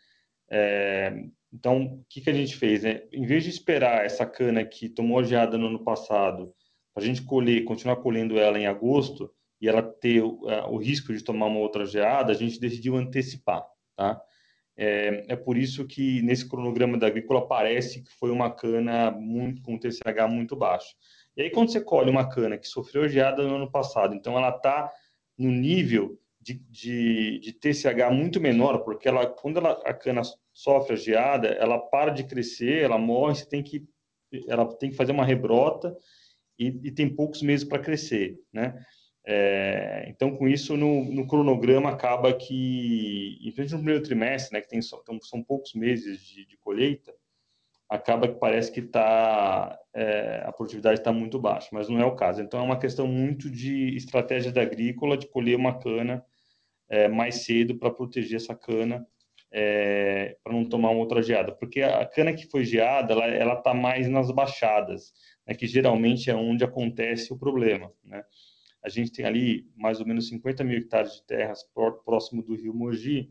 É, 0.49 1.23
então, 1.53 1.83
o 1.83 2.05
que, 2.09 2.21
que 2.21 2.29
a 2.29 2.33
gente 2.33 2.55
fez? 2.55 2.83
Né? 2.83 3.03
Em 3.11 3.25
vez 3.25 3.43
de 3.43 3.49
esperar 3.49 4.05
essa 4.05 4.25
cana 4.25 4.63
que 4.63 4.87
tomou 4.87 5.19
a 5.19 5.23
geada 5.23 5.57
no 5.57 5.67
ano 5.67 5.83
passado, 5.83 6.53
a 6.95 7.01
gente 7.01 7.23
colher, 7.23 7.63
continuar 7.65 7.97
colhendo 7.97 8.39
ela 8.39 8.57
em 8.57 8.67
agosto, 8.67 9.33
e 9.61 9.69
ela 9.69 9.83
ter 9.83 10.23
o, 10.23 10.39
o 10.69 10.77
risco 10.77 11.13
de 11.13 11.23
tomar 11.23 11.45
uma 11.45 11.59
outra 11.59 11.85
geada, 11.85 12.31
a 12.31 12.35
gente 12.35 12.59
decidiu 12.59 12.95
antecipar. 12.95 13.63
Tá? 13.95 14.19
É, 14.84 15.25
é, 15.27 15.36
por 15.36 15.59
isso 15.59 15.86
que 15.86 16.23
nesse 16.23 16.49
cronograma 16.49 16.97
da 16.97 17.05
agrícola 17.05 17.47
parece 17.47 18.01
que 18.01 18.11
foi 18.13 18.32
uma 18.32 18.49
cana 18.49 19.11
muito 19.11 19.61
com 19.61 19.77
TCH 19.77 20.27
muito 20.27 20.55
baixo. 20.55 20.95
E 21.38 21.43
aí 21.43 21.51
quando 21.51 21.71
você 21.71 21.79
colhe 21.79 22.09
uma 22.09 22.27
cana 22.27 22.57
que 22.57 22.67
sofreu 22.67 23.07
geada 23.07 23.43
no 23.43 23.57
ano 23.57 23.69
passado, 23.69 24.15
então 24.15 24.36
ela 24.36 24.49
está 24.49 24.91
no 25.38 25.51
nível 25.51 26.19
de, 26.41 26.55
de, 26.67 27.39
de, 27.39 27.53
TCH 27.53 28.09
muito 28.11 28.41
menor, 28.41 28.79
porque 28.79 29.07
ela, 29.07 29.27
quando 29.27 29.57
ela, 29.57 29.79
a 29.86 29.93
cana 29.93 30.23
sofre 30.51 30.93
a 30.93 30.97
geada, 30.97 31.49
ela 31.49 31.77
para 31.77 32.09
de 32.09 32.23
crescer, 32.23 32.82
ela 32.82 32.97
morre, 32.97 33.36
você 33.36 33.45
tem 33.47 33.61
que, 33.61 33.88
ela 34.47 34.65
tem 34.77 34.89
que 34.89 34.95
fazer 34.95 35.11
uma 35.11 35.23
rebrota 35.23 35.95
e, 36.57 36.69
e 36.84 36.91
tem 36.91 37.07
poucos 37.07 37.43
meses 37.43 37.63
para 37.63 37.77
crescer, 37.77 38.39
né? 38.51 38.84
É, 39.26 40.05
então, 40.09 40.36
com 40.36 40.47
isso, 40.47 40.76
no, 40.76 41.05
no, 41.05 41.28
cronograma 41.28 41.91
acaba 41.91 42.34
que, 42.34 43.38
infelizmente 43.41 43.74
no 43.74 43.78
primeiro 43.80 44.03
trimestre, 44.03 44.53
né, 44.53 44.61
que 44.61 44.69
tem, 44.69 44.82
são, 44.82 44.99
são 45.22 45.43
poucos 45.43 45.74
meses 45.74 46.19
de, 46.22 46.45
de, 46.45 46.57
colheita, 46.57 47.13
acaba 47.88 48.28
que 48.28 48.39
parece 48.39 48.72
que 48.72 48.82
tá, 48.82 49.78
é, 49.93 50.43
a 50.45 50.51
produtividade 50.51 50.99
está 50.99 51.11
muito 51.11 51.39
baixa, 51.39 51.69
mas 51.72 51.88
não 51.88 51.99
é 51.99 52.05
o 52.05 52.15
caso. 52.15 52.41
Então, 52.41 52.59
é 52.59 52.63
uma 52.63 52.80
questão 52.80 53.05
muito 53.07 53.49
de 53.49 53.95
estratégia 53.95 54.51
da 54.51 54.61
agrícola, 54.61 55.17
de 55.17 55.28
colher 55.28 55.55
uma 55.55 55.78
cana 55.78 56.26
é, 56.89 57.07
mais 57.07 57.43
cedo 57.45 57.76
para 57.78 57.91
proteger 57.91 58.38
essa 58.38 58.55
cana, 58.55 59.05
é, 59.51 60.38
para 60.43 60.53
não 60.53 60.65
tomar 60.65 60.89
uma 60.89 60.99
outra 60.99 61.22
geada. 61.22 61.51
Porque 61.51 61.82
a 61.82 62.05
cana 62.05 62.34
que 62.34 62.49
foi 62.49 62.63
geada, 62.65 63.13
ela 63.13 63.55
está 63.55 63.74
mais 63.74 64.09
nas 64.09 64.32
baixadas, 64.32 65.13
né, 65.45 65.53
que 65.53 65.67
geralmente 65.67 66.30
é 66.30 66.36
onde 66.36 66.63
acontece 66.63 67.32
o 67.34 67.38
problema, 67.38 67.91
né? 68.03 68.24
A 68.84 68.89
gente 68.89 69.11
tem 69.11 69.25
ali 69.25 69.69
mais 69.75 69.99
ou 69.99 70.05
menos 70.05 70.27
50 70.27 70.63
mil 70.63 70.77
hectares 70.77 71.13
de 71.13 71.23
terras 71.23 71.63
próximo 72.03 72.41
do 72.41 72.55
rio 72.55 72.73
Mogi, 72.73 73.29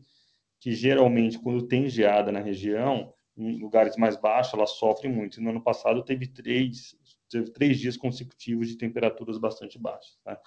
que 0.59 0.71
geralmente, 0.71 1.39
quando 1.39 1.67
tem 1.67 1.89
geada 1.89 2.31
na 2.31 2.39
região, 2.39 3.13
em 3.35 3.59
lugares 3.59 3.97
mais 3.97 4.15
baixos, 4.15 4.53
ela 4.53 4.67
sofre 4.67 5.09
muito. 5.09 5.41
No 5.41 5.49
ano 5.49 5.61
passado, 5.63 6.03
teve 6.03 6.27
três, 6.27 6.95
teve 7.29 7.51
três 7.51 7.79
dias 7.79 7.97
consecutivos 7.97 8.67
de 8.67 8.77
temperaturas 8.77 9.37
bastante 9.37 9.79
baixas. 9.79 10.17
Tá? 10.23 10.39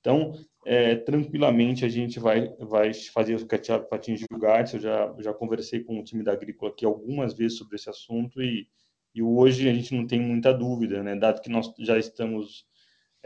Então, 0.00 0.32
é, 0.64 0.94
tranquilamente, 0.94 1.84
a 1.84 1.88
gente 1.88 2.20
vai, 2.20 2.48
vai 2.60 2.94
fazer 2.94 3.44
para 3.44 3.98
atingir 3.98 4.26
o 4.32 4.38
GATS. 4.38 4.74
Eu 4.74 4.80
já, 4.80 5.14
já 5.18 5.34
conversei 5.34 5.82
com 5.82 5.98
o 5.98 6.04
time 6.04 6.22
da 6.22 6.32
Agrícola 6.32 6.70
aqui 6.70 6.84
algumas 6.84 7.34
vezes 7.34 7.58
sobre 7.58 7.74
esse 7.74 7.90
assunto 7.90 8.40
e, 8.40 8.68
e 9.12 9.20
hoje 9.20 9.68
a 9.68 9.74
gente 9.74 9.94
não 9.96 10.06
tem 10.06 10.20
muita 10.20 10.54
dúvida, 10.54 11.02
né? 11.02 11.16
dado 11.16 11.40
que 11.40 11.50
nós 11.50 11.72
já 11.80 11.98
estamos 11.98 12.64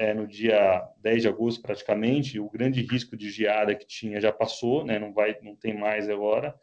é, 0.00 0.14
no 0.14 0.26
dia 0.26 0.82
10 1.02 1.22
de 1.22 1.28
agosto 1.28 1.60
praticamente, 1.60 2.40
o 2.40 2.48
grande 2.48 2.80
risco 2.80 3.14
de 3.14 3.30
geada 3.30 3.74
que 3.74 3.86
tinha 3.86 4.18
já 4.18 4.32
passou, 4.32 4.82
né? 4.82 4.98
não, 4.98 5.12
vai, 5.12 5.36
não 5.42 5.54
tem 5.54 5.78
mais 5.78 6.08
agora. 6.08 6.58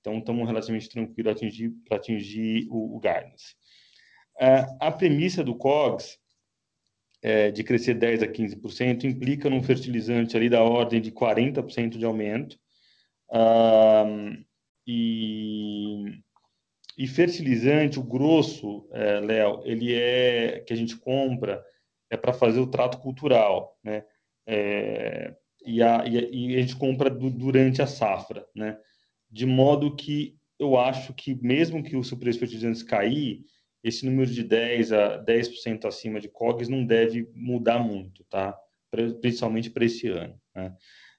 Então, 0.00 0.18
estamos 0.18 0.46
relativamente 0.46 0.90
tranquilos 0.90 1.22
para 1.22 1.32
atingir, 1.32 1.70
para 1.88 1.96
atingir 1.96 2.68
o, 2.68 2.94
o 2.94 3.00
guidance. 3.00 3.56
É, 4.38 4.66
a 4.78 4.92
premissa 4.92 5.42
do 5.42 5.56
COGS 5.56 6.18
é, 7.22 7.50
de 7.50 7.64
crescer 7.64 7.98
10% 7.98 8.22
a 8.22 8.30
15% 8.30 9.04
implica 9.04 9.48
num 9.48 9.62
fertilizante 9.62 10.36
ali 10.36 10.50
da 10.50 10.62
ordem 10.62 11.00
de 11.00 11.10
40% 11.10 11.96
de 11.96 12.04
aumento. 12.04 12.58
Um, 13.32 14.44
e, 14.86 16.20
e 16.98 17.08
fertilizante, 17.08 17.98
o 17.98 18.02
grosso, 18.02 18.86
é, 18.92 19.20
Léo, 19.20 19.62
ele 19.64 19.94
é 19.94 20.60
que 20.66 20.74
a 20.74 20.76
gente 20.76 20.98
compra 20.98 21.64
é 22.14 22.16
para 22.16 22.32
fazer 22.32 22.60
o 22.60 22.66
trato 22.66 22.98
cultural, 22.98 23.76
né? 23.82 24.04
É, 24.46 25.34
e, 25.66 25.82
a, 25.82 26.04
e, 26.06 26.56
a, 26.56 26.60
gente 26.60 26.76
compra 26.76 27.10
do, 27.10 27.30
durante 27.30 27.82
a 27.82 27.86
safra, 27.86 28.46
né? 28.54 28.78
De 29.30 29.46
modo 29.46 29.96
que 29.96 30.36
eu 30.58 30.78
acho 30.78 31.12
que 31.14 31.34
mesmo 31.34 31.82
que 31.82 31.96
o 31.96 32.02
preço 32.18 32.32
de 32.32 32.38
fertilizantes 32.38 32.82
cair, 32.82 33.40
esse 33.82 34.06
número 34.06 34.30
de 34.30 34.42
10 34.42 34.92
a 34.92 35.24
10% 35.24 35.84
acima 35.86 36.20
de 36.20 36.28
COGS 36.28 36.68
não 36.68 36.86
deve 36.86 37.28
mudar 37.34 37.78
muito, 37.78 38.24
tá? 38.24 38.56
Principalmente 39.20 39.70
para 39.70 39.84
esse 39.84 40.08
ano. 40.08 40.40
Né? 40.54 40.74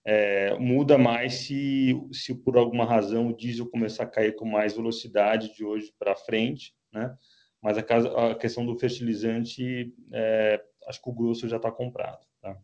É, 0.06 0.58
muda 0.58 0.98
mais 0.98 1.34
se, 1.34 1.94
se 2.12 2.34
por 2.34 2.58
alguma 2.58 2.86
razão 2.86 3.28
o 3.28 3.36
diesel 3.36 3.70
começar 3.70 4.04
a 4.04 4.10
cair 4.10 4.36
com 4.36 4.46
mais 4.46 4.74
velocidade 4.74 5.54
de 5.56 5.66
hoje 5.66 5.92
para 6.00 6.16
frente, 6.16 6.74
né? 6.94 7.16
Mas 7.62 7.80
a, 7.80 7.84
casa, 7.84 8.16
a, 8.16 8.36
questão 8.36 8.64
do 8.64 8.78
fertilizante, 8.78 9.92
é, 10.14 10.62
acho 10.88 11.02
que 11.02 11.10
o 11.10 11.14
grosso 11.14 11.48
já 11.48 11.58
está 11.58 11.72
comprado, 11.72 12.26
tá? 12.42 12.58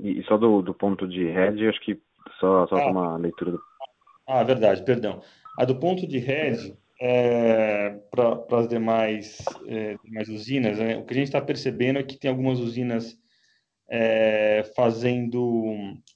E 0.00 0.22
só 0.24 0.36
do, 0.36 0.60
do 0.60 0.74
ponto 0.74 1.06
de 1.06 1.24
hedge, 1.24 1.68
acho 1.68 1.80
que 1.80 2.00
só, 2.40 2.66
só 2.66 2.76
ah, 2.76 2.90
uma 2.90 3.16
leitura 3.16 3.52
do... 3.52 3.62
Ah, 4.26 4.42
verdade, 4.42 4.82
perdão. 4.84 5.22
A 5.56 5.64
do 5.64 5.78
ponto 5.78 6.06
de 6.06 6.18
rede, 6.18 6.76
é, 7.00 7.90
para 8.10 8.58
as 8.58 8.68
demais, 8.68 9.38
é, 9.66 9.96
demais 10.04 10.28
usinas, 10.28 10.78
né, 10.78 10.96
o 10.96 11.04
que 11.04 11.12
a 11.12 11.16
gente 11.16 11.26
está 11.26 11.40
percebendo 11.40 11.98
é 11.98 12.02
que 12.02 12.16
tem 12.16 12.30
algumas 12.30 12.58
usinas 12.58 13.16
é, 13.88 14.64
fazendo 14.74 15.74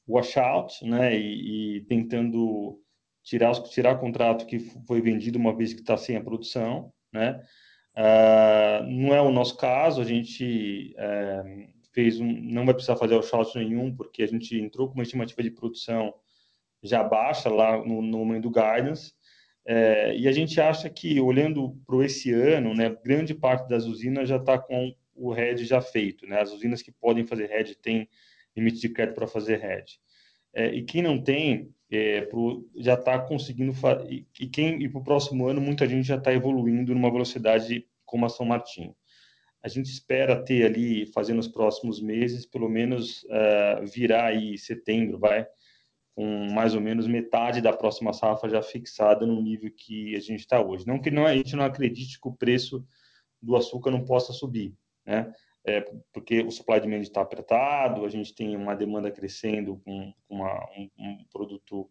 washout 0.08 0.84
né, 0.84 1.16
e, 1.16 1.76
e, 1.76 1.80
tentando 1.82 2.80
tirar, 3.22 3.52
tirar 3.64 3.96
o 3.96 4.00
contrato 4.00 4.46
que 4.46 4.58
foi 4.58 5.00
vendido 5.00 5.38
uma 5.38 5.56
vez 5.56 5.72
que 5.72 5.80
está 5.80 5.96
sem 5.96 6.16
a 6.16 6.22
produção. 6.22 6.92
Né? 7.12 7.40
Uh, 7.98 8.86
não 8.86 9.12
é 9.12 9.20
o 9.20 9.32
nosso 9.32 9.56
caso, 9.56 10.00
a 10.00 10.04
gente 10.04 10.94
é, 10.96 11.66
fez 11.92 12.20
um, 12.20 12.26
não 12.26 12.64
vai 12.64 12.72
precisar 12.72 12.94
fazer 12.94 13.16
washout 13.16 13.58
nenhum, 13.58 13.92
porque 13.92 14.22
a 14.22 14.26
gente 14.26 14.56
entrou 14.56 14.86
com 14.86 14.94
uma 14.94 15.02
estimativa 15.02 15.42
de 15.42 15.50
produção 15.50 16.14
já 16.80 17.02
baixa 17.02 17.48
lá 17.48 17.76
no, 17.84 18.00
no 18.00 18.18
momento 18.18 18.44
do 18.44 18.50
guidance, 18.52 19.12
é, 19.66 20.16
e 20.16 20.28
a 20.28 20.32
gente 20.32 20.60
acha 20.60 20.88
que, 20.88 21.20
olhando 21.20 21.76
para 21.86 22.06
esse 22.06 22.32
ano, 22.32 22.72
né, 22.72 22.96
grande 23.04 23.34
parte 23.34 23.68
das 23.68 23.84
usinas 23.84 24.28
já 24.28 24.36
está 24.36 24.58
com 24.58 24.94
o 25.14 25.30
RED 25.32 25.64
já 25.64 25.80
feito. 25.80 26.26
Né? 26.26 26.40
As 26.40 26.52
usinas 26.52 26.80
que 26.80 26.92
podem 26.92 27.26
fazer 27.26 27.46
RED 27.46 27.74
têm 27.74 28.08
limite 28.56 28.80
de 28.80 28.88
crédito 28.88 29.16
para 29.16 29.26
fazer 29.26 29.56
RED. 29.56 30.00
É, 30.54 30.68
e 30.68 30.82
quem 30.84 31.02
não 31.02 31.22
tem, 31.22 31.74
é, 31.90 32.22
pro, 32.22 32.68
já 32.76 32.94
está 32.94 33.18
conseguindo 33.18 33.72
e, 34.08 34.26
e 34.40 34.46
quem 34.46 34.82
e 34.82 34.88
para 34.88 35.00
o 35.00 35.04
próximo 35.04 35.46
ano 35.46 35.60
muita 35.60 35.86
gente 35.86 36.06
já 36.06 36.16
está 36.16 36.32
evoluindo 36.32 36.94
numa 36.94 37.10
velocidade 37.10 37.86
como 38.04 38.26
a 38.26 38.28
São 38.28 38.46
Martinho. 38.46 38.94
A 39.62 39.68
gente 39.68 39.90
espera 39.90 40.42
ter 40.42 40.64
ali, 40.64 41.06
fazendo 41.06 41.38
nos 41.38 41.48
próximos 41.48 42.00
meses, 42.00 42.46
pelo 42.46 42.68
menos 42.68 43.24
uh, 43.24 43.84
virar 43.92 44.26
aí 44.26 44.56
setembro, 44.56 45.18
vai, 45.18 45.46
com 46.14 46.46
mais 46.52 46.74
ou 46.74 46.80
menos 46.80 47.06
metade 47.06 47.60
da 47.60 47.72
próxima 47.72 48.12
safra 48.12 48.48
já 48.48 48.62
fixada 48.62 49.26
no 49.26 49.42
nível 49.42 49.70
que 49.76 50.14
a 50.14 50.20
gente 50.20 50.40
está 50.40 50.60
hoje. 50.60 50.86
Não 50.86 51.00
que 51.00 51.10
não, 51.10 51.26
a 51.26 51.34
gente 51.34 51.56
não 51.56 51.64
acredite 51.64 52.20
que 52.20 52.28
o 52.28 52.32
preço 52.32 52.86
do 53.42 53.56
açúcar 53.56 53.90
não 53.90 54.04
possa 54.04 54.32
subir, 54.32 54.74
né? 55.04 55.32
É, 55.66 55.84
porque 56.12 56.40
o 56.40 56.50
supply 56.50 56.80
demand 56.80 57.00
está 57.00 57.20
apertado, 57.20 58.04
a 58.04 58.08
gente 58.08 58.34
tem 58.34 58.56
uma 58.56 58.74
demanda 58.74 59.10
crescendo 59.10 59.76
com 59.84 60.12
uma, 60.28 60.54
um, 60.76 60.88
um, 60.98 61.24
produto 61.30 61.90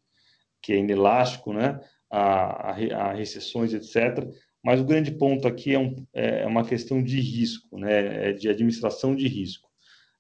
que 0.62 0.74
é 0.74 0.78
inelástico, 0.78 1.54
né? 1.54 1.80
A, 2.10 2.72
a, 2.72 2.72
a, 2.72 3.14
recessões, 3.14 3.74
etc. 3.74 4.28
Mas 4.64 4.80
o 4.80 4.86
grande 4.86 5.12
ponto 5.12 5.48
aqui 5.48 5.76
é, 5.76 5.80
um, 5.80 5.96
é 6.14 6.46
uma 6.46 6.66
questão 6.66 7.04
de 7.04 7.20
risco, 7.20 7.78
né? 7.78 8.30
É 8.30 8.34
de 8.34 8.50
administração 8.50 9.16
de 9.16 9.28
risco. 9.28 9.68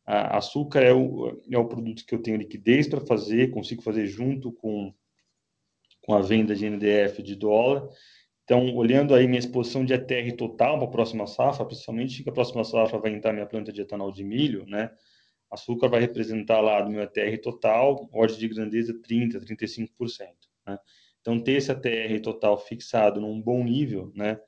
A 0.06 0.38
açúcar 0.38 0.82
é 0.82 0.93
o, 0.93 1.41
é 1.52 1.58
o 1.58 1.68
produto 1.68 2.06
que 2.06 2.16
eu 2.16 2.22
tenho 2.22 2.38
liquidez 2.38 2.88
para 2.88 3.02
fazer, 3.02 3.52
consigo 3.52 3.82
fazer 3.82 4.06
junto 4.08 4.54
com, 4.54 4.93
com 6.02 6.14
a 6.14 6.22
venda 6.22 6.56
de 6.56 6.70
NDF 6.70 7.22
de 7.22 7.36
dólar. 7.36 7.89
Então, 8.48 8.74
olhando 8.78 9.14
aí 9.14 9.28
minha 9.28 9.39
exposição 9.39 9.84
de 9.84 9.93
ETR 9.93 10.34
total 10.38 10.80
para 10.80 10.88
a 10.88 10.91
próxima 10.91 11.28
safra, 11.28 11.66
principalmente 11.66 12.24
que 12.24 12.30
a 12.30 12.32
próxima 12.32 12.64
safra 12.64 12.98
vai 12.98 13.12
entrar 13.12 13.34
minha 13.34 13.45
planta 13.45 13.74
de 13.74 13.82
etanol 13.82 14.10
de 14.10 14.24
milho, 14.24 14.66
né? 14.66 14.89
Açúcar 15.52 15.89
vai 15.89 16.00
representar 16.00 16.62
lá 16.62 16.80
do 16.80 16.89
meu 16.89 17.02
ETR 17.02 17.41
total, 17.41 18.10
ordem 18.14 18.38
de 18.38 18.48
grandeza 18.48 18.93
30%, 18.93 19.43
35%. 19.45 20.30
Né? 20.66 20.80
Então, 21.20 21.38
ter 21.43 21.58
esse 21.58 21.74
ATR 21.74 22.22
total 22.24 22.58
fixado 22.58 23.20
num 23.20 23.41
bom 23.41 23.66
nível, 23.66 24.14
né? 24.16 24.39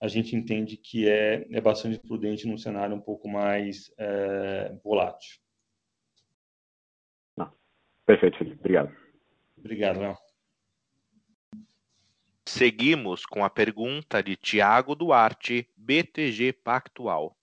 a 0.00 0.06
gente 0.06 0.36
entende 0.36 0.76
que 0.76 1.08
é, 1.08 1.44
é 1.50 1.60
bastante 1.60 1.98
prudente 1.98 2.46
num 2.46 2.56
cenário 2.56 2.94
um 2.94 3.00
pouco 3.00 3.28
mais 3.28 3.92
é, 3.98 4.72
volátil. 4.84 5.40
Não. 7.36 7.52
Perfeito, 8.06 8.38
Felipe. 8.38 8.60
Obrigado. 8.60 8.94
Obrigado, 9.58 9.98
Léo. 9.98 10.27
Seguimos 12.48 13.26
com 13.26 13.44
a 13.44 13.50
pergunta 13.50 14.22
de 14.22 14.34
Tiago 14.34 14.94
Duarte, 14.94 15.68
BTG 15.76 16.54
Pactual. 16.54 17.36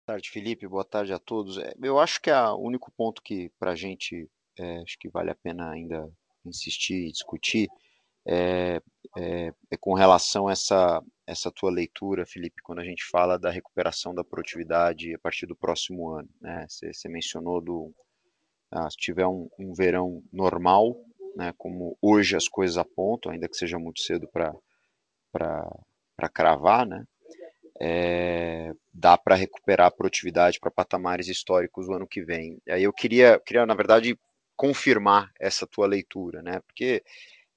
Boa 0.00 0.06
tarde, 0.06 0.28
Felipe. 0.28 0.66
Boa 0.66 0.84
tarde 0.84 1.12
a 1.12 1.18
todos. 1.20 1.56
É, 1.56 1.72
eu 1.80 2.00
acho 2.00 2.20
que 2.20 2.28
é 2.30 2.42
o 2.48 2.56
único 2.56 2.90
ponto 2.90 3.22
que 3.22 3.48
para 3.60 3.70
a 3.70 3.76
gente 3.76 4.28
é, 4.58 4.78
acho 4.78 4.98
que 4.98 5.08
vale 5.08 5.30
a 5.30 5.36
pena 5.36 5.70
ainda 5.70 6.12
insistir 6.44 7.06
e 7.06 7.12
discutir 7.12 7.68
é, 8.26 8.82
é, 9.16 9.54
é, 9.70 9.76
com 9.78 9.94
relação 9.94 10.48
a 10.48 10.52
essa, 10.52 11.00
essa 11.28 11.50
tua 11.52 11.70
leitura, 11.70 12.26
Felipe, 12.26 12.60
quando 12.60 12.80
a 12.80 12.84
gente 12.84 13.04
fala 13.04 13.38
da 13.38 13.52
recuperação 13.52 14.12
da 14.12 14.24
produtividade 14.24 15.14
a 15.14 15.18
partir 15.20 15.46
do 15.46 15.54
próximo 15.54 16.10
ano. 16.10 16.28
Né? 16.40 16.66
Você, 16.68 16.92
você 16.92 17.08
mencionou 17.08 17.60
do 17.60 17.94
ah, 18.72 18.90
se 18.90 18.96
tiver 18.96 19.28
um, 19.28 19.48
um, 19.58 19.72
verão 19.72 20.24
normal, 20.32 20.96
né, 21.36 21.52
como 21.56 21.96
hoje 22.00 22.36
as 22.36 22.48
coisas 22.48 22.76
apontam, 22.76 23.32
ainda 23.32 23.48
que 23.48 23.56
seja 23.56 23.78
muito 23.78 24.00
cedo 24.00 24.28
para 24.28 26.28
cravar, 26.32 26.86
né, 26.86 27.04
é, 27.80 28.72
dá 28.92 29.16
para 29.16 29.34
recuperar 29.34 29.86
a 29.86 29.90
produtividade 29.90 30.60
para 30.60 30.70
patamares 30.70 31.28
históricos 31.28 31.88
o 31.88 31.94
ano 31.94 32.06
que 32.06 32.22
vem. 32.22 32.58
Aí 32.68 32.82
eu 32.82 32.92
queria, 32.92 33.40
queria, 33.40 33.64
na 33.64 33.74
verdade, 33.74 34.18
confirmar 34.54 35.30
essa 35.40 35.66
tua 35.66 35.86
leitura, 35.86 36.42
né, 36.42 36.60
porque 36.66 37.02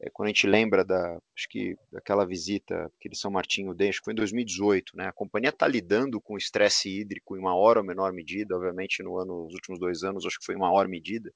é, 0.04 0.10
quando 0.10 0.28
a 0.28 0.30
gente 0.30 0.48
lembra 0.48 0.84
da, 0.84 1.18
acho 1.36 1.48
que 1.48 1.78
daquela 1.90 2.26
visita 2.26 2.92
que 3.00 3.08
de 3.08 3.18
São 3.18 3.32
Martinho 3.32 3.74
que 3.74 3.94
foi 4.04 4.12
em 4.12 4.18
2018, 4.18 4.98
né? 4.98 5.08
A 5.08 5.14
companhia 5.14 5.50
está 5.50 5.66
lidando 5.66 6.20
com 6.20 6.38
estresse 6.38 6.90
hídrico 6.90 7.38
em 7.38 7.42
maior 7.42 7.78
ou 7.78 7.84
menor 7.84 8.12
medida, 8.12 8.56
obviamente 8.56 9.02
no 9.02 9.18
ano, 9.18 9.46
nos 9.46 9.54
últimos 9.54 9.80
dois 9.80 10.04
anos, 10.04 10.26
acho 10.26 10.40
que 10.40 10.46
foi 10.46 10.56
em 10.56 10.60
maior 10.60 10.90
medida, 10.90 11.32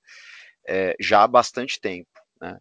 é, 0.67 0.95
já 0.99 1.23
há 1.23 1.27
bastante 1.27 1.79
tempo, 1.79 2.09
né? 2.41 2.59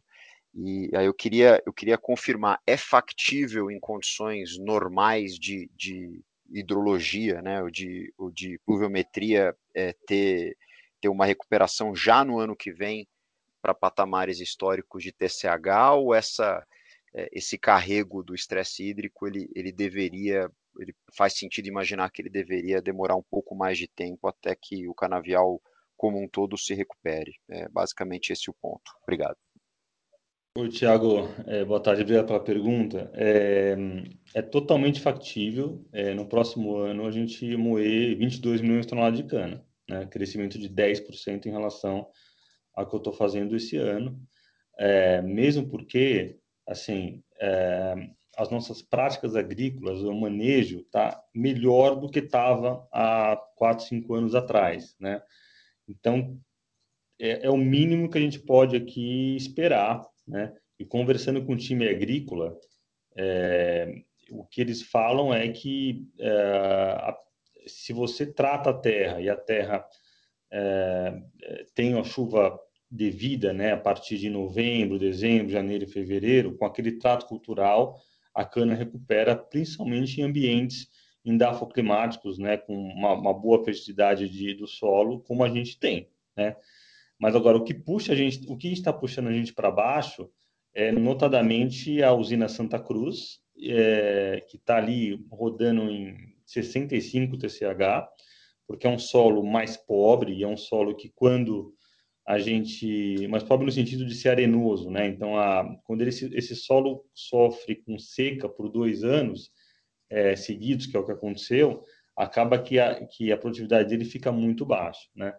E 0.55 0.91
aí 0.97 1.05
eu 1.05 1.13
queria, 1.13 1.63
eu 1.67 1.73
queria 1.73 1.99
confirmar, 1.99 2.61
é 2.67 2.79
factível 2.79 3.71
em 3.71 3.79
condições 3.79 4.59
normais 4.59 5.39
de, 5.39 5.71
de 5.77 6.25
hidrologia, 6.51 7.43
né, 7.43 7.63
ou 7.63 7.71
de, 7.71 8.13
ou 8.17 8.31
de 8.31 8.59
pluviometria, 8.65 9.55
é, 9.75 9.95
ter, 10.07 10.57
ter 10.99 11.11
uma 11.11 11.27
recuperação 11.27 11.95
já 11.95 12.25
no 12.25 12.39
ano 12.39 12.57
que 12.57 12.73
vem 12.73 13.07
para 13.61 13.75
patamares 13.75 14.41
históricos 14.41 15.03
de 15.03 15.13
TCH 15.13 15.93
ou 15.95 16.15
essa, 16.15 16.67
é, 17.15 17.29
esse 17.33 17.59
carrego 17.59 18.23
do 18.23 18.35
estresse 18.35 18.83
hídrico 18.83 19.27
ele, 19.27 19.51
ele 19.55 19.73
deveria 19.73 20.51
ele 20.79 20.95
faz 21.17 21.37
sentido 21.37 21.67
imaginar 21.69 22.11
que 22.11 22.21
ele 22.21 22.29
deveria 22.29 22.83
demorar 22.83 23.17
um 23.17 23.23
pouco 23.23 23.55
mais 23.55 23.79
de 23.79 23.89
tempo 23.89 24.29
até 24.29 24.55
que 24.55 24.87
o 24.87 24.95
canavial 24.95 25.61
como 25.97 26.23
um 26.23 26.29
todo 26.29 26.59
se 26.59 26.75
recupere. 26.75 27.35
É 27.49 27.69
basicamente 27.69 28.33
esse 28.33 28.51
o 28.51 28.55
ponto. 28.55 28.93
Obrigado. 29.03 29.37
Oi, 30.59 30.71
Tiago. 30.71 31.29
É, 31.47 31.67
boa 31.67 31.79
tarde. 31.79 32.01
Obrigado 32.01 32.29
pela 32.29 32.43
pergunta. 32.43 33.11
É, 33.13 33.77
é 34.35 34.41
totalmente 34.41 35.03
factível 35.03 35.87
é, 35.93 36.15
no 36.15 36.27
próximo 36.27 36.79
ano 36.79 37.07
a 37.07 37.11
gente 37.11 37.55
moer 37.59 38.17
22 38.17 38.63
milhões 38.63 38.87
de 38.87 38.89
toneladas 38.89 39.19
de 39.19 39.27
cana, 39.27 39.63
né? 39.87 40.07
crescimento 40.07 40.59
de 40.59 40.71
10% 40.71 41.45
em 41.45 41.51
relação 41.51 42.09
ao 42.73 42.89
que 42.89 42.95
eu 42.95 42.99
estou 42.99 43.13
fazendo 43.13 43.55
esse 43.55 43.77
ano, 43.77 44.19
é, 44.79 45.21
mesmo 45.21 45.69
porque, 45.69 46.39
assim, 46.67 47.23
é, 47.39 48.09
as 48.39 48.49
nossas 48.49 48.81
práticas 48.81 49.37
agrícolas, 49.37 50.03
o 50.03 50.15
manejo 50.15 50.81
está 50.81 51.23
melhor 51.35 51.97
do 51.97 52.09
que 52.09 52.21
estava 52.21 52.89
há 52.91 53.37
4, 53.57 53.85
5 53.85 54.15
anos 54.15 54.35
atrás, 54.35 54.97
né? 54.99 55.21
Então, 55.87 56.41
é, 57.21 57.47
é, 57.47 57.51
o 57.51 57.59
mínimo 57.59 58.11
que 58.11 58.17
a 58.17 58.21
gente 58.23 58.39
pode 58.39 58.75
aqui 58.75 59.37
esperar, 59.37 60.03
né? 60.27 60.55
E 60.79 60.85
conversando 60.85 61.45
com 61.45 61.53
o 61.53 61.57
time 61.57 61.89
agrícola, 61.89 62.57
é, 63.17 64.03
o 64.31 64.45
que 64.45 64.61
eles 64.61 64.83
falam 64.83 65.33
é 65.33 65.49
que 65.49 66.07
é, 66.19 66.31
a, 66.31 67.17
se 67.67 67.93
você 67.93 68.27
trata 68.27 68.71
a 68.71 68.79
terra 68.79 69.21
e 69.21 69.29
a 69.29 69.37
terra 69.37 69.87
é, 70.51 71.23
tem 71.75 71.95
uma 71.95 72.05
chuva 72.05 72.59
devida, 72.91 73.53
né, 73.53 73.73
a 73.73 73.77
partir 73.77 74.17
de 74.19 74.31
novembro, 74.31 74.99
dezembro, 74.99 75.51
janeiro 75.51 75.85
e 75.85 75.89
fevereiro, 75.89 76.57
com 76.57 76.65
aquele 76.65 76.93
trato 76.93 77.27
cultural, 77.27 78.01
a 78.33 78.45
cana 78.45 78.75
recupera, 78.75 79.35
principalmente 79.35 80.21
em 80.21 80.25
ambientes 80.25 80.89
indafoclimáticos, 81.25 82.39
né, 82.39 82.57
com 82.57 82.75
uma, 82.75 83.15
uma 83.15 83.35
boa 83.35 83.65
fertilidade 83.65 84.29
de, 84.29 84.55
do 84.55 84.67
solo, 84.67 85.21
como 85.21 85.43
a 85.43 85.49
gente 85.49 85.79
tem, 85.79 86.09
né? 86.37 86.57
Mas 87.19 87.35
agora 87.35 87.57
o 87.57 87.65
que 87.65 87.75
puxa 87.75 88.13
a 88.13 88.17
gente, 88.17 88.47
o 88.49 88.57
que 88.57 88.73
está 88.73 88.93
puxando 88.93 89.29
a 89.29 89.33
gente 89.33 89.55
para 89.55 89.71
baixo 89.71 90.31
é 90.75 90.93
notadamente 90.93 92.03
a 92.03 92.13
usina 92.13 92.49
Santa 92.49 92.79
Cruz, 92.79 93.41
é, 93.63 94.45
que 94.49 94.57
está 94.57 94.77
ali 94.77 95.25
rodando 95.31 95.91
em 95.91 96.15
65 96.45 97.39
TCH, 97.39 98.07
porque 98.67 98.87
é 98.87 98.91
um 98.91 98.99
solo 98.99 99.43
mais 99.43 99.77
pobre 99.77 100.35
e 100.35 100.43
é 100.43 100.49
um 100.49 100.57
solo 100.57 100.95
que 100.95 101.11
quando 101.15 101.75
a 102.27 102.39
gente, 102.39 103.27
mais 103.29 103.45
pobre 103.45 103.65
no 103.65 103.73
sentido 103.73 104.05
de 104.05 104.15
ser 104.15 104.31
arenoso, 104.31 104.91
né? 104.91 105.07
Então, 105.07 105.39
a, 105.39 105.65
quando 105.85 106.03
ele, 106.03 106.11
esse 106.11 106.57
solo 106.57 107.05
sofre 107.15 107.77
com 107.77 107.99
seca 107.99 108.49
por 108.49 108.69
dois 108.69 109.05
anos 109.05 109.53
é, 110.11 110.35
seguidos, 110.35 110.87
que 110.87 110.97
é 110.97 111.01
o 111.01 111.07
que 111.07 111.13
aconteceu, 111.13 111.85
acaba 112.17 112.59
que 112.59 112.81
a, 112.81 113.07
que 113.07 113.31
a 113.31 113.39
produtividade 113.39 113.89
dele 113.89 114.05
fica 114.05 114.33
muito 114.33 114.67
baixa, 114.67 115.09
né? 115.15 115.33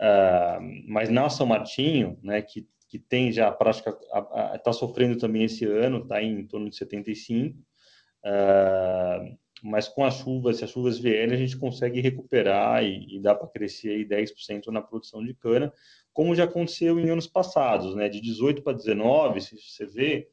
Uh, 0.00 0.84
mas 0.86 1.08
na 1.08 1.28
São 1.28 1.46
Martinho, 1.46 2.18
né, 2.22 2.40
que, 2.40 2.68
que 2.88 2.98
tem 2.98 3.32
já 3.32 3.48
a 3.48 3.52
prática, 3.52 3.96
está 4.54 4.72
sofrendo 4.72 5.18
também 5.18 5.44
esse 5.44 5.64
ano, 5.64 5.98
está 5.98 6.22
em 6.22 6.46
torno 6.46 6.70
de 6.70 6.76
75, 6.76 7.58
uh, 7.58 9.38
mas 9.62 9.88
com 9.88 10.04
as 10.04 10.14
chuvas, 10.14 10.58
se 10.58 10.64
as 10.64 10.70
chuvas 10.70 10.98
vierem, 10.98 11.34
a 11.34 11.38
gente 11.38 11.56
consegue 11.56 12.00
recuperar 12.00 12.84
e, 12.84 13.16
e 13.16 13.20
dá 13.20 13.34
para 13.34 13.48
crescer 13.48 13.90
aí 13.90 14.04
10% 14.04 14.68
na 14.68 14.80
produção 14.80 15.24
de 15.24 15.34
cana, 15.34 15.72
como 16.12 16.34
já 16.34 16.44
aconteceu 16.44 16.98
em 16.98 17.10
anos 17.10 17.26
passados, 17.26 17.94
né? 17.94 18.08
De 18.08 18.20
18 18.20 18.62
para 18.62 18.72
19, 18.76 19.40
se 19.40 19.56
você 19.56 19.86
vê, 19.86 20.28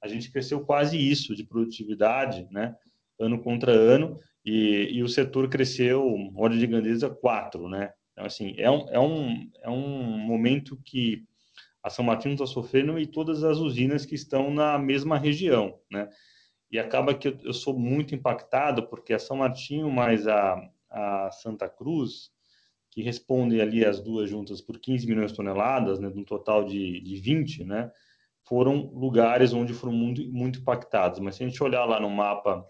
a 0.00 0.08
gente 0.08 0.30
cresceu 0.30 0.64
quase 0.64 0.98
isso 0.98 1.34
de 1.34 1.44
produtividade, 1.44 2.46
né? 2.50 2.76
Ano 3.18 3.40
contra 3.42 3.72
ano, 3.72 4.18
e, 4.44 4.88
e 4.92 5.02
o 5.02 5.08
setor 5.08 5.48
cresceu, 5.48 6.04
ordem 6.36 6.58
de 6.58 6.66
grandeza, 6.66 7.08
4, 7.08 7.68
né? 7.68 7.92
Então, 8.14 8.24
assim, 8.24 8.54
é 8.56 8.70
um, 8.70 8.88
é 8.88 9.00
um, 9.00 9.50
é 9.60 9.68
um 9.68 10.18
momento 10.18 10.80
que 10.84 11.26
a 11.82 11.90
São 11.90 12.04
Martinho 12.04 12.34
está 12.34 12.46
sofrendo 12.46 12.98
e 12.98 13.06
todas 13.06 13.44
as 13.44 13.58
usinas 13.58 14.06
que 14.06 14.14
estão 14.14 14.50
na 14.50 14.78
mesma 14.78 15.18
região, 15.18 15.78
né? 15.90 16.08
E 16.70 16.78
acaba 16.78 17.14
que 17.14 17.28
eu, 17.28 17.38
eu 17.42 17.52
sou 17.52 17.78
muito 17.78 18.14
impactado, 18.14 18.86
porque 18.88 19.12
a 19.12 19.18
São 19.18 19.36
Martinho 19.36 19.90
mais 19.90 20.26
a, 20.26 20.56
a 20.88 21.30
Santa 21.32 21.68
Cruz, 21.68 22.32
que 22.90 23.02
respondem 23.02 23.60
ali 23.60 23.84
as 23.84 24.00
duas 24.00 24.30
juntas 24.30 24.60
por 24.60 24.78
15 24.78 25.06
milhões 25.06 25.32
de 25.32 25.36
toneladas, 25.36 25.98
né, 25.98 26.08
num 26.08 26.24
total 26.24 26.64
de, 26.64 27.00
de 27.00 27.16
20, 27.16 27.64
né, 27.64 27.90
foram 28.44 28.90
lugares 28.94 29.52
onde 29.52 29.74
foram 29.74 29.92
muito, 29.92 30.24
muito 30.32 30.60
impactados. 30.60 31.18
Mas 31.18 31.34
se 31.34 31.42
a 31.42 31.48
gente 31.48 31.62
olhar 31.62 31.84
lá 31.84 31.98
no 31.98 32.08
mapa 32.08 32.64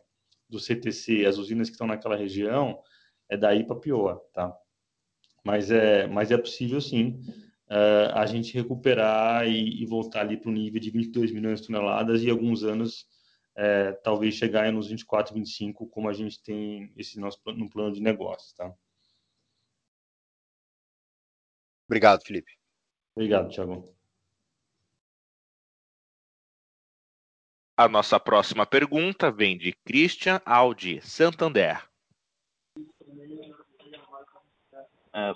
do 0.49 0.59
CTC, 0.59 1.27
as 1.27 1.37
usinas 1.37 1.69
que 1.69 1.75
estão 1.75 1.87
naquela 1.87 2.17
região, 2.17 2.81
é 3.29 3.37
daí 3.37 3.65
para 3.65 3.77
pior, 3.77 4.21
tá? 4.33 4.57
Mas 5.45 5.71
é, 5.71 6.07
mas 6.07 6.31
é 6.31 6.39
possível 6.39 6.81
sim 6.81 7.21
uh, 7.69 8.15
a 8.15 8.27
gente 8.27 8.55
recuperar 8.55 9.47
e, 9.47 9.83
e 9.83 9.87
voltar 9.87 10.21
ali 10.21 10.37
para 10.37 10.49
o 10.49 10.53
nível 10.53 10.81
de 10.81 10.91
22 10.91 11.33
milhões 11.33 11.61
de 11.61 11.67
toneladas 11.67 12.23
e 12.23 12.31
alguns 12.31 12.63
anos 12.63 13.07
uh, 13.57 13.97
talvez 14.03 14.35
chegar 14.35 14.73
nos 14.73 14.89
24, 14.89 15.35
25, 15.35 15.87
como 15.89 16.09
a 16.09 16.13
gente 16.13 16.43
tem 16.43 16.93
esse 16.97 17.19
nosso 17.19 17.39
no 17.47 17.69
plano 17.69 17.93
de 17.93 18.01
negócios, 18.01 18.53
tá? 18.55 18.73
Obrigado, 21.87 22.25
Felipe. 22.25 22.53
Obrigado, 23.15 23.51
Thiago. 23.51 23.95
A 27.77 27.89
nossa 27.89 28.19
próxima 28.19 28.65
pergunta 28.65 29.31
vem 29.31 29.59
de 29.59 29.73
Christian 29.85 30.41
Aldi, 30.47 31.01
Santander. 31.03 31.85
É, 35.15 35.33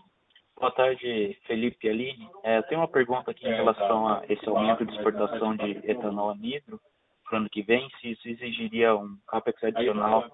boa 0.58 0.72
tarde, 0.72 1.38
Felipe 1.46 1.86
e 1.86 1.90
Aline. 1.90 2.28
É, 2.42 2.58
eu 2.58 2.62
tenho 2.64 2.80
uma 2.80 2.88
pergunta 2.88 3.30
aqui 3.30 3.46
em 3.46 3.54
relação 3.54 4.08
a 4.08 4.24
esse 4.28 4.48
aumento 4.48 4.84
de 4.84 4.92
exportação 4.92 5.56
de 5.56 5.80
etanol 5.88 6.30
anidro 6.30 6.80
para 7.24 7.36
o 7.36 7.40
ano 7.40 7.50
que 7.50 7.62
vem, 7.62 7.88
se 8.00 8.10
isso 8.10 8.26
exigiria 8.26 8.96
um 8.96 9.16
CAPEX 9.28 9.62
adicional 9.64 10.24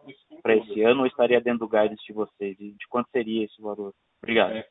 para 0.42 0.57
esse 0.57 0.80
ano 0.82 1.01
ou 1.01 1.07
estaria 1.07 1.40
dentro 1.40 1.61
do 1.61 1.68
guidance 1.68 2.03
de 2.07 2.12
vocês? 2.12 2.57
E 2.59 2.72
de 2.72 2.88
quanto 2.88 3.11
seria 3.11 3.45
esse 3.45 3.61
valor? 3.61 3.92
Obrigado. 4.22 4.53
É, 4.53 4.66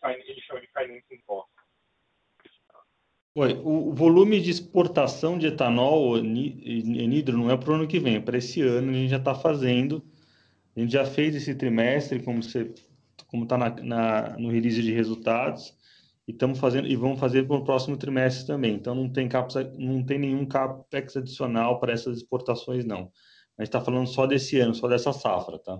Oi, 3.36 3.60
o 3.64 3.94
volume 3.94 4.40
de 4.40 4.52
exportação 4.52 5.38
de 5.38 5.48
etanol 5.48 6.16
anidro 6.16 7.38
não 7.38 7.52
é 7.52 7.58
para 7.58 7.72
o 7.72 7.76
ano 7.76 7.88
que 7.88 8.00
vem, 8.00 8.16
é 8.16 8.20
para 8.20 8.38
esse 8.38 8.62
ano 8.62 8.92
a 8.92 8.94
gente 8.94 9.10
já 9.10 9.18
está 9.18 9.36
fazendo. 9.36 10.04
A 10.76 10.80
gente 10.80 10.94
já 10.94 11.06
fez 11.06 11.36
esse 11.36 11.54
trimestre, 11.54 12.24
como 12.24 12.42
você, 12.42 12.74
como 13.34 13.46
está 13.46 13.58
no 14.38 14.52
release 14.52 14.80
de 14.84 14.94
resultados, 14.94 15.76
e 16.28 16.32
estamos 16.32 16.60
fazendo 16.60 16.88
e 16.88 16.96
vamos 16.96 17.20
fazer 17.20 17.48
para 17.48 17.58
o 17.58 17.64
próximo 17.64 17.98
trimestre 17.98 18.46
também. 18.46 18.76
Então 18.76 18.94
não 18.94 19.12
tem 19.12 19.28
capex, 19.28 19.56
não 19.76 20.06
tem 20.06 20.20
nenhum 20.20 20.46
capex 20.46 21.18
adicional 21.18 21.80
para 21.80 21.94
essas 21.94 22.18
exportações 22.18 22.86
não. 22.86 23.12
A 23.58 23.64
gente 23.64 23.70
está 23.70 23.82
falando 23.82 24.08
só 24.08 24.28
desse 24.28 24.60
ano, 24.60 24.76
só 24.76 24.88
dessa 24.88 25.12
safra, 25.12 25.58
tá? 25.60 25.80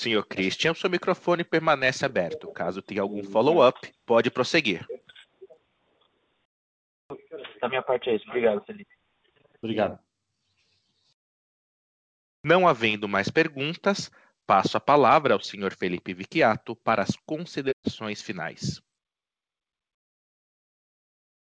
Senhor 0.00 0.26
Christian, 0.26 0.74
seu 0.74 0.90
microfone 0.90 1.44
permanece 1.44 2.04
aberto. 2.04 2.52
Caso 2.52 2.82
tenha 2.82 3.00
algum 3.00 3.22
follow-up, 3.22 3.92
pode 4.04 4.30
prosseguir. 4.30 4.84
Da 7.64 7.68
minha 7.70 7.82
parte 7.82 8.10
é 8.10 8.16
isso. 8.16 8.28
Obrigado, 8.28 8.62
Felipe. 8.66 8.94
Obrigado. 9.56 9.98
Não 12.44 12.68
havendo 12.68 13.08
mais 13.08 13.30
perguntas, 13.30 14.10
passo 14.46 14.76
a 14.76 14.80
palavra 14.80 15.32
ao 15.32 15.40
senhor 15.40 15.72
Felipe 15.72 16.12
Vicchiato 16.12 16.76
para 16.76 17.00
as 17.00 17.16
considerações 17.24 18.20
finais. 18.20 18.82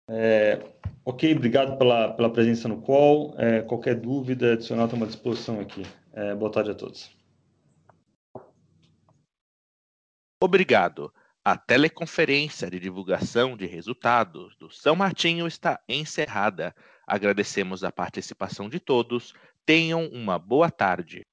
É, 0.10 0.74
ok, 1.04 1.36
obrigado 1.36 1.78
pela, 1.78 2.14
pela 2.14 2.32
presença 2.32 2.70
no 2.70 2.82
call. 2.82 3.36
É, 3.38 3.62
qualquer 3.64 4.00
dúvida 4.00 4.54
adicional, 4.54 4.86
estou 4.86 5.04
à 5.04 5.08
disposição 5.08 5.60
aqui. 5.60 5.84
É, 6.14 6.34
boa 6.34 6.50
tarde 6.50 6.72
a 6.72 6.76
todos. 6.76 7.14
Obrigado. 10.42 11.14
A 11.50 11.56
teleconferência 11.56 12.70
de 12.70 12.78
divulgação 12.78 13.56
de 13.56 13.66
resultados 13.66 14.54
do 14.58 14.70
São 14.70 14.98
Martinho 14.98 15.48
está 15.48 15.80
encerrada. 15.88 16.76
Agradecemos 17.08 17.86
a 17.86 17.90
participação 17.90 18.68
de 18.68 18.82
todos. 18.82 19.34
Tenham 19.66 20.08
uma 20.08 20.38
boa 20.38 20.70
tarde. 20.70 21.26